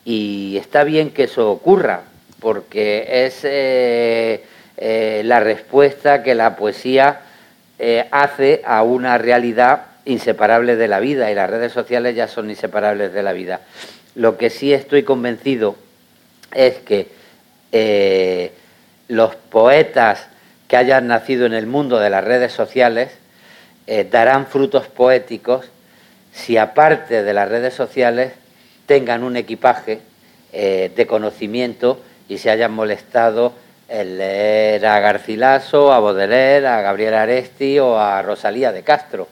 y 0.05 0.55
está 0.57 0.85
bien 0.85 1.09
que 1.09 1.23
eso 1.23 1.51
ocurra, 1.51 2.03
porque 2.39 3.25
es 3.25 3.43
eh, 3.43 4.45
eh, 4.77 5.23
la 5.25 5.41
respuesta 5.41 6.23
que 6.23 6.35
la 6.35 6.55
poesía 6.55 7.21
hace 8.11 8.63
a 8.65 8.81
una 8.81 9.19
realidad 9.19 9.85
inseparable 10.05 10.77
de 10.77 10.87
la 10.87 10.99
vida 10.99 11.29
y 11.29 11.35
las 11.35 11.49
redes 11.49 11.73
sociales 11.73 12.15
ya 12.15 12.27
son 12.27 12.49
inseparables 12.49 13.13
de 13.13 13.21
la 13.21 13.33
vida. 13.33 13.61
Lo 14.17 14.37
que 14.37 14.49
sí 14.49 14.73
estoy 14.73 15.03
convencido 15.03 15.77
es 16.53 16.75
que 16.79 17.07
los 19.07 19.35
poetas 19.35 20.27
que 20.67 20.77
hayan 20.77 21.07
nacido 21.07 21.45
en 21.45 21.53
el 21.53 21.65
mundo 21.65 21.99
de 21.99 22.09
las 22.09 22.23
redes 22.23 22.51
sociales, 22.51 23.11
eh, 23.87 24.05
darán 24.09 24.47
frutos 24.47 24.87
poéticos 24.87 25.65
si 26.33 26.57
aparte 26.57 27.23
de 27.23 27.33
las 27.33 27.47
redes 27.47 27.73
sociales 27.73 28.33
tengan 28.85 29.23
un 29.23 29.37
equipaje 29.37 30.01
eh, 30.51 30.91
de 30.93 31.07
conocimiento 31.07 32.01
y 32.27 32.37
se 32.37 32.49
hayan 32.49 32.73
molestado 32.73 33.53
el 33.87 34.17
leer 34.17 34.85
a 34.85 34.99
Garcilaso, 34.99 35.93
a 35.93 36.01
Baudelaire, 36.01 36.67
a 36.67 36.81
Gabriel 36.81 37.13
Aresti 37.13 37.79
o 37.79 37.97
a 37.97 38.21
Rosalía 38.21 38.73
de 38.73 38.83
Castro, 38.83 39.29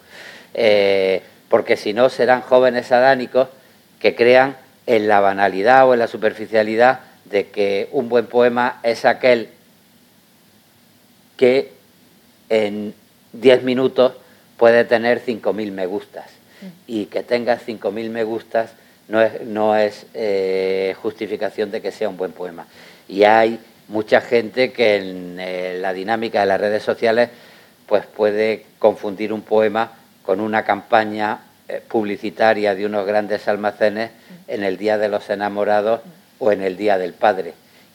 eh, 0.54 1.22
porque 1.50 1.76
si 1.76 1.94
no 1.94 2.08
serán 2.08 2.42
jóvenes 2.42 2.94
adánicos 2.94 3.50
que 4.00 4.16
crean 4.16 4.56
en 4.88 5.08
la 5.08 5.20
banalidad 5.20 5.88
o 5.88 5.94
en 5.94 6.00
la 6.00 6.08
superficialidad 6.08 7.00
de 7.26 7.48
que 7.48 7.90
un 7.92 8.10
buen 8.10 8.28
poema 8.28 8.80
es 8.84 9.06
aquel 9.06 9.50
que 11.38 11.72
en 12.50 12.94
10 13.34 13.64
minutos 13.64 14.14
puede 14.58 14.86
tener 14.86 15.24
5.000 15.24 15.72
me 15.72 15.86
gustas 15.86 16.26
y 16.88 17.06
que 17.06 17.24
tenga 17.24 17.60
5.000 17.60 18.10
me 18.10 18.24
gustas 18.24 18.72
no 19.08 19.22
es, 19.22 19.42
no 19.42 19.76
es 19.76 20.08
eh, 20.14 20.96
justificación 21.02 21.72
de 21.72 21.82
que 21.82 21.92
sea 21.92 22.10
un 22.10 22.18
buen 22.18 22.32
poema. 22.32 22.66
Y 23.08 23.24
hay 23.24 23.60
mucha 23.88 24.22
gente 24.22 24.72
que 24.72 24.96
en 24.96 25.38
eh, 25.40 25.78
la 25.80 25.94
dinámica 25.94 26.40
de 26.40 26.46
las 26.48 26.60
redes 26.60 26.84
sociales 26.84 27.30
pues 27.86 28.06
puede 28.06 28.66
confundir 28.80 29.32
un 29.32 29.42
poema 29.42 29.92
con 30.24 30.40
una 30.40 30.64
campaña 30.64 31.40
publicitaria 31.88 32.76
de 32.76 32.86
unos 32.86 33.06
grandes 33.06 33.48
almacenes 33.48 34.12
en 34.48 34.64
el 34.64 34.78
Día 34.78 34.98
de 34.98 35.10
los 35.10 35.30
Enamorados 35.30 36.02
o 36.40 36.52
en 36.52 36.62
el 36.62 36.78
Día 36.78 36.98
del 36.98 37.14
Padre. 37.14 37.54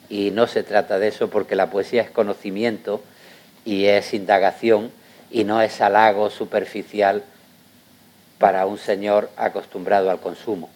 Y 0.09 0.31
no 0.31 0.47
se 0.47 0.63
trata 0.63 0.99
de 0.99 1.07
eso 1.07 1.29
porque 1.29 1.55
la 1.55 1.69
poesía 1.69 2.01
es 2.01 2.09
conocimiento 2.09 3.01
y 3.63 3.85
es 3.85 4.13
indagación 4.13 4.91
y 5.29 5.43
no 5.45 5.61
es 5.61 5.79
halago 5.81 6.29
superficial 6.29 7.23
para 8.37 8.65
un 8.65 8.77
señor 8.77 9.29
acostumbrado 9.37 10.09
al 10.09 10.19
consumo. 10.19 10.69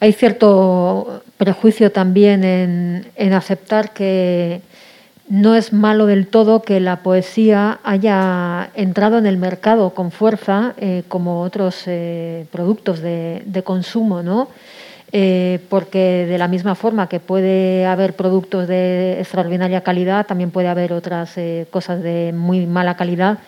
Hay 0.00 0.12
cierto 0.12 1.22
prejuicio 1.36 1.90
también 1.90 2.44
en, 2.44 3.32
aceptar 3.32 3.92
que 3.92 4.60
no 5.28 5.54
es 5.54 5.72
malo 5.72 6.06
del 6.06 6.26
todo 6.26 6.62
que 6.62 6.80
la 6.80 7.02
poesía 7.02 7.80
haya 7.84 8.70
entrado 8.74 9.18
en 9.18 9.26
el 9.26 9.36
mercado 9.36 9.90
con 9.90 10.10
fuerza, 10.10 10.74
eh, 10.78 11.02
como 11.08 11.42
otros 11.42 11.82
eh, 11.86 12.46
productos 12.50 13.00
de, 13.00 13.62
consumo, 13.64 14.22
¿no? 14.22 14.48
Eh, 15.12 15.60
porque 15.68 16.26
de 16.26 16.38
la 16.38 16.48
misma 16.48 16.74
forma 16.74 17.08
que 17.08 17.20
puede 17.20 17.86
haber 17.86 18.14
productos 18.14 18.68
de 18.68 19.18
extraordinaria 19.20 19.82
calidad, 19.82 20.26
también 20.26 20.50
puede 20.50 20.68
haber 20.68 20.92
otras 20.92 21.34
cosas 21.70 22.02
de 22.02 22.32
muy 22.34 22.66
mala 22.66 22.96
calidad 22.96 23.38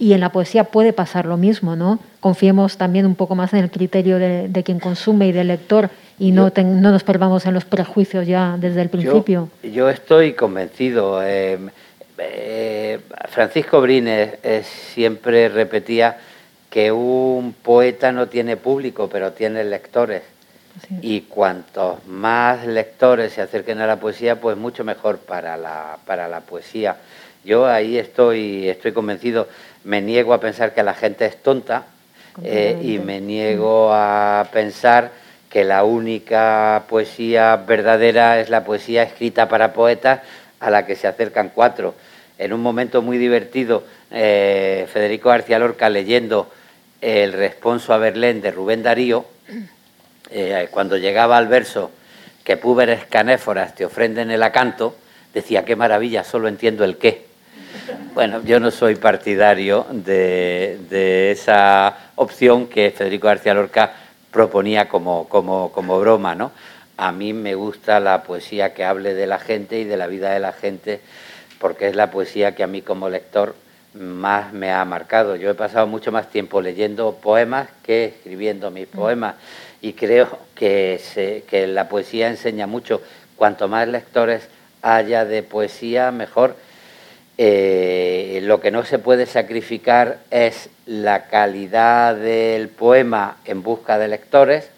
y 0.00 0.14
en 0.14 0.20
la 0.20 0.32
poesía 0.32 0.64
puede 0.64 0.94
pasar 0.94 1.26
lo 1.26 1.36
mismo, 1.36 1.76
¿no? 1.76 1.98
Confiemos 2.20 2.78
también 2.78 3.04
un 3.04 3.14
poco 3.14 3.34
más 3.34 3.52
en 3.52 3.58
el 3.58 3.70
criterio 3.70 4.18
de, 4.18 4.62
quien 4.64 4.80
consume 4.80 5.28
y 5.28 5.32
del 5.32 5.48
lector 5.48 5.90
y 6.18 6.32
no, 6.32 6.50
no 6.56 6.90
nos 6.90 7.04
perdamos 7.04 7.44
en 7.44 7.52
los 7.52 7.66
prejuicios 7.66 8.26
ya 8.26 8.56
desde 8.58 8.80
el 8.80 8.88
principio. 8.88 9.50
Yo, 9.62 9.90
estoy 9.90 10.32
convencido. 10.32 11.22
Eh, 11.22 11.58
eh, 12.16 12.98
Francisco 13.28 13.82
Brines 13.82 14.38
eh, 14.42 14.62
siempre 14.64 15.50
repetía 15.50 16.16
que 16.70 16.90
un 16.90 17.52
poeta 17.52 18.10
no 18.10 18.26
tiene 18.26 18.56
público, 18.56 19.10
pero 19.12 19.32
tiene 19.32 19.64
lectores. 19.64 20.22
Y 21.02 21.22
cuantos 21.22 22.06
más 22.06 22.66
lectores 22.66 23.34
se 23.34 23.42
acerquen 23.42 23.82
a 23.82 23.86
la 23.86 23.96
poesía, 23.96 24.40
pues 24.40 24.56
mucho 24.56 24.82
mejor 24.82 25.18
para 25.18 25.58
la, 25.58 25.98
para 26.06 26.26
la 26.26 26.40
poesía. 26.40 26.96
Yo 27.44 27.66
ahí 27.66 27.98
estoy, 27.98 28.68
estoy 28.68 28.92
convencido 28.92 29.48
me 29.84 30.02
niego 30.02 30.34
a 30.34 30.40
pensar 30.40 30.74
que 30.74 30.82
la 30.82 30.94
gente 30.94 31.26
es 31.26 31.42
tonta 31.42 31.86
eh, 32.44 32.78
y 32.82 32.98
me 32.98 33.20
niego 33.20 33.92
a 33.92 34.46
pensar 34.52 35.10
que 35.48 35.64
la 35.64 35.84
única 35.84 36.84
poesía 36.88 37.56
verdadera 37.56 38.40
es 38.40 38.50
la 38.50 38.64
poesía 38.64 39.02
escrita 39.02 39.48
para 39.48 39.72
poetas 39.72 40.20
a 40.60 40.70
la 40.70 40.86
que 40.86 40.96
se 40.96 41.06
acercan 41.06 41.50
cuatro. 41.54 41.94
En 42.38 42.52
un 42.52 42.60
momento 42.60 43.02
muy 43.02 43.18
divertido, 43.18 43.84
eh, 44.10 44.86
Federico 44.92 45.30
García 45.30 45.58
Lorca 45.58 45.88
leyendo 45.88 46.50
el 47.00 47.32
responso 47.32 47.92
a 47.92 47.98
Berlín 47.98 48.40
de 48.42 48.50
Rubén 48.50 48.82
Darío, 48.82 49.24
eh, 50.30 50.68
cuando 50.70 50.96
llegaba 50.96 51.36
al 51.36 51.48
verso 51.48 51.90
que 52.44 52.56
púberes 52.56 53.04
canéforas 53.06 53.74
te 53.74 53.84
ofrenden 53.84 54.30
el 54.30 54.42
acanto, 54.42 54.94
decía, 55.34 55.64
qué 55.64 55.74
maravilla, 55.74 56.22
solo 56.22 56.48
entiendo 56.48 56.84
el 56.84 56.96
qué. 56.96 57.29
Bueno, 58.14 58.42
yo 58.44 58.60
no 58.60 58.70
soy 58.70 58.96
partidario 58.96 59.86
de, 59.90 61.30
esa 61.30 61.96
opción 62.16 62.66
que 62.66 62.90
Federico 62.90 63.28
García 63.28 63.54
Lorca 63.54 63.92
proponía 64.30 64.88
como, 64.88 65.28
como, 65.28 65.72
como 65.72 65.98
broma, 66.00 66.34
¿no? 66.34 66.52
A 66.96 67.12
mí 67.12 67.32
me 67.32 67.54
gusta 67.54 68.00
la 68.00 68.22
poesía 68.22 68.74
que 68.74 68.84
hable 68.84 69.14
de 69.14 69.26
la 69.26 69.38
gente 69.38 69.78
y 69.80 69.84
de 69.84 69.96
la 69.96 70.06
vida 70.06 70.32
de 70.32 70.40
la 70.40 70.52
gente, 70.52 71.00
porque 71.58 71.88
es 71.88 71.96
la 71.96 72.10
poesía 72.10 72.54
que 72.54 72.62
a 72.62 72.66
mí 72.66 72.82
como 72.82 73.08
lector 73.08 73.54
más 73.94 74.52
me 74.52 74.70
ha 74.70 74.84
marcado. 74.84 75.36
Yo 75.36 75.50
he 75.50 75.54
pasado 75.54 75.86
mucho 75.86 76.12
más 76.12 76.28
tiempo 76.28 76.60
leyendo 76.60 77.14
poemas 77.14 77.68
que 77.82 78.04
escribiendo 78.06 78.70
mis 78.70 78.88
mm. 78.88 78.96
poemas 78.96 79.34
y 79.80 79.94
creo 79.94 80.38
que, 80.54 81.00
que 81.48 81.66
la 81.66 81.88
poesía 81.88 82.28
enseña 82.28 82.66
mucho. 82.66 83.00
Cuanto 83.36 83.68
más 83.68 83.88
lectores 83.88 84.48
haya 84.82 85.24
de 85.24 85.42
poesía, 85.42 86.10
mejor 86.10 86.54
eh, 87.42 88.40
lo 88.42 88.60
que 88.60 88.70
no 88.70 88.84
se 88.84 88.98
puede 88.98 89.24
sacrificar 89.24 90.18
es 90.30 90.68
la 90.84 91.22
calidad 91.28 92.14
del 92.14 92.68
poema 92.68 93.38
en 93.46 93.62
busca 93.62 93.98
de 93.98 94.08
lectores, 94.08 94.68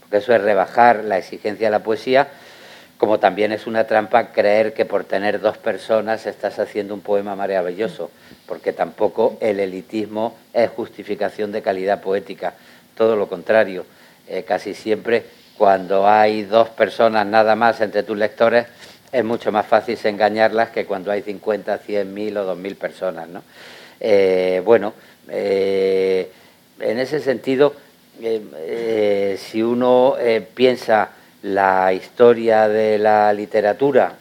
porque 0.00 0.16
eso 0.16 0.34
es 0.34 0.42
rebajar 0.42 1.04
la 1.04 1.18
exigencia 1.18 1.68
de 1.68 1.70
la 1.70 1.84
poesía, 1.84 2.26
como 2.96 3.20
también 3.20 3.52
es 3.52 3.68
una 3.68 3.84
trampa 3.84 4.32
creer 4.32 4.74
que 4.74 4.84
por 4.84 5.04
tener 5.04 5.40
dos 5.40 5.58
personas 5.58 6.26
estás 6.26 6.58
haciendo 6.58 6.92
un 6.92 7.02
poema 7.02 7.36
maravilloso, 7.36 8.10
porque 8.46 8.72
tampoco 8.72 9.38
el 9.40 9.60
elitismo 9.60 10.36
es 10.52 10.70
justificación 10.70 11.52
de 11.52 11.62
calidad 11.62 12.00
poética, 12.02 12.54
todo 12.96 13.14
lo 13.14 13.28
contrario, 13.28 13.86
eh, 14.26 14.42
casi 14.42 14.74
siempre 14.74 15.24
cuando 15.56 16.08
hay 16.08 16.42
dos 16.42 16.68
personas 16.68 17.24
nada 17.26 17.54
más 17.54 17.80
entre 17.80 18.02
tus 18.02 18.16
lectores, 18.16 18.66
es 19.10 19.24
mucho 19.24 19.50
más 19.52 19.66
fácil 19.66 19.98
engañarlas 20.04 20.70
que 20.70 20.84
cuando 20.84 21.10
hay 21.10 21.22
50, 21.22 21.78
100 21.78 22.14
mil 22.14 22.36
o 22.36 22.44
2 22.44 22.58
mil 22.58 22.76
personas. 22.76 23.28
¿no? 23.28 23.42
Eh, 24.00 24.62
bueno, 24.64 24.94
eh, 25.28 26.30
en 26.80 26.98
ese 26.98 27.20
sentido, 27.20 27.74
eh, 28.20 29.38
si 29.38 29.62
uno 29.62 30.16
piensa 30.54 31.10
la 31.42 31.92
historia 31.92 32.68
de 32.68 32.98
la 32.98 33.32
literatura 33.32 34.14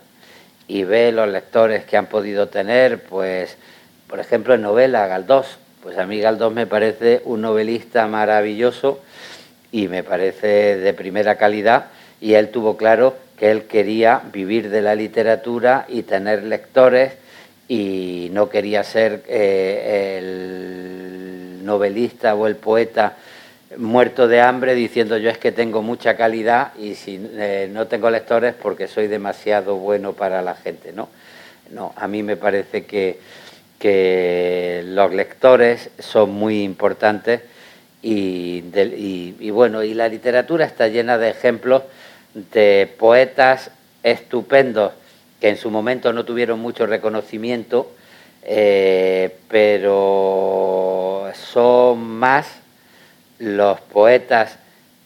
y 0.68 0.84
ve 0.84 1.12
los 1.12 1.28
lectores 1.28 1.86
que 1.86 1.98
han 1.98 2.08
podido 2.08 2.48
tener, 2.48 3.04
pues, 3.04 3.58
por 4.08 4.20
ejemplo, 4.20 4.54
en 4.54 4.62
novela, 4.62 5.08
Galdós, 5.08 5.58
pues 5.82 5.98
a 5.98 6.06
mí 6.06 6.20
Galdós 6.20 6.54
me 6.54 6.68
parece 6.68 7.22
un 7.26 7.42
novelista 7.42 8.08
maravilloso 8.08 9.02
y 9.72 9.88
me 9.88 10.04
parece 10.04 10.78
de 10.78 10.94
primera 10.94 11.36
calidad 11.36 11.88
y 12.20 12.34
él 12.34 12.50
tuvo 12.50 12.78
claro 12.78 13.16
que 13.38 13.52
él 13.52 13.64
quería 13.64 14.22
vivir 14.34 14.70
de 14.70 14.82
la 14.82 14.96
literatura 14.96 15.86
y 15.88 16.04
tener 16.04 16.44
lectores 16.44 17.14
y 17.68 18.30
no 18.32 18.50
quería 18.50 18.84
ser 18.84 19.24
eh, 19.28 20.18
el 20.20 21.66
novelista 21.66 22.34
o 22.34 22.48
el 22.48 22.56
poeta 22.56 23.18
muerto 23.78 24.28
de 24.28 24.42
hambre 24.42 24.74
diciendo 24.74 25.18
yo 25.18 25.30
es 25.30 25.38
que 25.38 25.52
tengo 25.52 25.82
mucha 25.82 26.16
calidad 26.16 26.74
y 26.80 26.96
si 26.96 27.20
eh, 27.34 27.70
no 27.72 27.86
tengo 27.88 28.10
lectores 28.10 28.56
porque 28.56 28.88
soy 28.88 29.08
demasiado 29.08 29.76
bueno 29.76 30.14
para 30.14 30.42
la 30.42 30.56
gente. 30.56 30.92
No, 30.92 31.10
no 31.72 31.94
a 31.96 32.08
mí 32.08 32.24
me 32.24 32.38
parece 32.38 32.86
que, 32.86 33.20
que 33.78 34.82
los 34.86 35.14
lectores 35.14 35.92
son 36.00 36.32
muy 36.32 36.64
importantes 36.64 37.42
y, 38.02 38.64
y 39.40 39.50
bueno, 39.52 39.84
y 39.84 39.94
la 39.94 40.08
literatura 40.08 40.66
está 40.66 40.88
llena 40.88 41.18
de 41.18 41.30
ejemplos 41.30 41.84
de 42.54 42.94
poetas 42.98 43.72
estupendos 44.04 44.94
que 45.40 45.50
en 45.50 45.58
su 45.58 45.70
momento 45.70 46.14
no 46.14 46.26
tuvieron 46.26 46.60
mucho 46.60 46.86
reconocimiento, 46.86 47.92
eh, 48.44 49.36
pero 49.48 51.30
son 51.34 52.00
más 52.00 52.48
los 53.40 53.80
poetas 53.82 54.58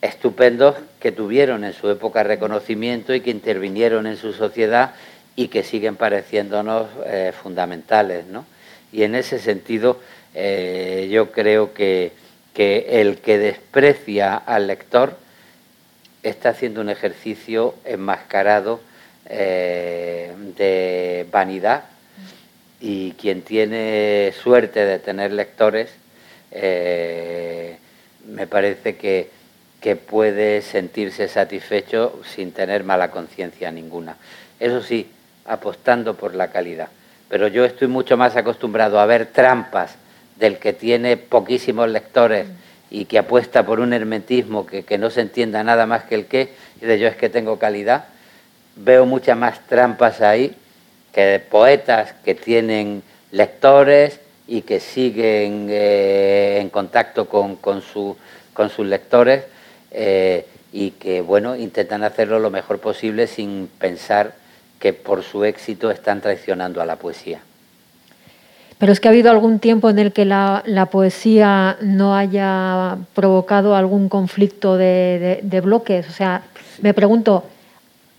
estupendos 0.01 0.75
que 0.99 1.11
tuvieron 1.11 1.63
en 1.63 1.73
su 1.73 1.89
época 1.89 2.23
reconocimiento 2.23 3.13
y 3.13 3.21
que 3.21 3.29
intervinieron 3.29 4.07
en 4.07 4.17
su 4.17 4.33
sociedad 4.33 4.93
y 5.35 5.47
que 5.47 5.63
siguen 5.63 5.95
pareciéndonos 5.95 6.87
eh, 7.05 7.33
fundamentales. 7.41 8.25
¿no? 8.25 8.45
Y 8.91 9.03
en 9.03 9.15
ese 9.15 9.39
sentido 9.39 9.99
eh, 10.33 11.09
yo 11.11 11.31
creo 11.31 11.73
que, 11.73 12.13
que 12.53 13.01
el 13.01 13.17
que 13.17 13.37
desprecia 13.37 14.35
al 14.35 14.67
lector 14.67 15.17
está 16.23 16.49
haciendo 16.49 16.81
un 16.81 16.89
ejercicio 16.89 17.75
enmascarado 17.85 18.79
eh, 19.25 20.31
de 20.57 21.25
vanidad 21.31 21.83
y 22.79 23.11
quien 23.13 23.41
tiene 23.41 24.33
suerte 24.41 24.85
de 24.85 24.99
tener 24.99 25.31
lectores, 25.31 25.91
eh, 26.51 27.77
me 28.25 28.47
parece 28.47 28.95
que 28.95 29.29
que 29.81 29.95
puede 29.95 30.61
sentirse 30.61 31.27
satisfecho 31.27 32.21
sin 32.35 32.51
tener 32.51 32.83
mala 32.83 33.09
conciencia 33.09 33.71
ninguna. 33.71 34.15
Eso 34.59 34.81
sí, 34.81 35.09
apostando 35.45 36.13
por 36.13 36.35
la 36.35 36.51
calidad. 36.51 36.89
Pero 37.27 37.47
yo 37.47 37.65
estoy 37.65 37.87
mucho 37.87 38.15
más 38.15 38.35
acostumbrado 38.35 38.99
a 38.99 39.07
ver 39.07 39.25
trampas 39.25 39.95
del 40.35 40.59
que 40.59 40.73
tiene 40.73 41.17
poquísimos 41.17 41.89
lectores 41.89 42.45
y 42.91 43.05
que 43.05 43.17
apuesta 43.17 43.65
por 43.65 43.79
un 43.79 43.93
hermetismo 43.93 44.67
que, 44.67 44.83
que 44.83 44.97
no 44.97 45.09
se 45.09 45.21
entienda 45.21 45.63
nada 45.63 45.87
más 45.87 46.03
que 46.03 46.15
el 46.15 46.25
qué, 46.25 46.53
y 46.81 46.85
de 46.85 46.99
yo 46.99 47.07
es 47.07 47.15
que 47.15 47.29
tengo 47.29 47.57
calidad. 47.57 48.05
Veo 48.75 49.05
muchas 49.05 49.37
más 49.37 49.65
trampas 49.67 50.21
ahí 50.21 50.55
que 51.13 51.21
de 51.21 51.39
poetas 51.39 52.13
que 52.23 52.35
tienen 52.35 53.01
lectores 53.31 54.19
y 54.47 54.61
que 54.61 54.79
siguen 54.79 55.67
eh, 55.69 56.59
en 56.61 56.69
contacto 56.69 57.27
con, 57.27 57.55
con, 57.55 57.81
su, 57.81 58.17
con 58.53 58.69
sus 58.69 58.85
lectores 58.85 59.45
eh, 59.91 60.45
y 60.73 60.91
que 60.91 61.21
bueno 61.21 61.55
intentan 61.55 62.03
hacerlo 62.03 62.39
lo 62.39 62.49
mejor 62.49 62.79
posible 62.79 63.27
sin 63.27 63.69
pensar 63.79 64.33
que 64.79 64.93
por 64.93 65.23
su 65.23 65.45
éxito 65.45 65.91
están 65.91 66.21
traicionando 66.21 66.81
a 66.81 66.85
la 66.85 66.95
poesía. 66.95 67.41
Pero 68.81 68.91
es 68.91 68.99
que 68.99 69.07
ha 69.07 69.11
habido 69.11 69.29
algún 69.29 69.59
tiempo 69.59 69.91
en 69.91 69.99
el 69.99 70.11
que 70.11 70.25
la, 70.25 70.87
poesía 70.91 71.77
no 71.81 72.15
haya 72.15 72.97
provocado 73.13 73.75
algún 73.75 74.09
conflicto 74.09 74.75
de, 74.75 75.61
bloques. 75.63 76.09
O 76.09 76.11
sea, 76.11 76.41
me 76.81 76.95
pregunto, 76.95 77.45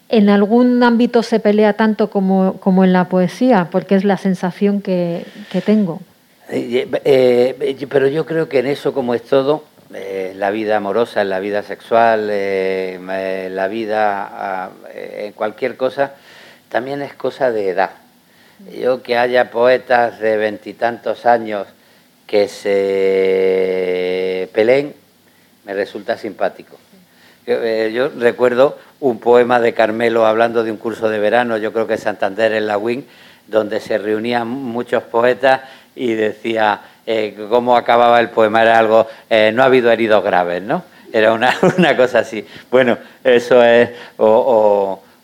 ¿en 0.08 0.30
algún 0.30 0.80
ámbito 0.84 1.24
se 1.24 1.40
pelea 1.40 1.72
tanto 1.72 2.10
como, 2.10 2.60
como 2.60 2.84
en 2.84 2.92
la 2.92 3.08
poesía? 3.08 3.70
Porque 3.72 3.96
es 3.96 4.04
la 4.04 4.16
sensación 4.16 4.82
que, 4.82 5.26
tengo. 5.66 6.00
Eh, 6.48 6.88
eh, 7.04 7.86
pero 7.90 8.06
yo 8.06 8.24
creo 8.24 8.48
que 8.48 8.60
en 8.60 8.68
eso, 8.68 8.94
como 8.94 9.14
es 9.14 9.22
todo, 9.24 9.64
eh, 9.92 10.32
la 10.36 10.52
vida 10.52 10.76
amorosa, 10.76 11.24
la 11.24 11.40
vida 11.40 11.64
sexual, 11.64 12.28
eh, 12.30 13.00
eh, 13.10 13.48
la 13.50 13.66
vida 13.66 14.28
ah, 14.32 14.70
en 14.94 15.32
cualquier 15.32 15.76
cosa, 15.76 16.12
también 16.68 17.02
es 17.02 17.14
cosa 17.14 17.50
de 17.50 17.70
edad. 17.70 17.90
Yo 18.70 19.02
que 19.02 19.18
haya 19.18 19.50
poetas 19.50 20.20
de 20.20 20.36
veintitantos 20.36 21.26
años 21.26 21.66
que 22.26 22.46
se 22.48 24.48
peleen, 24.52 24.94
me 25.64 25.74
resulta 25.74 26.16
simpático. 26.16 26.78
Yo, 27.46 27.62
eh, 27.62 27.92
yo, 27.92 28.08
recuerdo 28.08 28.78
un 29.00 29.18
poema 29.18 29.58
de 29.58 29.74
Carmelo 29.74 30.26
hablando 30.26 30.62
de 30.62 30.70
un 30.70 30.76
curso 30.76 31.08
de 31.08 31.18
verano, 31.18 31.56
yo 31.56 31.72
creo 31.72 31.88
que 31.88 31.98
Santander 31.98 32.52
en 32.52 32.68
la 32.68 32.78
WIN, 32.78 33.04
donde 33.48 33.80
se 33.80 33.98
reunían 33.98 34.46
muchos 34.46 35.02
poetas 35.02 35.62
y 35.96 36.14
decía 36.14 36.82
eh, 37.06 37.34
cómo 37.48 37.76
acababa 37.76 38.20
el 38.20 38.30
poema, 38.30 38.62
era 38.62 38.78
algo, 38.78 39.08
eh, 39.28 39.50
no 39.52 39.62
ha 39.62 39.66
habido 39.66 39.90
heridos 39.90 40.22
graves, 40.22 40.62
¿no? 40.62 40.84
Era 41.12 41.32
una, 41.32 41.52
una 41.78 41.96
cosa 41.96 42.20
así. 42.20 42.46
Bueno, 42.70 42.96
eso 43.24 43.62
es, 43.64 43.90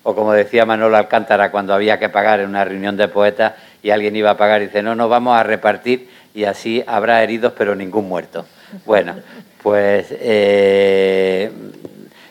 o 0.09 0.15
como 0.15 0.33
decía 0.33 0.65
Manolo 0.65 0.97
Alcántara 0.97 1.51
cuando 1.51 1.75
había 1.75 1.99
que 1.99 2.09
pagar 2.09 2.41
en 2.41 2.49
una 2.49 2.65
reunión 2.65 2.97
de 2.97 3.09
poetas 3.09 3.53
y 3.83 3.91
alguien 3.91 4.17
iba 4.17 4.31
a 4.31 4.39
pagar 4.39 4.63
y 4.63 4.69
dice, 4.69 4.83
no, 4.83 4.95
no, 4.95 5.07
vamos 5.07 5.39
a 5.39 5.43
repartir 5.43 6.09
y 6.35 6.45
así 6.45 6.83
habrá 6.87 7.23
heridos 7.23 7.53
pero 7.59 7.75
ningún 7.75 8.09
muerto. 8.09 8.47
Bueno, 8.87 9.17
pues 9.63 10.07
eh, 10.13 11.51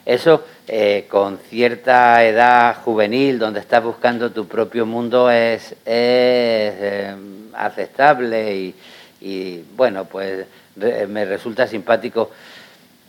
eso 0.07 0.43
eh, 0.67 1.05
con 1.07 1.37
cierta 1.37 2.25
edad 2.25 2.77
juvenil, 2.77 3.37
donde 3.37 3.59
estás 3.59 3.83
buscando 3.83 4.31
tu 4.31 4.47
propio 4.47 4.87
mundo, 4.87 5.29
es, 5.29 5.75
eh, 5.85 7.15
aceptable 7.53 8.73
y, 9.21 9.63
bueno, 9.75 10.05
pues 10.05 10.47
me 10.75 11.25
resulta 11.25 11.67
simpático 11.67 12.31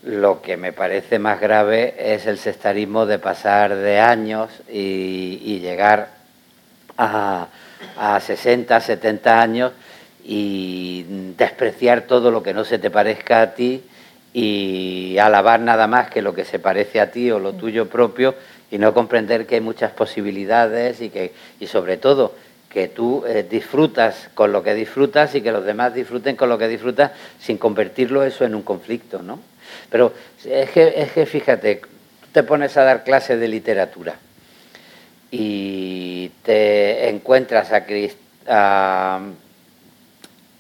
lo 0.03 0.43
que 0.43 0.57
me 0.57 0.73
parece 0.73 1.19
más 1.19 1.41
grave 1.41 1.95
es 1.99 2.27
el 2.27 2.39
sectarismo 2.39 3.07
de 3.07 3.19
pasar 3.19 3.75
de 3.75 3.99
años 3.99 4.51
y, 4.71 5.41
y 5.43 5.61
llegar 5.61 6.11
a, 6.97 7.49
a 7.97 8.21
60, 8.21 8.81
70 8.81 9.41
años 9.41 9.73
y 10.25 11.05
despreciar 11.37 12.03
todo 12.03 12.31
lo 12.31 12.43
que 12.43 12.55
no 12.55 12.65
se 12.65 12.79
te 12.79 12.91
parezca 12.91 13.41
a 13.41 13.55
ti 13.55 13.83
y 14.33 15.17
alabar 15.19 15.61
nada 15.61 15.87
más 15.87 16.11
que 16.11 16.23
lo 16.23 16.35
que 16.35 16.45
se 16.45 16.59
parece 16.59 17.01
a 17.01 17.11
ti 17.11 17.31
o 17.31 17.39
lo 17.39 17.55
tuyo 17.55 17.89
propio 17.89 18.35
y 18.71 18.79
no 18.79 18.93
comprender 18.93 19.47
que 19.47 19.57
hay 19.57 19.61
muchas 19.61 19.93
posibilidades 19.93 21.01
y 21.01 21.09
que 21.09 21.33
y 21.59 21.67
sobre 21.67 21.97
todo 21.97 22.35
que 22.69 22.89
tú 22.89 23.25
eh, 23.27 23.47
disfrutas 23.49 24.29
con 24.35 24.53
lo 24.53 24.63
que 24.63 24.75
disfrutas 24.75 25.35
y 25.35 25.41
que 25.41 25.51
los 25.51 25.65
demás 25.65 25.95
disfruten 25.95 26.37
con 26.37 26.51
lo 26.51 26.59
que 26.59 26.69
disfrutas 26.69 27.13
sin 27.41 27.57
convertirlo 27.57 28.23
eso 28.23 28.45
en 28.45 28.55
un 28.55 28.63
conflicto, 28.63 29.23
¿no? 29.23 29.41
Pero 29.91 30.13
es 30.45 30.71
que, 30.71 30.95
es 30.97 31.13
que 31.13 31.27
fíjate, 31.27 31.81
te 32.33 32.43
pones 32.43 32.77
a 32.77 32.85
dar 32.85 33.05
clases 33.05 33.41
de 33.41 33.49
literatura 33.49 34.17
y 35.31 36.31
te 36.43 37.09
encuentras 37.09 37.73
a, 37.73 37.85
a 38.49 39.21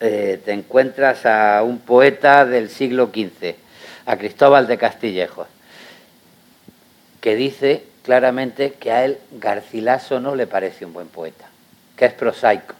eh, 0.00 0.40
te 0.44 0.52
encuentras 0.52 1.26
a 1.26 1.62
un 1.64 1.80
poeta 1.80 2.46
del 2.46 2.68
siglo 2.68 3.10
XV, 3.12 3.56
a 4.06 4.16
Cristóbal 4.16 4.68
de 4.68 4.78
Castillejos, 4.78 5.48
que 7.20 7.34
dice 7.34 7.82
claramente 8.04 8.74
que 8.74 8.92
a 8.92 9.04
él 9.04 9.18
Garcilaso 9.32 10.20
no 10.20 10.36
le 10.36 10.46
parece 10.46 10.86
un 10.86 10.92
buen 10.92 11.08
poeta, 11.08 11.46
que 11.96 12.04
es 12.04 12.12
prosaico 12.12 12.74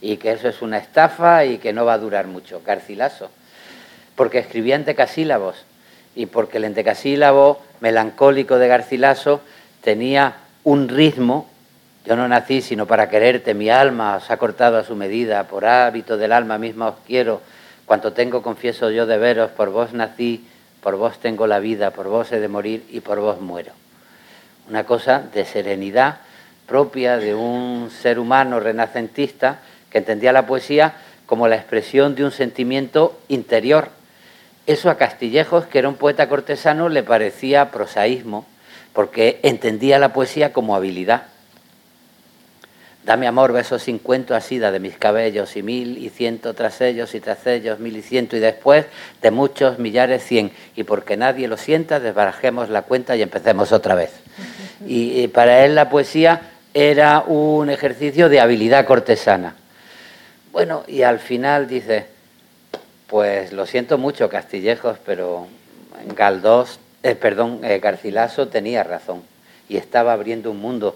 y 0.00 0.16
que 0.16 0.32
eso 0.32 0.48
es 0.48 0.62
una 0.62 0.78
estafa 0.78 1.44
y 1.44 1.58
que 1.58 1.72
no 1.72 1.84
va 1.84 1.94
a 1.94 1.98
durar 1.98 2.28
mucho. 2.28 2.62
Garcilaso, 2.64 3.30
porque 4.14 4.38
escribía 4.38 4.76
en 4.76 4.84
decasílabos 4.84 5.66
y 6.14 6.26
porque 6.26 6.58
el 6.58 6.64
entecasílabo 6.64 7.60
melancólico 7.80 8.58
de 8.58 8.68
Garcilaso 8.68 9.40
tenía 9.82 10.36
un 10.64 10.88
ritmo, 10.88 11.48
yo 12.04 12.16
no 12.16 12.28
nací 12.28 12.62
sino 12.62 12.86
para 12.86 13.08
quererte, 13.08 13.54
mi 13.54 13.70
alma 13.70 14.16
os 14.16 14.30
ha 14.30 14.36
cortado 14.36 14.78
a 14.78 14.84
su 14.84 14.96
medida, 14.96 15.44
por 15.44 15.64
hábito 15.64 16.16
del 16.16 16.32
alma 16.32 16.58
misma 16.58 16.88
os 16.88 16.96
quiero, 17.06 17.40
cuanto 17.86 18.12
tengo 18.12 18.42
confieso 18.42 18.90
yo 18.90 19.06
de 19.06 19.18
veros, 19.18 19.50
por 19.50 19.70
vos 19.70 19.92
nací, 19.92 20.46
por 20.82 20.96
vos 20.96 21.18
tengo 21.18 21.46
la 21.46 21.58
vida, 21.58 21.90
por 21.90 22.08
vos 22.08 22.32
he 22.32 22.40
de 22.40 22.48
morir 22.48 22.84
y 22.90 23.00
por 23.00 23.20
vos 23.20 23.40
muero. 23.40 23.72
Una 24.68 24.84
cosa 24.84 25.22
de 25.32 25.44
serenidad 25.44 26.18
propia 26.66 27.16
de 27.16 27.34
un 27.34 27.90
ser 27.90 28.18
humano 28.18 28.60
renacentista 28.60 29.58
que 29.90 29.98
entendía 29.98 30.32
la 30.32 30.46
poesía 30.46 30.94
como 31.26 31.48
la 31.48 31.56
expresión 31.56 32.14
de 32.14 32.24
un 32.24 32.30
sentimiento 32.30 33.18
interior, 33.28 33.88
eso 34.66 34.90
a 34.90 34.96
Castillejos, 34.96 35.66
que 35.66 35.78
era 35.78 35.88
un 35.88 35.96
poeta 35.96 36.28
cortesano, 36.28 36.88
le 36.88 37.02
parecía 37.02 37.70
prosaísmo, 37.70 38.46
porque 38.92 39.40
entendía 39.42 39.98
la 39.98 40.12
poesía 40.12 40.52
como 40.52 40.76
habilidad. 40.76 41.22
Dame 43.02 43.26
amor, 43.26 43.52
besos 43.52 43.82
sin 43.82 43.98
cuento, 43.98 44.34
asida 44.34 44.70
de 44.70 44.78
mis 44.78 44.96
cabellos, 44.96 45.56
y 45.56 45.62
mil 45.62 45.96
y 45.98 46.10
ciento 46.10 46.54
tras 46.54 46.80
ellos, 46.80 47.14
y 47.14 47.20
tras 47.20 47.46
ellos 47.46 47.78
mil 47.78 47.96
y 47.96 48.02
ciento, 48.02 48.36
y 48.36 48.40
después 48.40 48.84
de 49.22 49.30
muchos 49.30 49.78
millares 49.78 50.22
cien. 50.22 50.52
Y 50.76 50.84
porque 50.84 51.16
nadie 51.16 51.48
lo 51.48 51.56
sienta, 51.56 51.98
desbarajemos 51.98 52.68
la 52.68 52.82
cuenta 52.82 53.16
y 53.16 53.22
empecemos 53.22 53.72
otra 53.72 53.94
vez. 53.94 54.12
Y, 54.86 55.22
y 55.22 55.28
para 55.28 55.64
él 55.64 55.74
la 55.74 55.88
poesía 55.88 56.42
era 56.74 57.20
un 57.26 57.70
ejercicio 57.70 58.28
de 58.28 58.40
habilidad 58.40 58.84
cortesana. 58.84 59.54
Bueno, 60.52 60.84
y 60.86 61.02
al 61.02 61.20
final 61.20 61.68
dice, 61.68 62.06
pues 63.10 63.52
lo 63.52 63.66
siento 63.66 63.98
mucho, 63.98 64.28
Castillejos, 64.28 64.96
pero 65.04 65.48
Galdós, 66.16 66.78
eh, 67.02 67.16
perdón, 67.16 67.60
eh, 67.64 67.80
Garcilaso 67.80 68.46
tenía 68.46 68.84
razón 68.84 69.24
y 69.68 69.78
estaba 69.78 70.12
abriendo 70.12 70.52
un 70.52 70.60
mundo, 70.60 70.94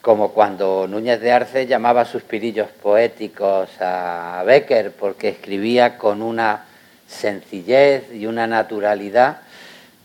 como 0.00 0.30
cuando 0.30 0.86
Núñez 0.86 1.20
de 1.20 1.32
Arce 1.32 1.66
llamaba 1.66 2.04
suspirillos 2.04 2.68
poéticos 2.68 3.68
a 3.80 4.44
Becker, 4.46 4.92
porque 4.92 5.30
escribía 5.30 5.98
con 5.98 6.22
una 6.22 6.66
sencillez 7.08 8.04
y 8.14 8.26
una 8.26 8.46
naturalidad 8.46 9.38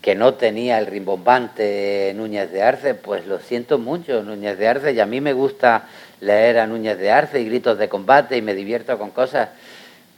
que 0.02 0.16
no 0.16 0.34
tenía 0.34 0.80
el 0.80 0.88
rimbombante 0.88 2.12
Núñez 2.16 2.52
de 2.52 2.64
Arce, 2.64 2.96
pues 2.96 3.28
lo 3.28 3.40
siento 3.40 3.78
mucho, 3.78 4.24
Núñez 4.24 4.58
de 4.58 4.68
Arce, 4.68 4.94
y 4.94 5.00
a 5.00 5.06
mí 5.06 5.22
me 5.22 5.34
gusta 5.34 5.84
leer 6.22 6.58
a 6.58 6.66
Núñez 6.66 6.98
de 6.98 7.12
Arce 7.12 7.40
y 7.40 7.46
gritos 7.46 7.78
de 7.78 7.88
combate 7.88 8.36
y 8.36 8.42
me 8.42 8.56
divierto 8.56 8.98
con 8.98 9.12
cosas 9.12 9.50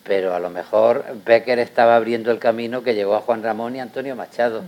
pero 0.03 0.33
a 0.33 0.39
lo 0.39 0.49
mejor 0.49 1.05
Becker 1.25 1.59
estaba 1.59 1.95
abriendo 1.95 2.31
el 2.31 2.39
camino 2.39 2.83
que 2.83 2.95
llegó 2.95 3.15
a 3.15 3.21
Juan 3.21 3.43
Ramón 3.43 3.75
y 3.75 3.79
Antonio 3.79 4.15
Machado. 4.15 4.63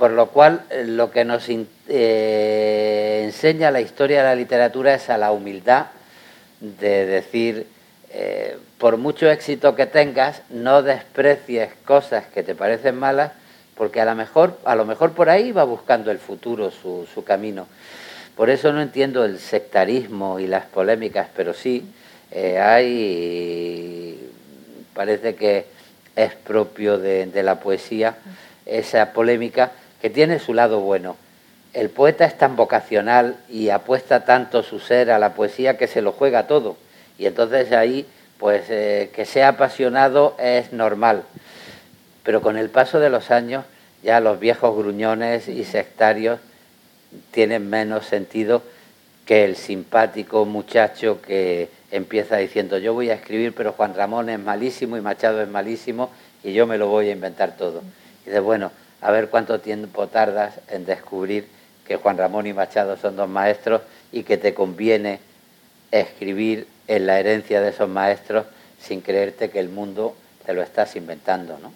Por 0.00 0.12
lo 0.12 0.28
cual, 0.28 0.62
eh, 0.70 0.84
lo 0.86 1.10
que 1.10 1.26
nos 1.26 1.46
eh, 1.48 3.22
enseña 3.22 3.70
la 3.70 3.82
historia 3.82 4.18
de 4.18 4.24
la 4.24 4.34
literatura 4.34 4.94
es 4.94 5.10
a 5.10 5.18
la 5.18 5.30
humildad 5.30 5.88
de 6.60 7.04
decir, 7.04 7.66
eh, 8.10 8.56
por 8.78 8.96
mucho 8.96 9.30
éxito 9.30 9.74
que 9.74 9.84
tengas, 9.84 10.40
no 10.48 10.82
desprecies 10.82 11.70
cosas 11.84 12.24
que 12.26 12.42
te 12.42 12.54
parecen 12.54 12.98
malas, 12.98 13.32
porque 13.76 14.00
a 14.00 14.06
lo 14.06 14.14
mejor, 14.14 14.58
a 14.64 14.74
lo 14.74 14.86
mejor 14.86 15.12
por 15.12 15.28
ahí 15.28 15.52
va 15.52 15.64
buscando 15.64 16.10
el 16.10 16.18
futuro 16.18 16.70
su, 16.70 17.06
su 17.12 17.22
camino. 17.22 17.66
Por 18.36 18.48
eso 18.48 18.72
no 18.72 18.80
entiendo 18.80 19.26
el 19.26 19.38
sectarismo 19.38 20.40
y 20.40 20.46
las 20.46 20.64
polémicas, 20.64 21.28
pero 21.36 21.52
sí 21.52 21.84
hay 22.32 24.29
parece 24.94 25.34
que 25.34 25.66
es 26.16 26.34
propio 26.34 26.98
de, 26.98 27.30
la 27.42 27.60
poesía 27.60 28.16
esa 28.66 29.12
polémica 29.12 29.72
que 30.00 30.10
tiene 30.10 30.38
su 30.38 30.54
lado 30.54 30.80
bueno. 30.80 31.16
El 31.72 31.90
poeta 31.90 32.24
es 32.24 32.36
tan 32.36 32.56
vocacional 32.56 33.36
y 33.48 33.68
apuesta 33.68 34.24
tanto 34.24 34.62
su 34.62 34.80
ser 34.80 35.10
a 35.10 35.18
la 35.18 35.34
poesía 35.34 35.76
que 35.76 35.86
se 35.86 36.02
lo 36.02 36.12
juega 36.12 36.46
todo. 36.46 36.76
Y 37.18 37.26
entonces 37.26 37.72
ahí, 37.72 38.06
pues 38.38 38.64
eh, 38.70 39.10
que 39.14 39.24
sea 39.24 39.48
apasionado 39.48 40.34
es 40.38 40.72
normal. 40.72 41.22
Pero 42.24 42.42
con 42.42 42.56
el 42.56 42.70
paso 42.70 42.98
de 42.98 43.10
los 43.10 43.30
años, 43.30 43.64
ya 44.02 44.20
los 44.20 44.40
viejos 44.40 44.76
gruñones 44.76 45.48
y 45.48 45.64
sectarios 45.64 46.40
tienen 47.30 47.68
menos 47.68 48.06
sentido 48.06 48.62
que 49.26 49.44
el 49.44 49.56
simpático 49.56 50.44
muchacho 50.44 51.20
que 51.22 51.68
empieza 51.90 52.36
diciendo 52.36 52.78
yo 52.78 52.94
voy 52.94 53.10
a 53.10 53.14
escribir, 53.14 53.54
pero 53.54 53.72
Juan 53.72 53.94
Ramón 53.94 54.28
es 54.28 54.38
malísimo 54.38 54.96
y 54.96 55.00
Machado 55.00 55.42
es 55.42 55.48
malísimo 55.48 56.10
y 56.42 56.52
yo 56.52 56.66
me 56.66 56.78
lo 56.78 56.88
voy 56.88 57.08
a 57.08 57.12
inventar 57.12 57.56
todo. 57.56 57.82
Y 58.24 58.30
dice, 58.30 58.40
bueno, 58.40 58.70
a 59.00 59.10
ver 59.10 59.28
cuánto 59.28 59.60
tiempo 59.60 60.06
tardas 60.06 60.60
en 60.68 60.84
descubrir 60.84 61.46
que 61.86 61.96
Juan 61.96 62.18
Ramón 62.18 62.46
y 62.46 62.52
Machado 62.52 62.96
son 62.96 63.16
dos 63.16 63.28
maestros 63.28 63.82
y 64.12 64.22
que 64.22 64.36
te 64.36 64.54
conviene 64.54 65.18
escribir 65.90 66.66
en 66.86 67.06
la 67.06 67.18
herencia 67.18 67.60
de 67.60 67.70
esos 67.70 67.88
maestros 67.88 68.46
sin 68.80 69.00
creerte 69.00 69.50
que 69.50 69.58
el 69.58 69.68
mundo 69.68 70.14
te 70.46 70.54
lo 70.54 70.62
estás 70.62 70.96
inventando, 70.96 71.58
¿no? 71.58 71.72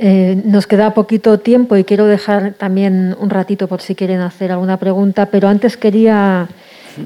Eh, 0.00 0.40
nos 0.44 0.68
queda 0.68 0.94
poquito 0.94 1.40
tiempo 1.40 1.76
y 1.76 1.82
quiero 1.82 2.06
dejar 2.06 2.52
también 2.52 3.16
un 3.18 3.30
ratito 3.30 3.66
por 3.66 3.80
si 3.80 3.96
quieren 3.96 4.20
hacer 4.20 4.52
alguna 4.52 4.76
pregunta, 4.76 5.26
pero 5.26 5.48
antes 5.48 5.76
quería 5.76 6.48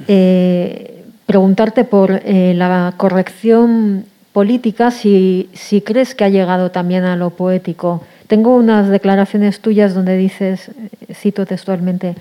eh, 0.09 1.05
preguntarte 1.27 1.85
por 1.85 2.21
eh, 2.25 2.55
la 2.55 2.95
corrección 2.97 4.05
política, 4.33 4.91
si, 4.91 5.49
si 5.53 5.81
crees 5.81 6.15
que 6.15 6.25
ha 6.25 6.29
llegado 6.29 6.71
también 6.71 7.05
a 7.05 7.17
lo 7.17 7.31
poético. 7.31 8.03
Tengo 8.27 8.57
unas 8.57 8.89
declaraciones 8.89 9.61
tuyas 9.61 9.95
donde 9.95 10.17
dices, 10.17 10.71
cito 11.13 11.45
textualmente, 11.45 12.15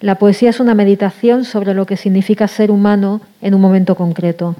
la 0.00 0.14
poesía 0.14 0.50
es 0.50 0.60
una 0.60 0.74
meditación 0.74 1.44
sobre 1.44 1.74
lo 1.74 1.84
que 1.84 1.96
significa 1.96 2.46
ser 2.46 2.70
humano 2.70 3.20
en 3.42 3.54
un 3.54 3.60
momento 3.60 3.96
concreto. 3.96 4.54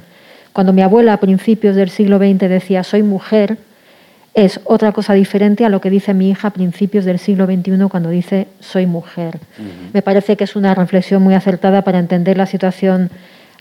Cuando 0.52 0.72
mi 0.72 0.82
abuela 0.82 1.12
a 1.12 1.20
principios 1.20 1.76
del 1.76 1.90
siglo 1.90 2.18
XX 2.18 2.40
decía 2.48 2.82
soy 2.82 3.04
mujer, 3.04 3.58
es 4.44 4.60
otra 4.64 4.92
cosa 4.92 5.14
diferente 5.14 5.64
a 5.64 5.68
lo 5.68 5.80
que 5.80 5.90
dice 5.90 6.14
mi 6.14 6.30
hija 6.30 6.48
a 6.48 6.52
principios 6.52 7.04
del 7.04 7.18
siglo 7.18 7.46
XXI 7.46 7.88
cuando 7.90 8.08
dice 8.08 8.46
soy 8.60 8.86
mujer. 8.86 9.40
Me 9.92 10.00
parece 10.00 10.36
que 10.36 10.44
es 10.44 10.54
una 10.54 10.74
reflexión 10.74 11.22
muy 11.22 11.34
acertada 11.34 11.82
para 11.82 11.98
entender 11.98 12.36
la 12.36 12.46
situación 12.46 13.10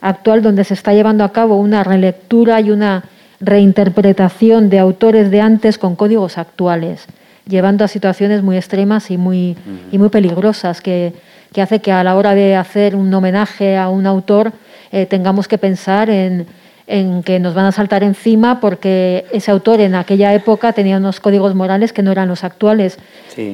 actual 0.00 0.40
donde 0.40 0.62
se 0.62 0.74
está 0.74 0.94
llevando 0.94 1.24
a 1.24 1.32
cabo 1.32 1.56
una 1.56 1.82
relectura 1.82 2.60
y 2.60 2.70
una 2.70 3.04
reinterpretación 3.40 4.70
de 4.70 4.78
autores 4.78 5.32
de 5.32 5.40
antes 5.40 5.78
con 5.78 5.96
códigos 5.96 6.38
actuales, 6.38 7.06
llevando 7.46 7.84
a 7.84 7.88
situaciones 7.88 8.42
muy 8.42 8.56
extremas 8.56 9.10
y 9.10 9.18
muy, 9.18 9.56
y 9.90 9.98
muy 9.98 10.10
peligrosas 10.10 10.80
que, 10.80 11.12
que, 11.52 11.60
hace 11.60 11.80
que 11.80 11.90
a 11.90 12.04
la 12.04 12.14
hora 12.14 12.34
de 12.34 12.54
hacer 12.54 12.94
un 12.94 13.12
homenaje 13.12 13.76
a 13.76 13.88
un 13.88 14.06
autor 14.06 14.52
eh, 14.92 15.06
tengamos 15.06 15.48
que 15.48 15.58
pensar 15.58 16.08
en 16.08 16.46
en 16.88 17.22
que 17.22 17.38
nos 17.38 17.54
van 17.54 17.66
a 17.66 17.72
saltar 17.72 18.02
encima 18.02 18.60
porque 18.60 19.26
ese 19.30 19.50
autor 19.50 19.80
en 19.80 19.94
aquella 19.94 20.32
época 20.34 20.72
tenía 20.72 20.96
unos 20.96 21.20
códigos 21.20 21.54
morales 21.54 21.92
que 21.92 22.02
no 22.02 22.10
eran 22.10 22.28
los 22.28 22.44
actuales. 22.44 22.98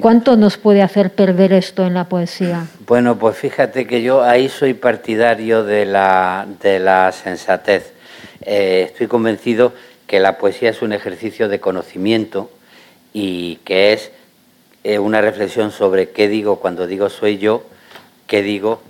¿Cuánto 0.00 0.36
nos 0.36 0.56
puede 0.56 0.80
hacer 0.80 1.10
perder 1.10 1.52
esto 1.52 1.84
en 1.84 1.94
la 1.94 2.04
poesía? 2.04 2.66
Bueno, 2.86 3.18
pues 3.18 3.36
fíjate 3.36 3.86
que 3.86 4.02
yo 4.02 4.22
ahí 4.22 4.48
soy 4.48 4.72
partidario 4.72 5.64
de 5.64 5.84
la, 5.84 6.46
de 6.62 6.78
la 6.78 7.12
sensatez. 7.12 7.92
Eh, 8.42 8.86
estoy 8.86 9.08
convencido 9.08 9.74
que 10.06 10.20
la 10.20 10.38
poesía 10.38 10.70
es 10.70 10.80
un 10.80 10.92
ejercicio 10.92 11.48
de 11.48 11.58
conocimiento 11.58 12.50
y 13.12 13.56
que 13.64 13.92
es 13.92 14.12
eh, 14.84 14.98
una 15.00 15.20
reflexión 15.20 15.72
sobre 15.72 16.10
qué 16.10 16.28
digo 16.28 16.60
cuando 16.60 16.86
digo 16.86 17.10
soy 17.10 17.38
yo, 17.38 17.64
qué 18.28 18.42
digo 18.42 18.80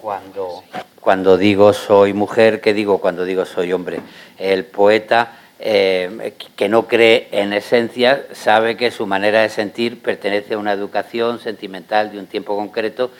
cuando 0.00 0.64
cuando 1.02 1.36
digo 1.36 1.72
soy 1.72 2.12
mujer, 2.12 2.60
¿qué 2.60 2.72
digo 2.72 2.98
cuando 2.98 3.24
digo 3.24 3.44
soy 3.44 3.72
hombre? 3.72 3.98
El 4.38 4.64
poeta 4.64 5.32
eh, 5.58 6.32
que 6.54 6.68
no 6.68 6.86
cree 6.86 7.26
en 7.32 7.52
esencia 7.52 8.24
sabe 8.30 8.76
que 8.76 8.92
su 8.92 9.04
manera 9.04 9.42
de 9.42 9.48
sentir 9.48 10.00
pertenece 10.00 10.54
a 10.54 10.58
una 10.58 10.72
educación 10.72 11.40
sentimental 11.40 12.12
de 12.12 12.20
un 12.20 12.28
tiempo 12.28 12.54
concreto 12.56 13.10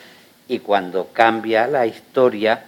y 0.47 0.61
cuando 0.61 1.09
cambia 1.13 1.67
la 1.67 1.85
historia, 1.85 2.63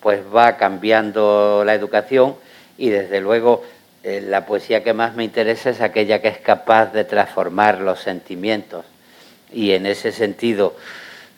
pues 0.00 0.22
va 0.34 0.56
cambiando 0.56 1.62
la 1.66 1.74
educación 1.74 2.34
y 2.78 2.88
desde 2.88 3.20
luego 3.20 3.64
eh, 4.02 4.22
la 4.26 4.46
poesía 4.46 4.82
que 4.82 4.94
más 4.94 5.14
me 5.14 5.24
interesa 5.24 5.68
es 5.68 5.82
aquella 5.82 6.22
que 6.22 6.28
es 6.28 6.38
capaz 6.38 6.86
de 6.86 7.04
transformar 7.04 7.82
los 7.82 8.00
sentimientos. 8.00 8.86
Y 9.52 9.72
en 9.72 9.84
ese 9.84 10.10
sentido, 10.10 10.74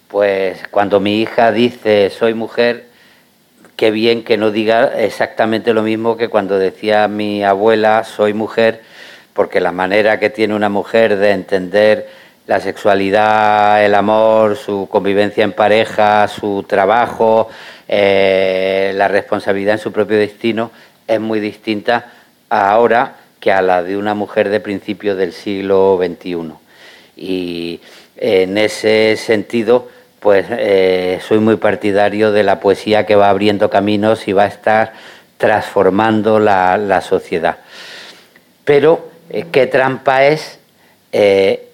pues 0.06 0.62
cuando 0.70 1.00
mi 1.00 1.20
hija 1.22 1.50
dice 1.50 2.08
soy 2.10 2.32
mujer, 2.32 2.94
qué 3.76 3.90
bien 3.90 4.24
que 4.24 4.36
no 4.36 4.50
diga 4.50 4.98
exactamente 4.98 5.74
lo 5.74 5.82
mismo 5.82 6.16
que 6.16 6.28
cuando 6.28 6.58
decía 6.58 7.08
mi 7.08 7.44
abuela, 7.44 8.04
soy 8.04 8.32
mujer, 8.32 8.80
porque 9.34 9.60
la 9.60 9.72
manera 9.72 10.18
que 10.18 10.30
tiene 10.30 10.54
una 10.54 10.70
mujer 10.70 11.16
de 11.16 11.30
entender 11.32 12.08
la 12.46 12.60
sexualidad, 12.60 13.84
el 13.84 13.94
amor, 13.94 14.56
su 14.56 14.88
convivencia 14.90 15.44
en 15.44 15.52
pareja, 15.52 16.26
su 16.28 16.64
trabajo, 16.66 17.48
eh, 17.86 18.92
la 18.94 19.08
responsabilidad 19.08 19.74
en 19.74 19.80
su 19.80 19.92
propio 19.92 20.16
destino, 20.16 20.70
es 21.06 21.20
muy 21.20 21.40
distinta 21.40 22.12
ahora 22.48 23.16
que 23.40 23.52
a 23.52 23.62
la 23.62 23.82
de 23.82 23.96
una 23.96 24.14
mujer 24.14 24.48
de 24.48 24.60
principios 24.60 25.18
del 25.18 25.32
siglo 25.32 26.00
XXI. 26.02 26.52
Y 27.16 27.80
en 28.16 28.56
ese 28.58 29.16
sentido, 29.16 29.88
pues 30.20 30.46
eh, 30.50 31.20
soy 31.26 31.38
muy 31.38 31.56
partidario 31.56 32.32
de 32.32 32.42
la 32.42 32.60
poesía 32.60 33.06
que 33.06 33.16
va 33.16 33.30
abriendo 33.30 33.70
caminos 33.70 34.26
y 34.28 34.32
va 34.32 34.44
a 34.44 34.48
estar 34.48 34.92
transformando 35.38 36.40
la, 36.40 37.00
sociedad. 37.02 37.58
Pero 38.64 39.10
eh, 39.30 39.46
qué 39.52 39.66
trampa 39.66 40.24
es 40.24 40.58
eh, 41.12 41.68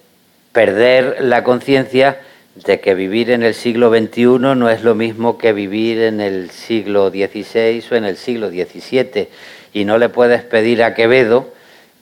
perder 0.53 1.19
la 1.21 1.45
conciencia 1.45 2.21
de 2.67 2.81
que 2.81 2.95
vivir 2.95 3.31
en 3.31 3.43
el 3.43 3.55
siglo 3.55 3.91
XXI 3.91 4.25
no 4.55 4.69
es 4.69 4.83
lo 4.83 4.95
mismo 4.95 5.39
que 5.39 5.53
vivir 5.53 6.03
en 6.03 6.21
el 6.21 6.51
siglo 6.51 7.11
XVI 7.11 7.83
o 7.91 7.95
en 7.95 8.05
el 8.05 8.17
siglo 8.17 8.51
XVII. 8.51 9.29
Y 9.73 9.85
no 9.85 9.97
le 9.97 10.11
puedes 10.11 10.43
pedir 10.43 10.83
a 10.83 10.95
Quevedo 10.95 11.49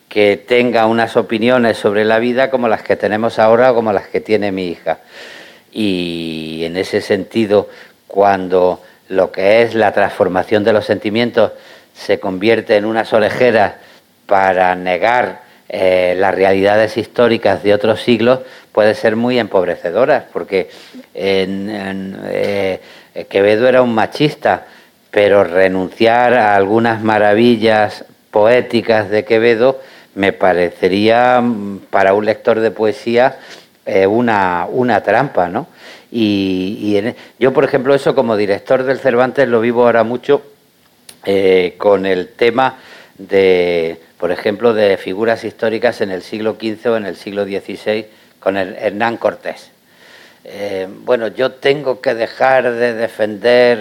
que 0.08 0.36
tenga 0.36 0.86
unas 0.86 1.16
opiniones 1.16 1.76
sobre 1.76 2.04
la 2.04 2.18
vida 2.18 2.50
como 2.50 2.66
las 2.66 2.82
que 2.82 2.96
tenemos 2.96 3.38
ahora 3.38 3.70
o 3.70 3.74
como 3.76 3.92
las 3.92 4.08
que 4.08 4.20
tiene 4.20 4.50
mi 4.50 4.66
hija 4.66 4.98
y 5.72 6.62
en 6.64 6.76
ese 6.76 7.00
sentido, 7.00 7.68
cuando 8.06 8.82
lo 9.08 9.30
que 9.32 9.62
es 9.62 9.74
la 9.74 9.92
transformación 9.92 10.64
de 10.64 10.72
los 10.72 10.84
sentimientos 10.84 11.52
se 11.94 12.18
convierte 12.18 12.76
en 12.76 12.84
unas 12.84 13.12
orejeras 13.12 13.74
para 14.26 14.74
negar 14.74 15.42
eh, 15.68 16.14
las 16.16 16.34
realidades 16.34 16.96
históricas 16.96 17.62
de 17.62 17.74
otros 17.74 18.02
siglos, 18.02 18.40
puede 18.72 18.94
ser 18.94 19.16
muy 19.16 19.38
empobrecedoras, 19.38 20.24
porque 20.32 20.70
eh, 21.14 22.80
Quevedo 23.28 23.68
era 23.68 23.82
un 23.82 23.94
machista, 23.94 24.66
pero 25.10 25.44
renunciar 25.44 26.34
a 26.34 26.54
algunas 26.54 27.02
maravillas 27.02 28.04
poéticas 28.30 29.10
de 29.10 29.24
Quevedo 29.24 29.80
me 30.14 30.32
parecería 30.32 31.40
mm, 31.40 31.86
para 31.90 32.14
un 32.14 32.24
lector 32.24 32.60
de 32.60 32.70
poesía 32.70 33.38
eh, 33.92 34.06
una, 34.06 34.68
una, 34.70 35.02
trampa, 35.02 35.48
¿no? 35.48 35.66
Y, 36.12 36.94
e, 36.96 37.16
yo, 37.40 37.52
por 37.52 37.64
ejemplo, 37.64 37.92
eso 37.92 38.14
como 38.14 38.36
director 38.36 38.84
del 38.84 39.00
Cervantes 39.00 39.48
lo 39.48 39.60
vivo 39.60 39.84
ahora 39.84 40.04
mucho 40.04 40.42
eh, 41.24 41.74
con 41.76 42.06
el 42.06 42.28
tema 42.28 42.78
de, 43.18 44.00
por 44.16 44.30
ejemplo, 44.30 44.74
de 44.74 44.96
figuras 44.96 45.42
históricas 45.42 46.02
en 46.02 46.12
el 46.12 46.22
siglo 46.22 46.56
XV 46.60 46.92
o 46.92 46.96
en 46.98 47.06
el 47.06 47.16
siglo 47.16 47.42
XVI 47.44 48.06
con 48.38 48.56
Hernán 48.56 49.16
Cortés. 49.16 49.72
Eh, 50.44 50.86
bueno, 50.88 51.26
yo 51.26 51.50
tengo 51.50 52.00
que 52.00 52.14
dejar 52.14 52.72
de 52.72 52.94
defender 52.94 53.78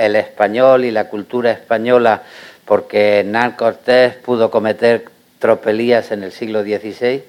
el 0.00 0.14
español 0.14 0.84
y 0.84 0.92
la 0.92 1.08
cultura 1.08 1.50
española 1.50 2.22
porque 2.64 3.18
Hernán 3.18 3.56
Cortés 3.56 4.14
pudo 4.14 4.48
cometer 4.48 5.06
tropelías 5.40 6.12
en 6.12 6.22
el 6.22 6.30
siglo 6.30 6.62
XVI 6.62 7.24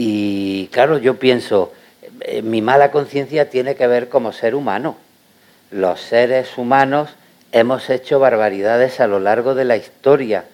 y 0.00 0.68
claro, 0.68 0.98
yo 0.98 1.16
pienso, 1.16 1.72
eh, 2.20 2.40
mi 2.40 2.62
mala 2.62 2.92
conciencia 2.92 3.50
tiene 3.50 3.74
que 3.74 3.88
ver 3.88 4.08
como 4.08 4.32
ser 4.32 4.54
humano. 4.54 4.96
Los 5.72 6.00
seres 6.00 6.56
humanos 6.56 7.10
hemos 7.50 7.90
hecho 7.90 8.20
barbaridades 8.20 9.00
a 9.00 9.08
lo 9.08 9.18
largo 9.18 9.56
de 9.56 9.64
la 9.64 9.76
historia 9.76 10.44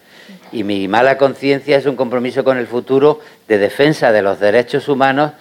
y 0.50 0.64
mi 0.64 0.88
mala 0.88 1.18
conciencia 1.18 1.76
es 1.76 1.84
un 1.84 1.94
compromiso 1.94 2.42
con 2.42 2.56
el 2.56 2.66
futuro 2.66 3.20
de 3.46 3.58
defensa 3.58 4.12
de 4.12 4.22
los 4.22 4.40
derechos 4.40 4.88
humanos 4.88 5.32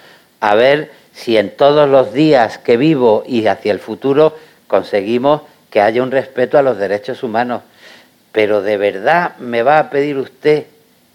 a 0.41 0.53
ver 0.53 0.91
si 1.13 1.37
en 1.37 1.55
todos 1.55 1.87
los 1.87 2.11
días 2.11 2.57
que 2.57 2.75
vivo 2.75 3.23
y 3.25 3.47
hacia 3.47 3.71
el 3.71 3.79
futuro 3.79 4.37
conseguimos 4.67 5.43
que 5.69 5.79
haya 5.79 6.03
un 6.03 6.11
respeto 6.11 6.57
a 6.57 6.61
los 6.61 6.77
derechos 6.77 7.23
humanos. 7.23 7.61
Pero 8.33 8.61
de 8.61 8.75
verdad 8.75 9.37
me 9.37 9.63
va 9.63 9.79
a 9.79 9.89
pedir 9.89 10.17
usted 10.17 10.65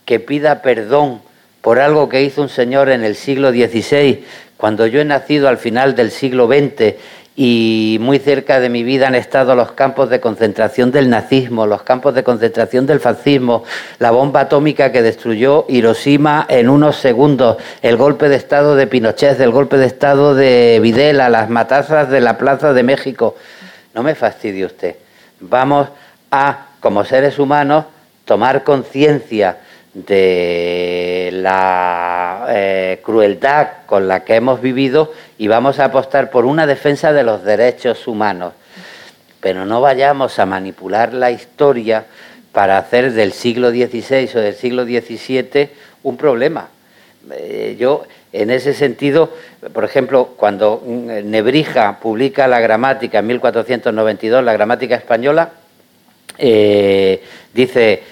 que 0.07 0.21
pida 0.21 0.63
perdón 0.63 1.28
por 1.69 1.81
algo 1.81 2.09
que 2.09 2.23
hizo 2.23 2.41
un 2.41 2.49
señor 2.49 2.89
en 2.89 3.05
el 3.05 3.15
siglo 3.15 3.51
XVI, 3.51 4.25
cuando 4.57 4.87
yo 4.87 5.03
he 5.03 5.05
nacido 5.05 5.51
al 5.51 5.59
final 5.59 5.95
del 5.95 6.11
siglo 6.11 6.47
XX 6.47 6.95
y 7.37 7.99
muy 8.01 8.19
cerca 8.21 8.59
de 8.59 8.71
mi 8.71 8.83
vida 8.83 9.07
han 9.07 9.15
estado 9.15 9.55
los 9.55 9.73
campos 9.73 10.09
de 10.09 10.19
concentración 10.19 10.91
del 10.93 11.11
nazismo, 11.11 11.67
los 11.67 11.83
campos 11.83 12.15
de 12.15 12.25
concentración 12.25 12.87
del 12.87 13.01
fascismo, 13.01 13.65
la 13.99 14.13
bomba 14.13 14.41
atómica 14.41 14.93
que 14.93 15.03
destruyó 15.03 15.67
Hiroshima 15.69 16.47
en 16.49 16.71
unos 16.71 16.97
segundos, 16.97 17.59
el 17.83 17.99
golpe 17.99 18.31
de 18.31 18.37
Estado 18.37 18.75
de 18.75 18.87
Pinochet, 18.87 19.39
el 19.39 19.51
golpe 19.51 19.77
de 19.77 19.85
Estado 19.85 20.35
de 20.35 20.81
Videla, 20.83 21.29
las 21.29 21.51
matanzas 21.51 22.09
de 22.09 22.23
la 22.23 22.39
Plaza 22.39 22.73
de 22.73 22.83
México. 22.83 23.37
No 23.93 24.03
me 24.03 24.15
fastidie 24.15 24.65
usted. 24.65 24.97
Vamos 25.41 25.89
a, 26.31 26.69
como 26.81 27.05
seres 27.05 27.39
humanos, 27.39 27.85
tomar 28.25 28.65
conciencia 28.65 29.59
de 30.07 31.18
la 31.31 32.47
eh, 32.49 33.01
crueldad 33.03 33.69
con 33.87 34.09
la 34.09 34.25
que 34.25 34.37
hemos 34.37 34.61
vivido 34.61 35.13
y 35.39 35.49
vamos 35.49 35.79
a 35.79 35.87
apostar 35.87 36.31
por 36.31 36.45
una 36.45 36.67
defensa 36.67 37.13
de 37.13 37.25
los 37.25 37.45
derechos 37.45 38.07
humanos. 38.07 38.55
Pero 39.41 39.65
no 39.65 39.81
vayamos 39.81 40.39
a 40.39 40.47
manipular 40.47 41.13
la 41.13 41.31
historia 41.31 42.05
para 42.53 42.79
hacer 42.79 43.13
del 43.13 43.33
siglo 43.33 43.71
XVI 43.71 44.31
o 44.35 44.41
del 44.41 44.55
siglo 44.55 44.85
XVII 44.85 45.71
un 46.03 46.17
problema. 46.17 46.69
Eh, 47.31 47.77
yo, 47.79 48.05
en 48.33 48.51
ese 48.51 48.75
sentido, 48.75 49.31
por 49.73 49.85
ejemplo, 49.85 50.35
cuando 50.37 50.83
mm, 50.85 51.31
Nebrija 51.31 51.99
publica 52.01 52.49
la 52.49 52.61
gramática 52.61 53.19
en 53.19 53.27
1492, 53.27 54.45
la 54.45 54.53
gramática 54.53 54.97
española, 54.97 55.51
eh, 56.39 57.23
dice 57.53 58.03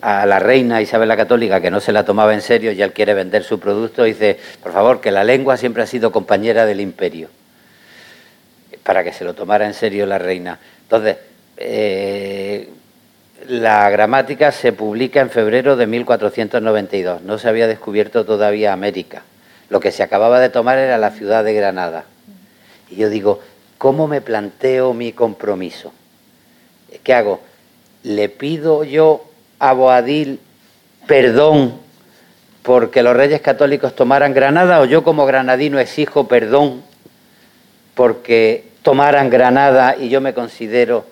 a 0.00 0.26
la 0.26 0.38
reina 0.38 0.80
Isabel 0.80 1.08
la 1.08 1.16
Católica 1.16 1.60
que 1.60 1.70
no 1.70 1.80
se 1.80 1.92
la 1.92 2.04
tomaba 2.04 2.34
en 2.34 2.40
serio 2.40 2.72
y 2.72 2.82
él 2.82 2.92
quiere 2.92 3.14
vender 3.14 3.44
su 3.44 3.58
producto, 3.60 4.04
dice, 4.04 4.38
por 4.62 4.72
favor, 4.72 5.00
que 5.00 5.10
la 5.10 5.24
lengua 5.24 5.56
siempre 5.56 5.82
ha 5.82 5.86
sido 5.86 6.12
compañera 6.12 6.66
del 6.66 6.80
imperio, 6.80 7.28
para 8.82 9.04
que 9.04 9.12
se 9.12 9.24
lo 9.24 9.34
tomara 9.34 9.66
en 9.66 9.74
serio 9.74 10.06
la 10.06 10.18
reina. 10.18 10.58
Entonces, 10.82 11.16
eh, 11.56 12.68
la 13.48 13.90
gramática 13.90 14.52
se 14.52 14.72
publica 14.72 15.20
en 15.20 15.30
febrero 15.30 15.76
de 15.76 15.86
1492, 15.86 17.22
no 17.22 17.38
se 17.38 17.48
había 17.48 17.66
descubierto 17.66 18.24
todavía 18.24 18.72
América, 18.72 19.22
lo 19.68 19.80
que 19.80 19.92
se 19.92 20.02
acababa 20.02 20.40
de 20.40 20.50
tomar 20.50 20.78
era 20.78 20.98
la 20.98 21.10
ciudad 21.10 21.44
de 21.44 21.54
Granada. 21.54 22.04
Y 22.90 22.96
yo 22.96 23.10
digo, 23.10 23.40
¿cómo 23.78 24.06
me 24.06 24.20
planteo 24.20 24.94
mi 24.94 25.12
compromiso? 25.12 25.92
¿Qué 27.02 27.12
hago? 27.12 27.40
¿Le 28.02 28.28
pido 28.28 28.84
yo 28.84 29.24
a 29.58 29.72
Boadil 29.72 30.40
perdón 31.06 31.80
porque 32.62 33.02
los 33.02 33.16
reyes 33.16 33.40
católicos 33.40 33.94
tomaran 33.94 34.32
Granada 34.32 34.80
o 34.80 34.84
yo 34.84 35.04
como 35.04 35.26
granadino 35.26 35.78
exijo 35.78 36.28
perdón 36.28 36.82
porque 37.94 38.64
tomaran 38.82 39.30
Granada 39.30 39.96
y 39.98 40.08
yo 40.08 40.20
me 40.20 40.34
considero, 40.34 41.06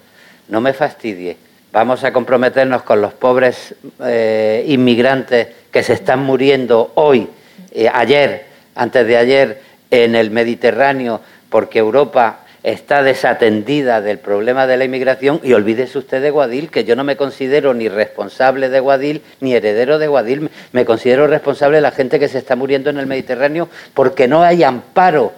no 0.49 0.61
me 0.61 0.72
fastidie, 0.74 1.36
vamos 1.72 2.05
a 2.05 2.12
comprometernos 2.12 2.82
con 2.82 3.01
los 3.01 3.14
pobres 3.14 3.74
eh, 4.05 4.64
inmigrantes 4.68 5.49
que 5.70 5.82
se 5.82 5.95
están 5.95 6.20
muriendo 6.22 6.93
hoy, 6.97 7.28
eh, 7.72 7.88
ayer, 7.93 8.47
antes 8.74 9.07
de 9.07 9.16
ayer, 9.16 9.62
en 9.90 10.14
el 10.14 10.30
Mediterráneo, 10.30 11.20
porque 11.49 11.78
Europa 11.78 12.40
está 12.63 13.03
desatendida 13.03 14.01
del 14.01 14.19
problema 14.19 14.67
de 14.67 14.77
la 14.77 14.85
inmigración 14.85 15.41
y 15.43 15.53
olvídese 15.53 15.99
usted 15.99 16.23
de 16.23 16.31
Guadil, 16.31 16.71
que 16.71 16.85
yo 16.85 16.95
no 16.95 17.05
me 17.05 17.17
considero 17.17 17.75
ni 17.75 17.89
responsable 17.89 18.69
de 18.69 18.81
Guadil 18.81 19.23
ni 19.41 19.55
heredero 19.55 19.99
de 19.99 20.07
Guadil, 20.07 20.51
me 20.73 20.85
considero 20.85 21.27
responsable 21.27 21.79
de 21.79 21.83
la 21.83 21.91
gente 21.91 22.21
que 22.21 22.29
se 22.29 22.39
está 22.39 22.55
muriendo 22.55 22.91
en 22.91 22.99
el 22.99 23.07
Mediterráneo 23.07 23.69
porque 23.95 24.29
no 24.29 24.43
hay 24.43 24.63
amparo 24.63 25.33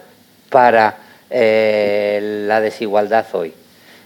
para 0.49 0.97
eh, 1.29 2.45
la 2.47 2.61
desigualdad 2.61 3.25
hoy. 3.33 3.53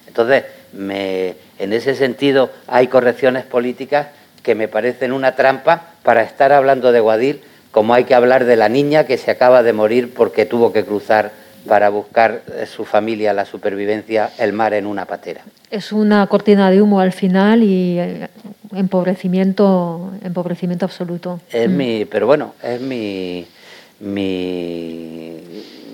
Entonces, 0.08 0.46
en 0.74 1.74
ese 1.74 1.96
sentido 1.96 2.52
hay 2.68 2.88
correcciones 2.88 3.44
políticas 3.44 4.08
que 4.44 4.56
me 4.56 4.68
parecen 4.68 5.12
una 5.12 5.36
trampa 5.36 5.94
para 6.04 6.24
estar 6.24 6.54
hablando 6.54 6.92
de 6.92 7.00
Guadil 7.00 7.42
como 7.72 7.94
hay 7.94 8.06
que 8.06 8.16
hablar 8.16 8.46
de 8.46 8.56
la 8.56 8.70
niña 8.70 9.06
que 9.06 9.18
se 9.18 9.32
acaba 9.32 9.62
de 9.64 9.74
morir 9.74 10.14
porque 10.14 10.46
tuvo 10.46 10.74
que 10.74 10.86
cruzar 10.86 11.32
para 11.70 11.90
buscar 11.90 12.42
eh, 12.52 12.66
su 12.66 12.84
familia 12.84 13.32
la 13.32 13.46
supervivencia 13.46 14.32
el 14.40 14.54
mar 14.54 14.74
en 14.74 14.88
una 14.88 15.06
patera. 15.06 15.42
Es 15.70 15.92
una 15.92 16.26
cortina 16.26 16.72
de 16.72 16.82
humo 16.82 17.00
al 17.00 17.12
final 17.12 17.62
y 17.62 18.00
eh, 18.00 18.28
empobrecimiento, 18.74 20.12
empobrecimiento 20.24 20.86
absoluto. 20.86 21.40
Es 21.52 21.70
mm. 21.70 21.78
mi, 21.78 22.06
pero 22.06 22.26
bueno, 22.26 22.56
es 22.64 22.82
mi, 22.82 23.46
mi, 24.00 25.38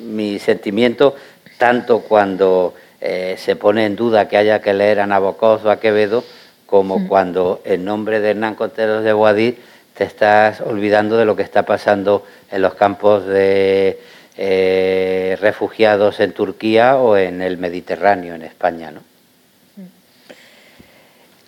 mi 0.07 0.39
sentimiento 0.39 1.13
tanto 1.57 1.99
cuando 1.99 2.73
eh, 3.01 3.35
se 3.37 3.57
pone 3.57 3.85
en 3.85 3.97
duda 3.97 4.29
que 4.29 4.37
haya 4.37 4.61
que 4.61 4.73
leer 4.73 5.01
a 5.01 5.07
Nabokov 5.07 5.65
o 5.65 5.69
a 5.69 5.79
Quevedo, 5.81 6.23
como 6.65 6.99
mm. 6.99 7.07
cuando 7.07 7.61
en 7.65 7.83
nombre 7.83 8.21
de 8.21 8.31
Hernán 8.31 8.55
Conteros 8.55 9.03
de 9.03 9.11
Boadí 9.11 9.57
te 9.93 10.05
estás 10.05 10.61
olvidando 10.61 11.17
de 11.17 11.25
lo 11.25 11.35
que 11.35 11.43
está 11.43 11.63
pasando 11.63 12.25
en 12.49 12.61
los 12.61 12.75
campos 12.75 13.25
de 13.25 13.99
eh, 14.37 15.37
refugiados 15.39 16.19
en 16.19 16.33
Turquía 16.33 16.97
o 16.97 17.17
en 17.17 17.41
el 17.41 17.57
Mediterráneo, 17.57 18.35
en 18.35 18.41
España. 18.41 18.91
¿no? 18.91 18.99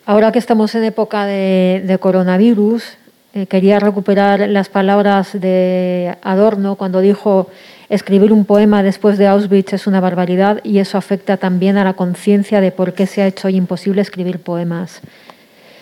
Ahora 0.05 0.31
que 0.31 0.39
estamos 0.39 0.73
en 0.73 0.85
época 0.85 1.25
de, 1.25 1.97
coronavirus, 1.99 2.97
eh, 3.33 3.45
quería 3.47 3.79
recuperar 3.79 4.47
las 4.47 4.69
palabras 4.69 5.37
de 5.39 6.15
Adorno 6.21 6.75
cuando 6.75 7.01
dijo 7.01 7.49
escribir 7.89 8.31
un 8.31 8.45
poema 8.45 8.83
después 8.83 9.17
de 9.17 9.27
Auschwitz 9.27 9.73
es 9.73 9.85
una 9.85 9.99
barbaridad 9.99 10.61
y 10.63 10.79
eso 10.79 10.97
afecta 10.97 11.35
también 11.35 11.77
a 11.77 11.83
la 11.83 11.93
conciencia 11.93 12.61
de 12.61 12.71
por 12.71 12.93
qué 12.93 13.05
se 13.05 13.21
ha 13.21 13.27
hecho 13.27 13.49
imposible 13.49 14.01
escribir 14.01 14.39
poemas. 14.39 15.01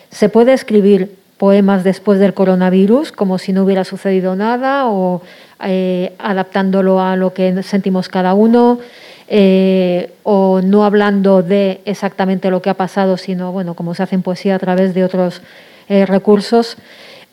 ¿Se 0.09 0.27
puede 0.29 0.53
escribir 0.53 1.15
poemas 1.37 1.83
después 1.83 2.19
del 2.19 2.33
coronavirus 2.33 3.11
como 3.11 3.37
si 3.37 3.51
no 3.53 3.63
hubiera 3.63 3.83
sucedido 3.83 4.35
nada 4.35 4.87
o 4.87 5.21
eh, 5.63 6.13
adaptándolo 6.17 7.01
a 7.01 7.15
lo 7.15 7.33
que 7.33 7.61
sentimos 7.63 8.09
cada 8.09 8.33
uno 8.33 8.79
eh, 9.27 10.11
o 10.23 10.61
no 10.61 10.85
hablando 10.85 11.41
de 11.41 11.81
exactamente 11.85 12.51
lo 12.51 12.61
que 12.61 12.69
ha 12.69 12.75
pasado, 12.75 13.17
sino, 13.17 13.51
bueno, 13.51 13.73
como 13.73 13.95
se 13.95 14.03
hace 14.03 14.15
en 14.15 14.21
poesía 14.21 14.55
a 14.55 14.59
través 14.59 14.93
de 14.93 15.03
otros 15.03 15.41
eh, 15.89 16.05
recursos. 16.05 16.77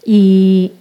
Y 0.05 0.73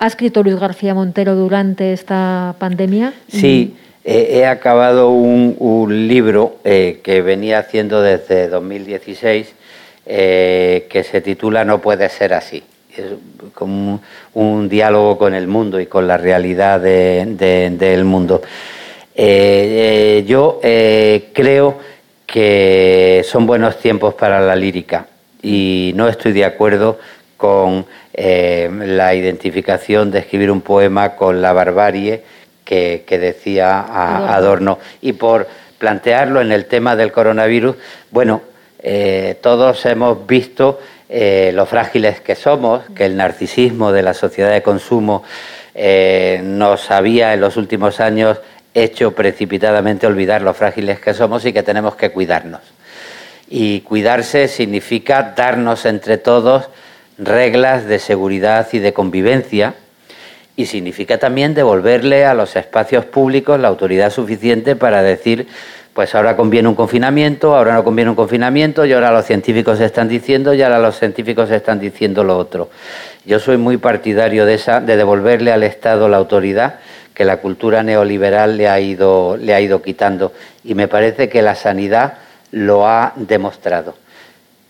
¿Ha 0.00 0.06
escrito 0.06 0.44
Luis 0.44 0.56
García 0.56 0.94
Montero 0.94 1.34
durante 1.34 1.92
esta 1.92 2.54
pandemia? 2.58 3.14
Sí, 3.26 3.74
he 4.04 4.46
acabado 4.46 5.10
un, 5.10 6.06
libro 6.06 6.56
que 6.62 7.22
venía 7.24 7.58
haciendo 7.58 8.00
desde 8.00 8.48
2016 8.48 9.54
que 10.08 11.06
se 11.10 11.20
titula 11.20 11.64
No 11.64 11.80
puede 11.80 12.08
ser 12.08 12.32
así 12.32 12.62
como 13.54 14.00
un, 14.34 14.68
diálogo 14.68 15.18
con 15.18 15.34
el 15.34 15.46
mundo 15.46 15.80
y 15.80 15.86
con 15.86 16.06
la 16.06 16.16
realidad 16.16 16.80
del 16.80 18.04
mundo. 18.04 18.42
Eh, 19.14 20.20
eh, 20.20 20.24
yo 20.26 20.60
eh, 20.62 21.30
creo 21.32 21.78
que 22.26 23.24
son 23.28 23.46
buenos 23.46 23.78
tiempos 23.78 24.14
para 24.14 24.40
la 24.40 24.54
lírica 24.54 25.06
y 25.42 25.92
no 25.96 26.08
estoy 26.08 26.32
de 26.32 26.44
acuerdo 26.44 26.98
con 27.36 27.86
la 28.16 29.14
identificación 29.14 30.10
de 30.10 30.18
escribir 30.18 30.50
un 30.50 30.60
poema 30.60 31.14
con 31.14 31.40
la 31.40 31.52
barbarie 31.52 32.22
que, 32.64 33.04
decía 33.08 34.34
Adorno. 34.34 34.80
Y 35.00 35.12
por 35.12 35.46
plantearlo 35.78 36.40
en 36.40 36.50
el 36.50 36.64
tema 36.64 36.96
del 36.96 37.12
coronavirus, 37.12 37.76
bueno, 38.10 38.42
todos 39.40 39.84
hemos 39.86 40.26
visto 40.26 40.78
eh, 41.10 41.52
lo 41.54 41.64
frágiles 41.64 42.20
que 42.20 42.34
somos, 42.34 42.82
que 42.94 43.06
el 43.06 43.16
narcisismo 43.16 43.92
de 43.92 44.02
la 44.02 44.12
sociedad 44.12 44.52
de 44.52 44.62
consumo 44.62 45.22
eh, 45.74 46.42
nos 46.44 46.90
había 46.90 47.32
en 47.32 47.40
los 47.40 47.56
últimos 47.56 47.98
años 48.00 48.38
hecho 48.74 49.14
precipitadamente 49.14 50.06
olvidar 50.06 50.42
lo 50.42 50.52
frágiles 50.52 51.00
que 51.00 51.14
somos 51.14 51.46
y 51.46 51.54
que 51.54 51.62
tenemos 51.62 51.96
que 51.96 52.10
cuidarnos. 52.10 52.60
Y 53.48 53.80
cuidarse 53.80 54.48
significa 54.48 55.32
darnos 55.34 55.86
entre 55.86 56.18
todos 56.18 56.68
reglas 57.16 57.86
de 57.86 57.98
seguridad 57.98 58.68
y 58.72 58.78
de 58.78 58.92
convivencia 58.92 59.74
y 60.56 60.66
significa 60.66 61.16
también 61.16 61.54
devolverle 61.54 62.26
a 62.26 62.34
los 62.34 62.54
espacios 62.54 63.06
públicos 63.06 63.58
la 63.58 63.68
autoridad 63.68 64.10
suficiente 64.10 64.76
para 64.76 65.02
decir 65.02 65.48
pues 65.98 66.14
ahora 66.14 66.36
conviene 66.36 66.68
un 66.68 66.76
confinamiento, 66.76 67.56
ahora 67.56 67.74
no 67.74 67.82
conviene 67.82 68.10
un 68.10 68.14
confinamiento, 68.14 68.86
y 68.86 68.92
ahora 68.92 69.10
los 69.10 69.24
científicos 69.26 69.80
están 69.80 70.06
diciendo, 70.06 70.54
y 70.54 70.62
ahora 70.62 70.78
los 70.78 70.96
científicos 70.96 71.50
están 71.50 71.80
diciendo 71.80 72.22
lo 72.22 72.38
otro. 72.38 72.70
Yo 73.24 73.40
soy 73.40 73.56
muy 73.56 73.78
partidario 73.78 74.46
de 74.46 74.54
esa, 74.54 74.80
de 74.80 74.96
devolverle 74.96 75.50
al 75.50 75.64
Estado 75.64 76.08
la 76.08 76.18
autoridad 76.18 76.76
que 77.14 77.24
la 77.24 77.38
cultura 77.38 77.82
neoliberal 77.82 78.56
le 78.56 78.68
ha 78.68 78.78
ido, 78.78 79.36
le 79.36 79.52
ha 79.54 79.60
ido 79.60 79.82
quitando. 79.82 80.32
Y 80.62 80.76
me 80.76 80.86
parece 80.86 81.28
que 81.28 81.42
la 81.42 81.56
sanidad 81.56 82.18
lo 82.52 82.86
ha 82.86 83.12
demostrado. 83.16 83.96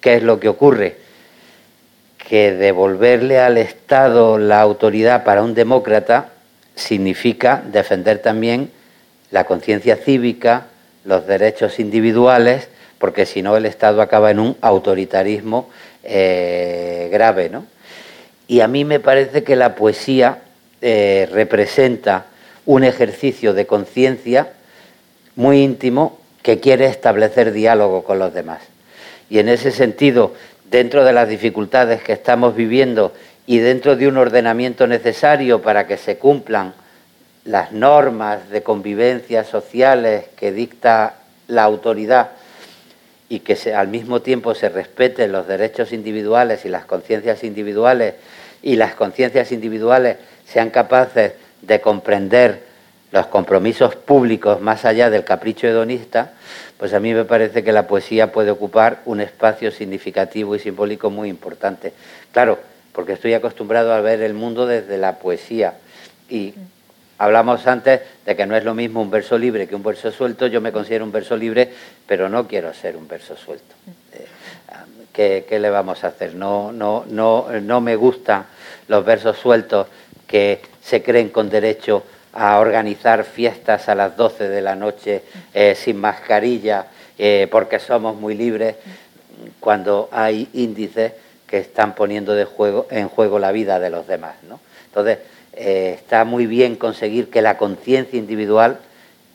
¿Qué 0.01 0.15
es 0.15 0.23
lo 0.23 0.41
que 0.41 0.49
ocurre? 0.49 0.97
que 2.27 2.53
devolverle 2.53 3.39
al 3.39 3.59
Estado 3.59 4.39
la 4.39 4.63
autoridad 4.63 5.25
para 5.25 5.43
un 5.43 5.53
demócrata 5.53 6.31
significa 6.75 7.63
defender 7.71 8.21
también 8.21 8.71
la 9.31 9.45
conciencia 9.45 9.97
cívica, 9.97 10.69
los 11.05 11.27
derechos 11.27 11.79
individuales, 11.79 12.69
porque 12.99 13.27
si 13.27 13.43
no 13.43 13.57
el 13.57 13.67
Estado 13.67 14.03
acaba 14.03 14.31
en 14.31 14.41
un 14.41 14.57
autoritarismo 14.61 15.71
eh, 16.03 17.09
grave. 17.11 17.49
¿no? 17.49 17.67
Y 18.47 18.61
a 18.61 18.69
mí 18.69 18.85
me 18.85 19.01
parece 19.01 19.45
que 19.45 19.57
la 19.57 19.75
poesía 19.75 20.39
eh, 20.81 21.29
representa 21.33 22.27
un 22.67 22.85
ejercicio 22.85 23.55
de 23.55 23.67
conciencia 23.67 24.53
muy 25.37 25.63
íntimo 25.63 26.19
que 26.43 26.61
quiere 26.61 26.87
establecer 26.87 27.53
diálogo 27.53 28.05
con 28.05 28.19
los 28.19 28.33
demás. 28.33 28.61
Y 29.31 29.39
en 29.39 29.49
ese 29.49 29.71
sentido, 29.71 30.35
dentro 30.71 31.05
de 31.05 31.13
las 31.13 31.29
dificultades 31.29 32.03
que 32.03 32.13
estamos 32.13 32.55
viviendo 32.55 33.13
y 33.47 33.59
dentro 33.59 33.97
de 33.97 34.09
un 34.09 34.17
ordenamiento 34.17 34.87
necesario 34.87 35.63
para 35.63 35.87
que 35.87 35.97
se 35.97 36.19
cumplan 36.19 36.75
las 37.49 37.73
normas 37.73 38.51
de 38.51 38.63
convivencia 38.63 39.43
sociales 39.43 40.27
que 40.37 40.53
dicta 40.53 41.15
la 41.47 41.65
autoridad 41.65 42.33
y 43.31 43.41
que 43.41 43.57
al 43.73 43.89
mismo 43.89 44.21
tiempo 44.21 44.55
se 44.55 44.69
respeten 44.69 45.33
los 45.33 45.49
derechos 45.49 45.95
individuales 45.95 46.67
y 46.67 46.69
las 46.69 46.85
conciencias 46.85 47.43
individuales 47.45 48.17
y 48.63 48.77
las 48.77 48.95
conciencias 48.95 49.51
individuales 49.51 50.19
sean 50.45 50.69
capaces 50.69 51.33
de 51.63 51.81
comprender 51.81 52.65
los 53.13 53.29
compromisos 53.29 53.97
públicos 53.97 54.61
más 54.61 54.85
allá 54.85 55.09
del 55.09 55.25
capricho 55.25 55.67
hedonista, 55.67 56.33
pues 56.77 56.93
a 56.93 57.01
mí 57.01 57.15
me 57.15 57.25
parece 57.25 57.65
que 57.65 57.73
la 57.73 57.87
poesía 57.87 58.31
puede 58.31 58.51
ocupar 58.51 59.01
un 59.07 59.23
espacio 59.23 59.71
significativo 59.71 60.55
y 60.55 60.59
simbólico 60.59 61.09
muy 61.09 61.31
importante. 61.31 61.95
Claro, 62.31 62.59
porque 62.93 63.15
estoy 63.15 63.33
acostumbrado 63.33 63.95
a 63.95 64.03
ver 64.03 64.21
el 64.21 64.35
mundo 64.35 64.67
desde 64.67 64.99
la 64.99 65.19
poesía 65.19 65.79
y 66.29 66.53
hablamos 67.19 67.67
antes 67.67 68.01
de 68.25 68.37
que 68.37 68.47
no 68.47 68.57
es 68.57 68.65
lo 68.65 68.75
mismo 68.75 69.03
un 69.03 69.11
verso 69.11 69.37
libre 69.37 69.67
que 69.67 69.75
un 69.75 69.83
verso 69.83 70.11
suelto, 70.11 70.47
yo 70.47 70.61
me 70.61 70.73
considero 70.73 71.05
un 71.05 71.13
verso 71.13 71.37
libre, 71.37 71.71
pero 72.07 72.29
no 72.29 72.47
quiero 72.47 72.73
ser 72.73 72.97
un 72.97 73.07
verso 73.07 73.37
suelto. 73.37 73.75
Eh, 74.13 74.27
¿Qué, 75.13 75.47
¿Qué, 75.49 75.59
le 75.59 75.69
vamos 75.69 76.05
a 76.05 76.09
hacer? 76.09 76.35
No, 76.35 76.73
no, 76.73 77.05
no, 77.09 77.49
no 77.61 77.81
me 77.81 77.97
gustan 77.97 78.47
los 78.87 79.05
versos 79.05 79.37
sueltos 79.37 79.89
que 80.27 80.61
se 80.81 81.03
creen 81.03 81.31
con 81.31 81.51
derecho 81.51 82.05
a 82.33 82.59
organizar 82.59 83.25
fiestas 83.25 83.89
a 83.89 83.95
las 83.95 84.17
12 84.17 84.49
de 84.49 84.63
la 84.63 84.77
noche 84.77 85.23
eh, 85.53 85.75
sin 85.75 85.97
mascarilla 85.97 86.87
eh, 87.19 87.49
porque 87.51 87.81
somos 87.81 88.17
muy 88.17 88.35
libres 88.35 88.77
cuando 89.59 90.09
hay 90.13 90.49
índices 90.53 91.13
que 91.47 91.59
están 91.59 91.95
poniendo 91.95 92.35
de 92.35 92.45
juego, 92.45 92.87
en 92.91 93.09
juego 93.09 93.39
la 93.39 93.51
vida 93.51 93.81
de 93.81 93.91
los 93.91 94.07
demás. 94.07 94.37
¿no? 94.49 94.61
Entonces, 94.87 95.19
eh, 95.59 95.95
está 95.99 96.25
muy 96.25 96.47
bien 96.47 96.77
conseguir 96.77 97.29
que 97.29 97.43
la 97.43 97.59
conciencia 97.59 98.19
individual 98.19 98.79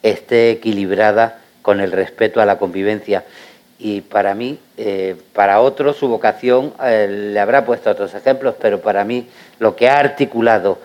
esté 0.02 0.52
equilibrada 0.52 1.40
con 1.62 1.80
el 1.80 1.92
respeto 1.92 2.42
a 2.42 2.46
la 2.46 2.58
convivencia. 2.58 3.24
Y 3.80 4.02
para 4.02 4.34
mí, 4.34 4.60
para 5.34 5.60
otros, 5.60 5.98
su 5.98 6.08
vocación, 6.08 6.74
le 6.80 7.38
habrá 7.38 7.66
puesto 7.66 7.90
otros 7.90 8.14
ejemplos, 8.14 8.56
pero 8.62 8.80
para 8.80 9.04
mí 9.04 9.28
lo 9.60 9.76
que 9.76 9.90
ha 9.90 9.98
articulado 9.98 10.80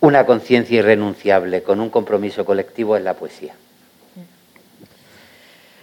una 0.00 0.24
conciencia 0.24 0.78
irrenunciable 0.78 1.62
con 1.62 1.80
un 1.80 1.90
compromiso 1.90 2.44
colectivo 2.44 2.96
es 2.96 3.02
la 3.02 3.14
poesía. 3.14 3.54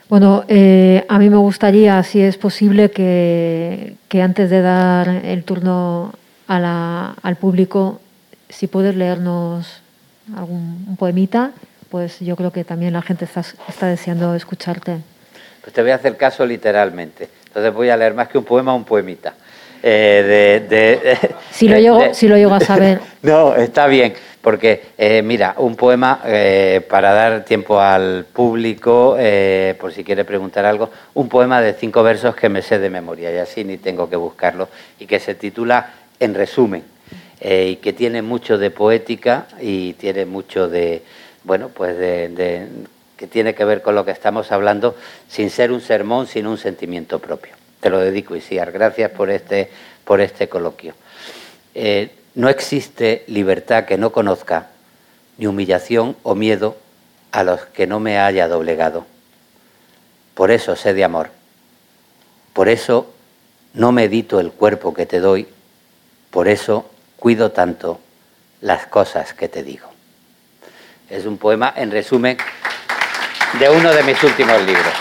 Bueno, 0.07 0.43
eh, 0.47 1.03
a 1.09 1.17
mí 1.17 1.29
me 1.29 1.37
gustaría, 1.37 2.01
si 2.03 2.21
es 2.21 2.37
posible, 2.37 2.91
que, 2.91 3.95
antes 4.21 4.49
de 4.49 4.61
dar 4.61 5.07
el 5.09 5.43
turno 5.43 6.13
al 6.47 7.35
público, 7.39 7.99
si 8.49 8.67
puedes 8.67 8.95
leernos 8.95 9.81
algún 10.35 10.85
un 10.87 10.97
poemita, 10.97 11.51
pues 11.89 12.19
yo 12.19 12.35
creo 12.35 12.51
que 12.51 12.63
también 12.63 12.93
la 12.93 13.01
gente 13.01 13.25
está, 13.25 13.41
está 13.67 13.87
deseando 13.87 14.35
escucharte. 14.35 14.97
Pues 15.61 15.73
te 15.73 15.81
voy 15.81 15.91
a 15.91 15.95
hacer 15.95 16.17
caso 16.17 16.45
literalmente. 16.45 17.29
Entonces 17.47 17.73
voy 17.73 17.89
a 17.89 17.97
leer 17.97 18.13
más 18.13 18.27
que 18.27 18.37
un 18.37 18.43
poema, 18.43 18.73
un 18.73 18.83
poemita. 18.83 19.33
Eh, 19.81 20.65
de, 20.67 21.17
si, 21.51 21.67
lo 21.67 21.77
llego, 21.77 22.13
si 22.13 22.27
lo 22.27 22.35
llego 22.37 22.53
a 22.53 22.59
saber. 22.59 22.99
no, 23.21 23.55
está 23.55 23.87
bien, 23.87 24.13
porque 24.41 24.83
eh, 24.97 25.21
mira, 25.21 25.53
un 25.57 25.75
poema 25.75 26.21
eh, 26.25 26.85
para 26.89 27.13
dar 27.13 27.45
tiempo 27.45 27.79
al 27.79 28.25
público, 28.25 29.15
por 29.79 29.93
si 29.93 30.03
quiere 30.03 30.25
preguntar 30.25 30.65
algo, 30.65 30.89
un 31.13 31.29
poema 31.29 31.61
de 31.61 31.73
cinco 31.73 32.01
versos 32.03 32.35
que 32.35 32.49
me 32.49 32.61
sé 32.61 32.79
de 32.79 32.89
memoria 32.89 33.31
y 33.31 33.37
así 33.37 33.63
ni 33.63 33.77
tengo 33.77 34.09
que 34.09 34.15
buscarlo, 34.15 34.69
y 34.99 35.05
que 35.05 35.19
se 35.19 35.35
titula 35.35 35.93
En 36.19 36.33
resumen, 36.33 36.83
y 37.47 37.75
que 37.77 37.93
tiene 37.93 38.21
mucho 38.21 38.57
de 38.57 38.71
poética 38.71 39.47
y 39.61 39.93
tiene 39.93 40.25
mucho 40.25 40.67
de, 40.67 41.03
bueno, 41.43 41.69
pues 41.69 41.97
de 41.97 42.67
que 43.17 43.27
tiene 43.27 43.55
que 43.55 43.63
ver 43.63 43.81
con 43.81 43.95
lo 43.95 44.03
que 44.03 44.11
estamos 44.11 44.51
hablando, 44.51 44.95
sin 45.29 45.49
ser 45.49 45.71
un 45.71 45.81
sermón, 45.81 46.27
sino 46.27 46.51
un 46.51 46.57
sentimiento 46.57 47.19
propio 47.19 47.55
te 47.85 47.91
lo 47.91 47.99
dedico, 47.99 48.35
Isiar. 48.35 48.71
Gracias 48.71 49.11
por 49.11 49.29
este, 49.29 49.69
por 50.05 50.19
este 50.19 50.49
coloquio. 50.49 50.95
Eh, 51.75 52.09
no 52.33 52.49
existe 52.49 53.23
libertad 53.27 53.85
que 53.85 53.95
no 53.95 54.11
conozca, 54.11 54.69
ni 55.37 55.45
humillación 55.45 56.15
o 56.23 56.33
miedo 56.33 56.77
a 57.31 57.43
los 57.43 57.61
que 57.67 57.85
no 57.85 57.99
me 57.99 58.17
haya 58.17 58.47
doblegado. 58.47 59.05
Por 60.33 60.49
eso 60.49 60.75
sé 60.75 60.95
de 60.95 61.03
amor. 61.03 61.29
Por 62.53 62.69
eso 62.69 63.13
no 63.75 63.91
medito 63.91 64.39
el 64.39 64.51
cuerpo 64.51 64.95
que 64.95 65.05
te 65.05 65.19
doy. 65.19 65.47
Por 66.31 66.47
eso 66.47 66.89
cuido 67.25 67.49
tanto 67.51 67.99
las 68.61 68.85
cosas 68.85 69.33
que 69.33 69.49
te 69.49 69.63
digo. 69.63 69.89
Es 71.09 71.25
un 71.25 71.39
poema, 71.39 71.73
en 71.75 71.89
resumen, 71.89 72.37
de 73.59 73.67
uno 73.67 73.91
de 73.91 74.03
mis 74.03 74.23
últimos 74.23 74.61
libros. 74.61 74.93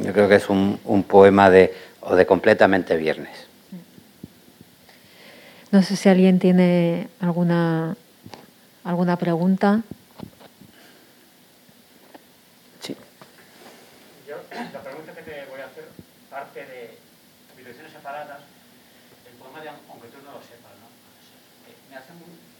Yo 0.00 0.12
creo 0.12 0.28
que 0.28 0.34
es 0.34 0.48
un, 0.48 1.04
poema 1.06 1.50
de, 1.50 1.72
o 2.00 2.16
de 2.16 2.26
completamente 2.26 2.96
viernes. 2.96 3.46
No 5.70 5.80
sé 5.80 5.94
si 5.94 6.08
alguien 6.08 6.40
tiene 6.40 7.06
alguna, 7.20 7.96
alguna 8.82 9.14
pregunta. 9.14 9.82
Sí. 12.80 12.96
Yo, 14.26 14.34
la 14.50 14.80
pregunta 14.80 15.12
que 15.12 15.22
te 15.22 15.44
voy 15.48 15.60
a 15.60 15.66
hacer 15.66 15.84
parte 16.28 16.66
de 16.66 16.98
habitaciones 17.68 17.92
separadas, 17.92 18.40
el 19.26 19.34
poema 19.36 19.60
de 19.60 19.68
Aunque 19.68 20.08
tú 20.08 20.22
no 20.24 20.32
lo 20.32 20.40
sepas, 20.40 20.72
¿no? 20.78 20.88
Me, 21.90 21.96
hace 21.96 22.14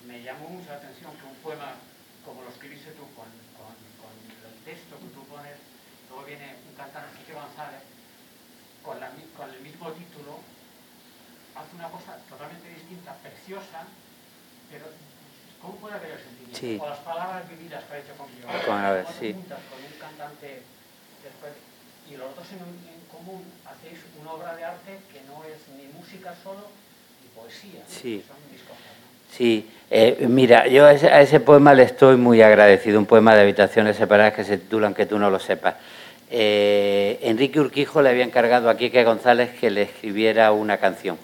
me 0.04 0.22
llamó 0.22 0.48
mucho 0.50 0.68
la 0.68 0.82
atención 0.82 1.14
que 1.16 1.24
un 1.24 1.38
poema 1.40 1.78
como 2.26 2.42
lo 2.42 2.50
escribiste 2.50 2.92
tú, 2.92 3.06
con, 3.16 3.30
con, 3.56 3.72
con 3.96 4.12
el 4.18 4.58
texto 4.68 5.00
que 5.00 5.08
tú 5.14 5.24
pones, 5.30 5.56
luego 6.10 6.26
viene 6.26 6.60
un 6.68 6.74
cantante 6.76 7.32
González, 7.32 7.80
con, 8.82 9.00
la, 9.00 9.08
con 9.36 9.48
el 9.48 9.60
mismo 9.62 9.92
título, 9.96 10.44
hace 11.54 11.67
una 11.78 11.88
cosa 11.88 12.18
totalmente 12.28 12.68
distinta, 12.74 13.14
preciosa, 13.22 13.86
pero 14.70 14.90
¿cómo 15.62 15.76
puede 15.78 15.94
haber 15.94 16.18
el 16.18 16.18
sentimiento? 16.18 16.58
Sí. 16.58 16.78
O 16.82 16.88
las 16.90 16.98
palabras 16.98 17.48
vividas 17.48 17.84
que 17.84 17.94
ha 17.94 17.98
hecho 18.02 18.14
con 18.18 18.26
Guión. 18.34 18.50
Con, 18.66 18.74
un 18.74 19.94
cantante 19.98 20.62
después, 21.22 21.52
y 22.10 22.16
los 22.16 22.34
dos 22.34 22.46
en, 22.50 22.66
en, 22.66 22.98
común 23.06 23.42
hacéis 23.64 23.98
una 24.20 24.32
obra 24.32 24.56
de 24.56 24.64
arte 24.64 24.98
que 25.12 25.22
no 25.30 25.44
es 25.44 25.58
ni 25.78 25.86
música 25.94 26.34
solo 26.42 26.66
ni 27.22 27.28
poesía, 27.30 27.82
sí. 27.86 28.24
son 28.26 28.36
mis 28.50 28.62
cosas. 28.62 28.94
¿no? 28.98 29.36
Sí, 29.36 29.70
eh, 29.90 30.26
mira, 30.28 30.66
yo 30.66 30.86
a 30.86 30.92
ese, 30.92 31.08
a 31.08 31.20
ese, 31.20 31.38
poema 31.38 31.74
le 31.74 31.84
estoy 31.84 32.16
muy 32.16 32.42
agradecido, 32.42 32.98
un 32.98 33.06
poema 33.06 33.34
de 33.34 33.42
habitaciones 33.42 33.96
separadas 33.96 34.34
que 34.34 34.44
se 34.44 34.58
titulan 34.58 34.94
Que 34.94 35.06
tú 35.06 35.18
no 35.18 35.30
lo 35.30 35.38
sepas. 35.38 35.76
Eh, 36.30 37.18
Enrique 37.22 37.60
Urquijo 37.60 38.02
le 38.02 38.10
había 38.10 38.24
encargado 38.24 38.68
a 38.68 38.76
Quique 38.76 39.04
González 39.04 39.50
que 39.58 39.70
le 39.70 39.82
escribiera 39.82 40.52
una 40.52 40.76
canción. 40.78 41.18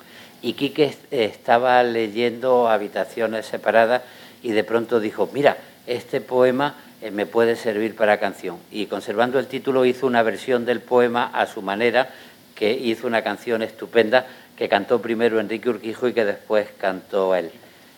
Y 0.45 0.53
Quique 0.53 0.95
estaba 1.11 1.83
leyendo 1.83 2.69
Habitaciones 2.69 3.47
Separadas 3.47 4.03
y 4.43 4.53
de 4.53 4.63
pronto 4.63 5.01
dijo, 5.01 5.31
mira, 5.33 5.57
este 5.87 6.21
poema 6.21 6.75
eh, 7.01 7.11
me 7.11 7.25
puede 7.25 7.57
servir 7.57 7.97
para 7.97 8.21
canción. 8.21 8.59
Y 8.71 8.85
conservando 8.85 9.39
el 9.39 9.47
título 9.47 9.87
hizo 9.87 10.07
una 10.07 10.23
versión 10.23 10.67
del 10.67 10.81
poema 10.81 11.31
a 11.33 11.47
su 11.47 11.63
manera, 11.63 12.11
que 12.55 12.73
hizo 12.75 13.07
una 13.07 13.23
canción 13.23 13.63
estupenda 13.63 14.27
que 14.55 14.69
cantó 14.69 15.01
primero 15.01 15.41
Enrique 15.41 15.71
Urquijo 15.71 16.09
y 16.09 16.13
que 16.13 16.27
después 16.27 16.69
cantó 16.77 17.35
él, 17.35 17.51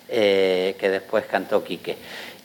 eh, 0.08 0.76
que 0.78 0.88
después 0.88 1.24
cantó 1.26 1.64
Quique. 1.64 1.96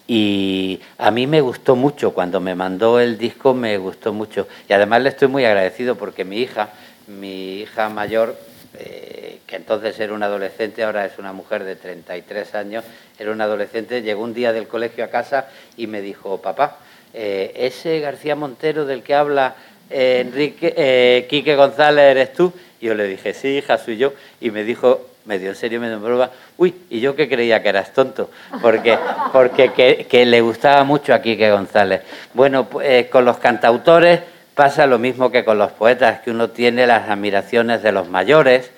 Y 0.07 0.81
a 0.97 1.11
mí 1.11 1.27
me 1.27 1.41
gustó 1.41 1.75
mucho, 1.75 2.11
cuando 2.11 2.39
me 2.39 2.55
mandó 2.55 2.99
el 2.99 3.19
disco 3.19 3.53
me 3.53 3.77
gustó 3.77 4.13
mucho. 4.13 4.47
Y 4.67 4.73
además 4.73 5.03
le 5.03 5.09
estoy 5.09 5.27
muy 5.27 5.45
agradecido 5.45 5.95
porque 5.95 6.25
mi 6.25 6.39
hija, 6.39 6.69
mi 7.05 7.59
hija 7.59 7.87
mayor, 7.89 8.35
eh, 8.79 9.30
que 9.51 9.57
entonces 9.57 9.99
era 9.99 10.13
una 10.13 10.27
adolescente, 10.27 10.81
ahora 10.81 11.05
es 11.05 11.19
una 11.19 11.33
mujer 11.33 11.65
de 11.65 11.75
33 11.75 12.55
años, 12.55 12.85
era 13.19 13.33
una 13.33 13.43
adolescente, 13.43 14.01
llegó 14.01 14.23
un 14.23 14.33
día 14.33 14.53
del 14.53 14.65
colegio 14.65 15.03
a 15.03 15.09
casa 15.09 15.49
y 15.75 15.87
me 15.87 15.99
dijo, 15.99 16.41
papá, 16.41 16.77
eh, 17.13 17.51
ese 17.57 17.99
García 17.99 18.37
Montero 18.37 18.85
del 18.85 19.03
que 19.03 19.13
habla 19.13 19.55
Enrique, 19.89 20.73
eh, 20.77 21.27
Quique 21.29 21.57
González, 21.57 22.11
¿eres 22.11 22.31
tú? 22.31 22.53
Y 22.79 22.85
yo 22.85 22.95
le 22.95 23.05
dije, 23.05 23.33
sí, 23.33 23.57
hija, 23.57 23.77
soy 23.77 23.97
yo. 23.97 24.13
Y 24.39 24.51
me 24.51 24.63
dijo, 24.63 25.05
medio 25.25 25.49
en 25.49 25.55
serio, 25.57 25.81
medio 25.81 25.95
en 25.95 26.03
broma, 26.03 26.31
uy, 26.55 26.73
y 26.89 27.01
yo 27.01 27.17
que 27.17 27.27
creía 27.27 27.61
que 27.61 27.67
eras 27.67 27.93
tonto, 27.93 28.31
porque, 28.61 28.97
porque 29.33 30.05
que, 30.09 30.25
le 30.25 30.39
gustaba 30.39 30.85
mucho 30.85 31.13
a 31.13 31.21
Quique 31.21 31.51
González. 31.51 32.03
Bueno, 32.33 32.69
pues, 32.69 33.07
con 33.07 33.25
los 33.25 33.37
cantautores 33.39 34.21
pasa 34.55 34.87
lo 34.87 34.97
mismo 34.97 35.29
que 35.29 35.43
con 35.43 35.57
los 35.57 35.71
poetas, 35.71 36.21
que 36.21 36.31
uno 36.31 36.51
tiene 36.51 36.87
las 36.87 37.09
admiraciones 37.09 37.83
de 37.83 37.91
los 37.91 38.07
mayores, 38.07 38.71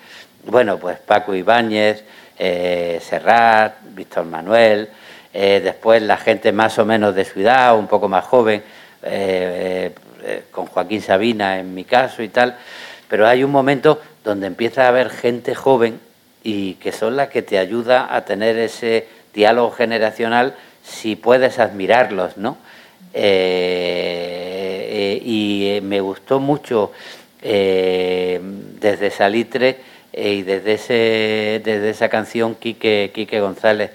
bueno, 0.46 0.78
pues 0.78 1.00
Paco 1.00 1.34
Ibáñez, 1.36 2.04
eh, 2.38 3.00
Serrat, 3.02 3.76
Víctor 3.92 4.26
Manuel, 4.26 4.90
eh, 5.34 5.62
después 5.64 6.02
la 6.02 6.18
gente 6.18 6.52
más 6.52 6.78
o 6.80 6.86
menos 6.86 7.16
de 7.16 7.26
ciudad, 7.26 7.78
un 7.78 7.88
poco 7.88 8.10
más 8.10 8.26
joven, 8.26 8.64
eh, 9.04 9.92
con 10.52 10.68
Joaquín 10.68 11.02
Sabina 11.02 11.60
en 11.60 11.74
mi 11.74 11.84
caso 11.84 12.24
y 12.24 12.30
tal, 12.30 12.56
pero 13.10 13.28
hay 13.28 13.44
un 13.44 13.52
momento 13.52 14.02
donde 14.24 14.48
empieza 14.48 14.86
a 14.86 14.88
haber 14.90 15.10
gente 15.10 15.54
joven 15.56 16.00
y 16.44 16.76
que 16.76 16.92
son 16.92 17.16
las 17.18 17.30
que 17.30 17.42
te 17.42 17.58
ayuda 17.58 18.14
a 18.16 18.24
tener 18.26 18.58
ese 18.58 19.08
diálogo 19.34 19.72
generacional 19.72 20.56
si 20.84 21.16
puedes 21.16 21.60
admirarlos, 21.60 22.38
¿no? 22.38 22.58
y 25.26 25.80
me 25.84 26.02
gustó 26.02 26.40
mucho 26.40 26.92
desde 27.42 29.12
Salitre 29.12 29.78
y 30.14 30.44
desde, 30.44 30.74
ese, 30.74 31.62
desde 31.64 31.90
esa 31.90 32.10
canción 32.10 32.56
Quique, 32.56 33.12
Quique 33.14 33.40
González. 33.40 33.92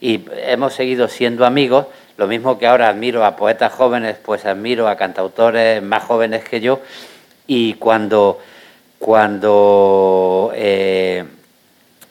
Y 0.00 0.24
hemos 0.46 0.74
seguido 0.74 1.08
siendo 1.08 1.46
amigos, 1.46 1.86
lo 2.16 2.26
mismo 2.26 2.58
que 2.58 2.66
ahora 2.66 2.88
admiro 2.88 3.24
a 3.24 3.36
poetas 3.36 3.72
jóvenes, 3.72 4.16
pues 4.22 4.44
admiro 4.44 4.88
a 4.88 4.96
cantautores 4.96 5.82
más 5.82 6.04
jóvenes 6.04 6.44
que 6.44 6.60
yo. 6.60 6.80
Y 7.46 7.74
cuando, 7.74 8.40
cuando 8.98 10.52
eh, 10.54 11.24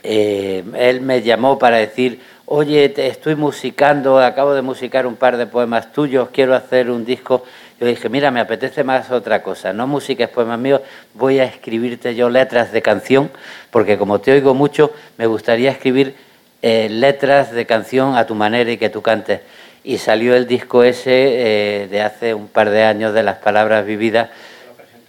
eh, 0.04 0.64
él 0.76 1.02
me 1.02 1.22
llamó 1.22 1.60
para 1.60 1.78
decir, 1.78 2.20
oye, 2.46 2.90
te 2.90 3.08
estoy 3.08 3.36
musicando, 3.36 4.20
acabo 4.20 4.54
de 4.54 4.62
musicar 4.62 5.06
un 5.06 5.16
par 5.16 5.38
de 5.38 5.46
poemas 5.46 5.94
tuyos, 5.94 6.30
quiero 6.34 6.56
hacer 6.56 6.90
un 6.90 7.06
disco, 7.06 7.44
yo 7.82 7.88
dije, 7.88 8.10
mira, 8.10 8.30
me 8.30 8.40
apetece 8.40 8.84
más 8.84 9.10
otra 9.10 9.42
cosa, 9.42 9.74
no 9.74 9.88
música, 9.88 10.28
poemas 10.28 10.60
míos, 10.60 10.82
voy 11.16 11.40
a 11.40 11.46
escribirte 11.46 12.14
yo 12.14 12.30
letras 12.30 12.72
de 12.72 12.84
canción, 12.84 13.32
porque 13.72 13.98
como 13.98 14.22
te 14.22 14.32
oigo 14.32 14.54
mucho, 14.54 14.94
me 15.18 15.26
gustaría 15.26 15.72
escribir 15.72 16.14
eh, 16.62 16.90
letras 16.92 17.52
de 17.52 17.66
canción 17.66 18.16
a 18.18 18.28
tu 18.28 18.36
manera 18.36 18.72
y 18.72 18.78
que 18.78 18.92
tú 18.92 19.02
cantes. 19.02 19.42
Y 19.84 19.98
salió 19.98 20.36
el 20.36 20.46
disco 20.46 20.84
ese 20.84 21.10
eh, 21.14 21.88
de 21.88 22.04
hace 22.04 22.36
un 22.36 22.50
par 22.50 22.70
de 22.70 22.84
años 22.84 23.16
de 23.16 23.24
las 23.24 23.38
palabras 23.38 23.84
vividas, 23.84 24.30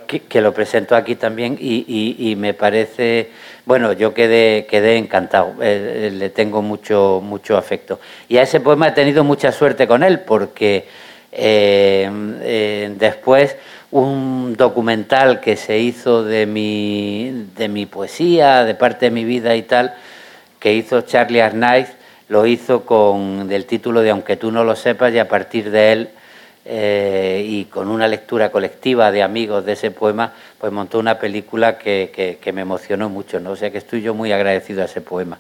que, 0.07 0.41
lo 0.41 0.55
presento 0.55 0.97
aquí 0.97 1.15
también 1.15 1.59
y, 1.61 2.35
me 2.39 2.55
parece, 2.55 3.29
bueno, 3.67 3.93
yo 3.93 4.15
quedé, 4.15 4.65
quedé 4.65 4.97
encantado, 4.97 5.57
eh, 5.61 6.11
le 6.11 6.31
tengo 6.31 6.63
mucho, 6.63 7.21
mucho 7.23 7.59
afecto. 7.59 8.01
Y 8.31 8.39
a 8.39 8.43
ese 8.43 8.61
poema 8.61 8.89
he 8.89 8.93
tenido 8.93 9.25
mucha 9.25 9.53
suerte 9.53 9.87
con 9.87 10.03
él, 10.03 10.21
porque 10.21 10.87
eh, 11.33 12.11
eh, 12.43 12.95
después 12.99 13.57
un 13.91 14.55
documental 14.57 15.41
que 15.41 15.57
se 15.57 15.79
hizo 15.79 16.25
de 16.25 16.47
mi, 16.47 17.49
de 17.57 17.69
mi 17.69 17.87
poesía, 17.87 18.65
de 18.65 18.75
parte 18.75 19.07
de 19.07 19.11
mi 19.11 19.25
vida 19.25 19.57
y 19.57 19.63
tal, 19.63 19.95
que 20.61 20.75
hizo 20.75 21.01
Charlie 21.03 21.41
Arnaiz, 21.41 21.89
lo 22.29 22.47
hizo 22.47 22.85
con 22.85 23.51
el 23.51 23.67
título 23.67 24.01
de 24.03 24.11
Aunque 24.11 24.37
tú 24.37 24.51
no 24.53 24.63
lo 24.65 24.77
sepas 24.77 25.13
y 25.13 25.19
a 25.19 25.29
partir 25.29 25.71
de 25.71 25.93
él 25.93 26.09
eh, 26.65 27.45
y 27.47 27.65
con 27.65 27.89
una 27.89 28.09
lectura 28.09 28.51
colectiva 28.51 29.11
de 29.11 29.23
amigos 29.23 29.65
de 29.65 29.73
ese 29.73 29.91
poema, 29.91 30.33
pues 30.59 30.73
montó 30.73 30.99
una 30.99 31.19
película 31.19 31.79
que, 31.79 32.39
que 32.41 32.53
me 32.53 32.61
emocionó 32.63 33.09
mucho, 33.09 33.41
¿no? 33.41 33.53
O 33.53 33.57
sea 33.57 33.71
que 33.71 33.79
estoy 33.79 34.03
yo 34.03 34.15
muy 34.15 34.33
agradecido 34.33 34.83
a 34.83 34.85
ese 34.85 35.01
poema. 35.01 35.39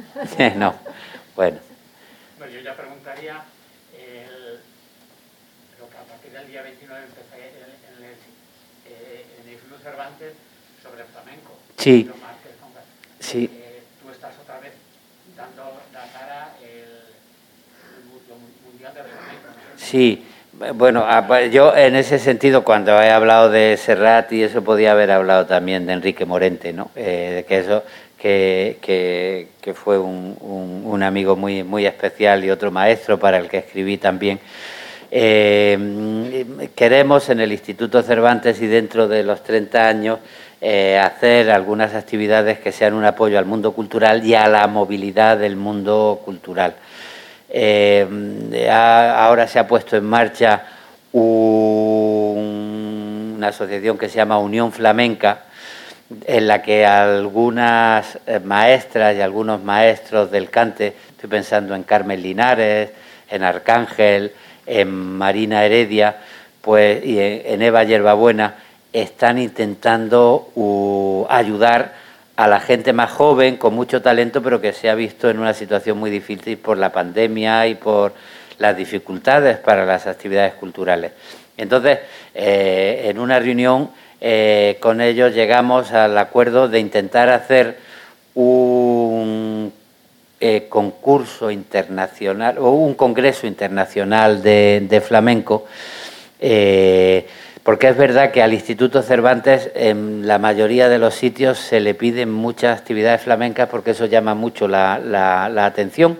no, 0.56 0.74
bueno. 1.36 1.58
Bueno, 2.38 2.52
yo 2.52 2.60
ya 2.60 2.74
preguntaría, 2.74 3.42
el, 3.96 4.60
que 5.76 5.96
a 5.96 6.04
partir 6.04 6.32
del 6.32 6.46
día 6.48 6.62
29 6.62 7.04
empecé 7.04 7.48
en, 7.48 8.04
el, 8.04 8.12
eh, 8.86 9.26
en 9.40 9.46
el 9.46 9.52
Instituto 9.52 9.82
Cervantes 9.82 10.32
sobre 10.82 11.02
el 11.02 11.08
flamenco. 11.08 11.58
Sí. 11.76 12.10
Sí. 13.18 13.50
Eh, 13.52 13.82
tú 14.02 14.10
estás 14.10 14.32
otra 14.42 14.58
vez 14.60 14.72
dando 15.36 15.82
la 15.92 16.06
cara 16.12 16.54
el, 16.62 17.14
Mundial 18.64 18.94
del 18.94 19.04
Flamenco. 19.04 19.46
¿no? 19.46 19.78
Sí. 19.78 20.26
Bueno, 20.74 21.06
pues 21.26 21.50
yo 21.52 21.74
en 21.74 21.96
ese 21.96 22.18
sentido, 22.18 22.64
cuando 22.64 22.92
he 23.00 23.10
hablado 23.10 23.48
de 23.48 23.78
Serrat 23.78 24.30
y 24.32 24.42
eso, 24.42 24.62
podía 24.62 24.92
haber 24.92 25.10
hablado 25.10 25.46
también 25.46 25.86
de 25.86 25.94
Enrique 25.94 26.26
Morente, 26.26 26.74
¿no? 26.74 26.90
Eh, 26.96 27.46
que 27.48 27.60
eso 27.60 27.82
que, 28.20 29.48
fue 29.74 29.98
un, 29.98 31.02
amigo 31.02 31.36
muy, 31.36 31.62
muy 31.62 31.86
especial 31.86 32.44
y 32.44 32.50
otro 32.50 32.70
maestro 32.70 33.18
para 33.18 33.38
el 33.38 33.48
que 33.48 33.58
escribí 33.58 33.96
también. 33.96 34.38
Eh, 35.10 36.46
queremos 36.74 37.28
en 37.30 37.40
el 37.40 37.50
Instituto 37.52 38.02
Cervantes 38.02 38.60
y 38.60 38.66
dentro 38.66 39.08
de 39.08 39.24
los 39.24 39.42
30 39.42 39.88
años 39.88 40.18
eh, 40.60 41.00
hacer 41.02 41.50
algunas 41.50 41.94
actividades 41.94 42.60
que 42.60 42.70
sean 42.70 42.94
un 42.94 43.04
apoyo 43.04 43.38
al 43.38 43.46
mundo 43.46 43.72
cultural 43.72 44.24
y 44.24 44.34
a 44.34 44.46
la 44.46 44.66
movilidad 44.66 45.38
del 45.38 45.56
mundo 45.56 46.20
cultural. 46.24 46.74
Eh, 47.48 48.06
ahora 48.70 49.48
se 49.48 49.58
ha 49.58 49.66
puesto 49.66 49.96
en 49.96 50.04
marcha 50.04 50.64
una 51.12 52.38
asociación 53.48 53.98
que 53.98 54.08
se 54.08 54.16
llama 54.16 54.38
Unión 54.38 54.70
Flamenca, 54.70 55.46
en 56.26 56.48
la 56.48 56.62
que 56.62 56.86
algunas 56.86 58.18
eh, 58.26 58.40
maestras 58.40 59.16
y 59.16 59.20
algunos 59.20 59.62
maestros 59.62 60.30
del 60.30 60.50
cante, 60.50 60.94
estoy 61.10 61.30
pensando 61.30 61.74
en 61.74 61.84
Carmen 61.84 62.22
Linares, 62.22 62.90
en 63.30 63.44
Arcángel, 63.44 64.32
en 64.66 64.90
Marina 64.90 65.64
Heredia, 65.64 66.16
pues 66.60 67.04
y 67.04 67.18
en 67.18 67.62
Eva 67.62 67.84
Yerbabuena, 67.84 68.56
están 68.92 69.38
intentando 69.38 71.26
ayudar 71.28 71.94
a 72.36 72.48
la 72.48 72.60
gente 72.60 72.92
más 72.92 73.10
joven 73.10 73.56
con 73.56 73.74
mucho 73.74 74.02
talento, 74.02 74.42
pero 74.42 74.60
que 74.60 74.72
se 74.72 74.90
ha 74.90 74.94
visto 74.94 75.30
en 75.30 75.38
una 75.38 75.54
situación 75.54 75.98
muy 75.98 76.10
difícil 76.10 76.58
por 76.58 76.76
la 76.76 76.90
pandemia 76.90 77.66
y 77.66 77.74
por 77.74 78.12
las 78.58 78.76
dificultades 78.76 79.58
para 79.58 79.86
las 79.86 80.06
actividades 80.06 80.54
culturales. 80.54 81.12
Entonces, 81.56 81.98
eh, 82.34 83.02
en 83.04 83.18
una 83.18 83.38
reunión 83.38 83.90
eh, 84.20 84.76
con 84.80 85.00
ellos 85.00 85.34
llegamos 85.34 85.92
al 85.92 86.18
acuerdo 86.18 86.68
de 86.68 86.78
intentar 86.78 87.30
hacer 87.30 87.78
un 88.34 89.72
eh, 90.38 90.66
concurso 90.68 91.50
internacional 91.50 92.58
o 92.58 92.70
un 92.72 92.94
congreso 92.94 93.46
internacional 93.46 94.42
de, 94.42 95.02
flamenco, 95.06 95.64
eh, 96.38 97.26
porque 97.62 97.88
es 97.88 97.96
verdad 97.96 98.30
que 98.30 98.42
al 98.42 98.52
Instituto 98.52 99.00
Cervantes 99.02 99.70
en 99.74 100.26
la 100.26 100.38
mayoría 100.38 100.90
de 100.90 100.98
los 100.98 101.14
sitios 101.14 101.58
se 101.58 101.80
le 101.80 101.94
piden 101.94 102.30
muchas 102.30 102.78
actividades 102.78 103.22
flamencas 103.22 103.68
porque 103.70 103.92
eso 103.92 104.04
llama 104.04 104.34
mucho 104.34 104.68
la, 104.68 105.64
atención. 105.64 106.18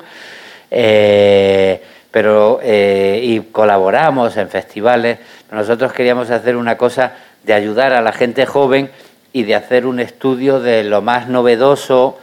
pero 2.11 2.61
y 2.63 3.41
colaboramos 3.53 4.37
en 4.37 4.49
festivales. 4.49 5.19
Nosotros 5.51 5.93
queríamos 5.93 6.31
hacer 6.31 6.57
una 6.57 6.77
cosa 6.77 7.13
de 7.51 7.55
ayudar 7.55 7.93
a 7.93 8.01
la 8.01 8.13
gente 8.13 8.47
joven 8.47 8.91
y 9.33 9.43
de 9.43 9.57
hacer 9.57 9.85
un 9.85 9.99
estudio 9.99 10.61
de 10.61 10.85
lo 10.85 11.03
más 11.03 11.27
novedoso, 11.27 12.17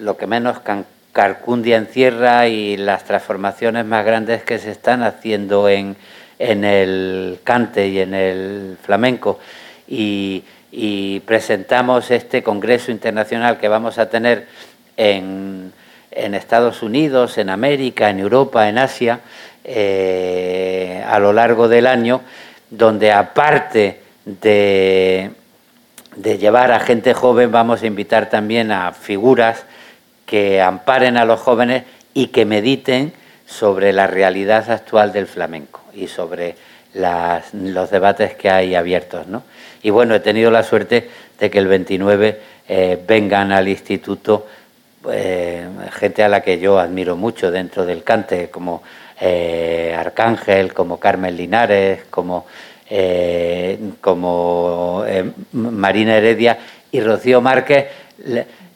lo 0.00 0.16
que 0.16 0.26
menos 0.26 0.56
Carcundia 1.12 1.76
encierra 1.76 2.48
y 2.48 2.76
las 2.76 3.04
transformaciones 3.04 3.84
más 3.84 4.04
grandes 4.04 4.42
que 4.42 4.58
se 4.58 4.72
están 4.72 5.04
haciendo 5.04 5.68
en, 5.68 5.94
en 6.40 6.64
el 6.64 7.38
cante 7.44 7.86
y 7.86 8.00
en 8.00 8.14
el 8.14 8.76
flamenco. 8.82 9.38
Y, 9.86 10.42
presentamos 11.24 12.10
este 12.10 12.42
Congreso 12.42 12.90
Internacional 12.90 13.58
que 13.58 13.68
vamos 13.68 13.98
a 13.98 14.10
tener 14.10 14.48
en, 14.96 15.72
en 16.10 16.34
Estados 16.34 16.82
Unidos, 16.82 17.38
en 17.38 17.48
América, 17.48 18.10
en 18.10 18.18
Europa, 18.18 18.68
en 18.68 18.78
Asia, 18.78 19.20
eh, 19.62 21.00
a 21.06 21.20
lo 21.20 21.32
largo 21.32 21.68
del 21.68 21.86
año, 21.86 22.22
donde 22.70 23.12
aparte 23.12 24.02
de, 24.24 25.30
llevar 26.16 26.72
a 26.72 26.80
gente 26.80 27.14
joven, 27.14 27.52
vamos 27.52 27.82
a 27.82 27.86
invitar 27.86 28.30
también 28.30 28.72
a 28.72 28.92
figuras 28.92 29.64
que 30.26 30.60
amparen 30.60 31.16
a 31.16 31.24
los 31.24 31.40
jóvenes 31.40 31.84
y 32.14 32.28
que 32.28 32.44
mediten 32.44 33.12
sobre 33.46 33.92
la 33.92 34.06
realidad 34.06 34.70
actual 34.70 35.12
del 35.12 35.26
flamenco 35.26 35.82
y 35.94 36.08
sobre 36.08 36.56
los 37.52 37.90
debates 37.90 38.34
que 38.34 38.50
hay 38.50 38.74
abiertos. 38.74 39.26
¿no? 39.26 39.42
Y 39.82 39.90
bueno, 39.90 40.14
he 40.14 40.20
tenido 40.20 40.50
la 40.50 40.62
suerte 40.62 41.10
de 41.38 41.50
que 41.50 41.58
el 41.58 41.66
29 41.66 42.40
eh, 42.68 43.02
vengan 43.06 43.52
al 43.52 43.68
instituto 43.68 44.46
eh, 45.10 45.68
gente 45.92 46.22
a 46.22 46.28
la 46.28 46.40
que 46.40 46.58
yo 46.58 46.78
admiro 46.78 47.16
mucho 47.16 47.50
dentro 47.50 47.84
del 47.84 48.02
cante, 48.02 48.48
como 48.48 48.82
eh, 49.20 49.94
Arcángel, 49.96 50.72
como 50.72 50.98
Carmen 50.98 51.36
Linares, 51.36 52.04
como, 52.08 52.46
como 54.00 55.04
Marina 55.52 56.16
Heredia 56.16 56.58
y 56.92 57.00
Rocío 57.00 57.40
Márquez. 57.40 57.86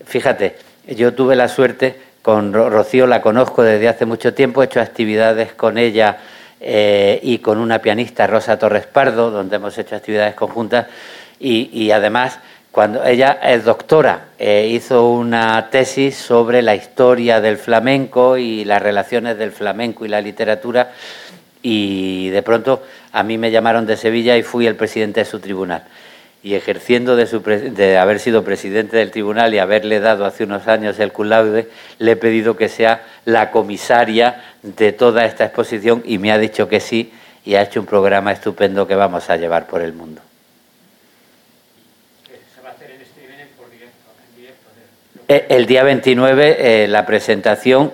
Fíjate, 0.05 0.56
yo 0.97 1.14
tuve 1.14 1.36
la 1.36 1.48
suerte, 1.48 1.97
con 2.22 2.52
Rocío 2.52 3.06
la 3.06 3.20
conozco 3.20 3.62
desde 3.62 3.89
hace 3.89 4.06
mucho 4.06 4.35
tiempo, 4.35 4.62
he 4.62 4.66
hecho 4.66 4.80
actividades 4.80 5.52
con 5.52 5.78
ella 5.78 6.18
y 6.60 7.39
con 7.39 7.59
una 7.59 7.80
pianista, 7.80 8.26
Rosa 8.26 8.59
Torres 8.59 8.86
Pardo, 8.86 9.30
donde 9.30 9.56
hemos 9.56 9.76
hecho 9.78 9.94
actividades 9.94 10.35
conjuntas 10.35 10.86
y 11.39 11.90
además 11.90 12.39
cuando 12.78 13.05
ella 13.05 13.40
es 13.43 13.64
doctora, 13.64 14.26
eh, 14.39 14.68
hizo 14.70 15.10
una 15.10 15.68
tesis 15.68 16.16
sobre 16.16 16.62
la 16.62 16.76
historia 16.76 17.40
del 17.40 17.56
flamenco 17.56 18.36
y 18.36 18.64
las 18.64 18.80
relaciones 18.80 19.36
del 19.36 19.51
flamenco 19.51 20.05
y 20.05 20.09
la 20.09 20.20
literatura 20.20 20.93
y 21.62 22.28
de 22.30 22.43
pronto 22.43 22.82
a 23.12 23.22
mí 23.22 23.39
me 23.39 23.51
llamaron 23.51 23.86
de 23.86 23.97
Sevilla 23.97 24.36
y 24.36 24.43
fui 24.43 24.66
el 24.66 24.76
presidente 24.76 25.20
de 25.20 25.26
su 25.26 25.40
tribunal. 25.40 25.85
Y 26.43 26.55
ejerciendo 26.55 27.16
de, 27.16 27.26
su, 27.26 27.40
de 27.40 27.98
haber 27.98 28.20
sido 28.20 28.44
presidente 28.44 28.97
del 28.97 29.10
tribunal 29.10 29.52
y 29.55 29.59
haberle 29.59 29.98
dado 29.98 30.24
hace 30.24 30.44
unos 30.44 30.68
años 30.68 30.98
el 31.01 31.12
cum 31.12 31.26
le 31.28 31.66
he 31.98 32.16
pedido 32.16 32.56
que 32.56 32.68
sea 32.68 33.02
la 33.24 33.51
comisaria 33.51 34.43
de 34.62 34.93
toda 34.93 35.24
esta 35.24 35.44
exposición 35.44 36.02
y 36.05 36.18
me 36.18 36.30
ha 36.30 36.39
dicho 36.39 36.68
que 36.68 36.80
sí 36.80 37.12
y 37.44 37.56
ha 37.56 37.62
hecho 37.62 37.80
un 37.80 37.86
programa 37.86 38.30
estupendo 38.30 38.86
que 38.86 38.94
vamos 38.94 39.28
a 39.30 39.36
llevar 39.36 39.66
por 39.66 39.82
el 39.82 39.93
mundo. 39.93 40.22
Eh, 45.30 45.47
el 45.51 45.66
día 45.66 45.82
29 45.82 46.85
eh, 46.85 46.89
la 46.89 47.05
presentación, 47.05 47.93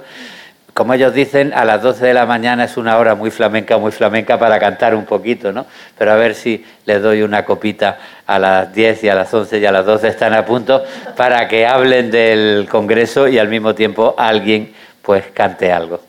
como 0.75 0.93
ellos 0.93 1.15
dicen, 1.15 1.53
a 1.55 1.65
las 1.65 1.83
12 1.83 2.05
de 2.05 2.15
la 2.15 2.27
mañana 2.27 2.65
es 2.65 2.77
una 2.77 2.99
hora 2.99 3.15
muy 3.15 3.31
flamenca, 3.31 3.79
muy 3.79 3.93
flamenca 3.93 4.39
para 4.39 4.59
cantar 4.59 4.97
un 4.97 5.05
poquito, 5.05 5.53
¿no? 5.53 5.67
Pero 5.97 6.13
a 6.13 6.17
ver 6.17 6.35
si 6.35 6.65
les 6.85 7.01
doy 7.01 7.23
una 7.23 7.45
copita 7.45 7.97
a 8.27 8.39
las 8.41 8.75
10 8.75 9.05
y 9.05 9.09
a 9.09 9.15
las 9.15 9.33
11 9.33 9.61
y 9.61 9.67
a 9.67 9.71
las 9.71 9.87
12 9.87 10.09
están 10.09 10.35
a 10.35 10.45
punto 10.45 10.83
para 11.17 11.47
que 11.47 11.65
hablen 11.65 12.11
del 12.11 12.67
Congreso 12.69 13.29
y 13.29 13.39
al 13.39 13.49
mismo 13.49 13.75
tiempo 13.77 14.17
alguien 14.19 14.75
pues 15.01 15.27
cante 15.33 15.73
algo. 15.73 16.01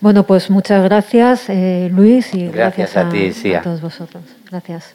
Bueno, 0.00 0.22
pues 0.22 0.48
muchas 0.48 0.82
gracias, 0.82 1.50
eh, 1.50 1.90
Luis, 1.92 2.32
y 2.32 2.48
gracias, 2.48 2.96
a, 2.96 3.06
ti, 3.10 3.54
a 3.54 3.60
todos 3.60 3.82
vosotros. 3.82 4.22
Gracias. 4.50 4.94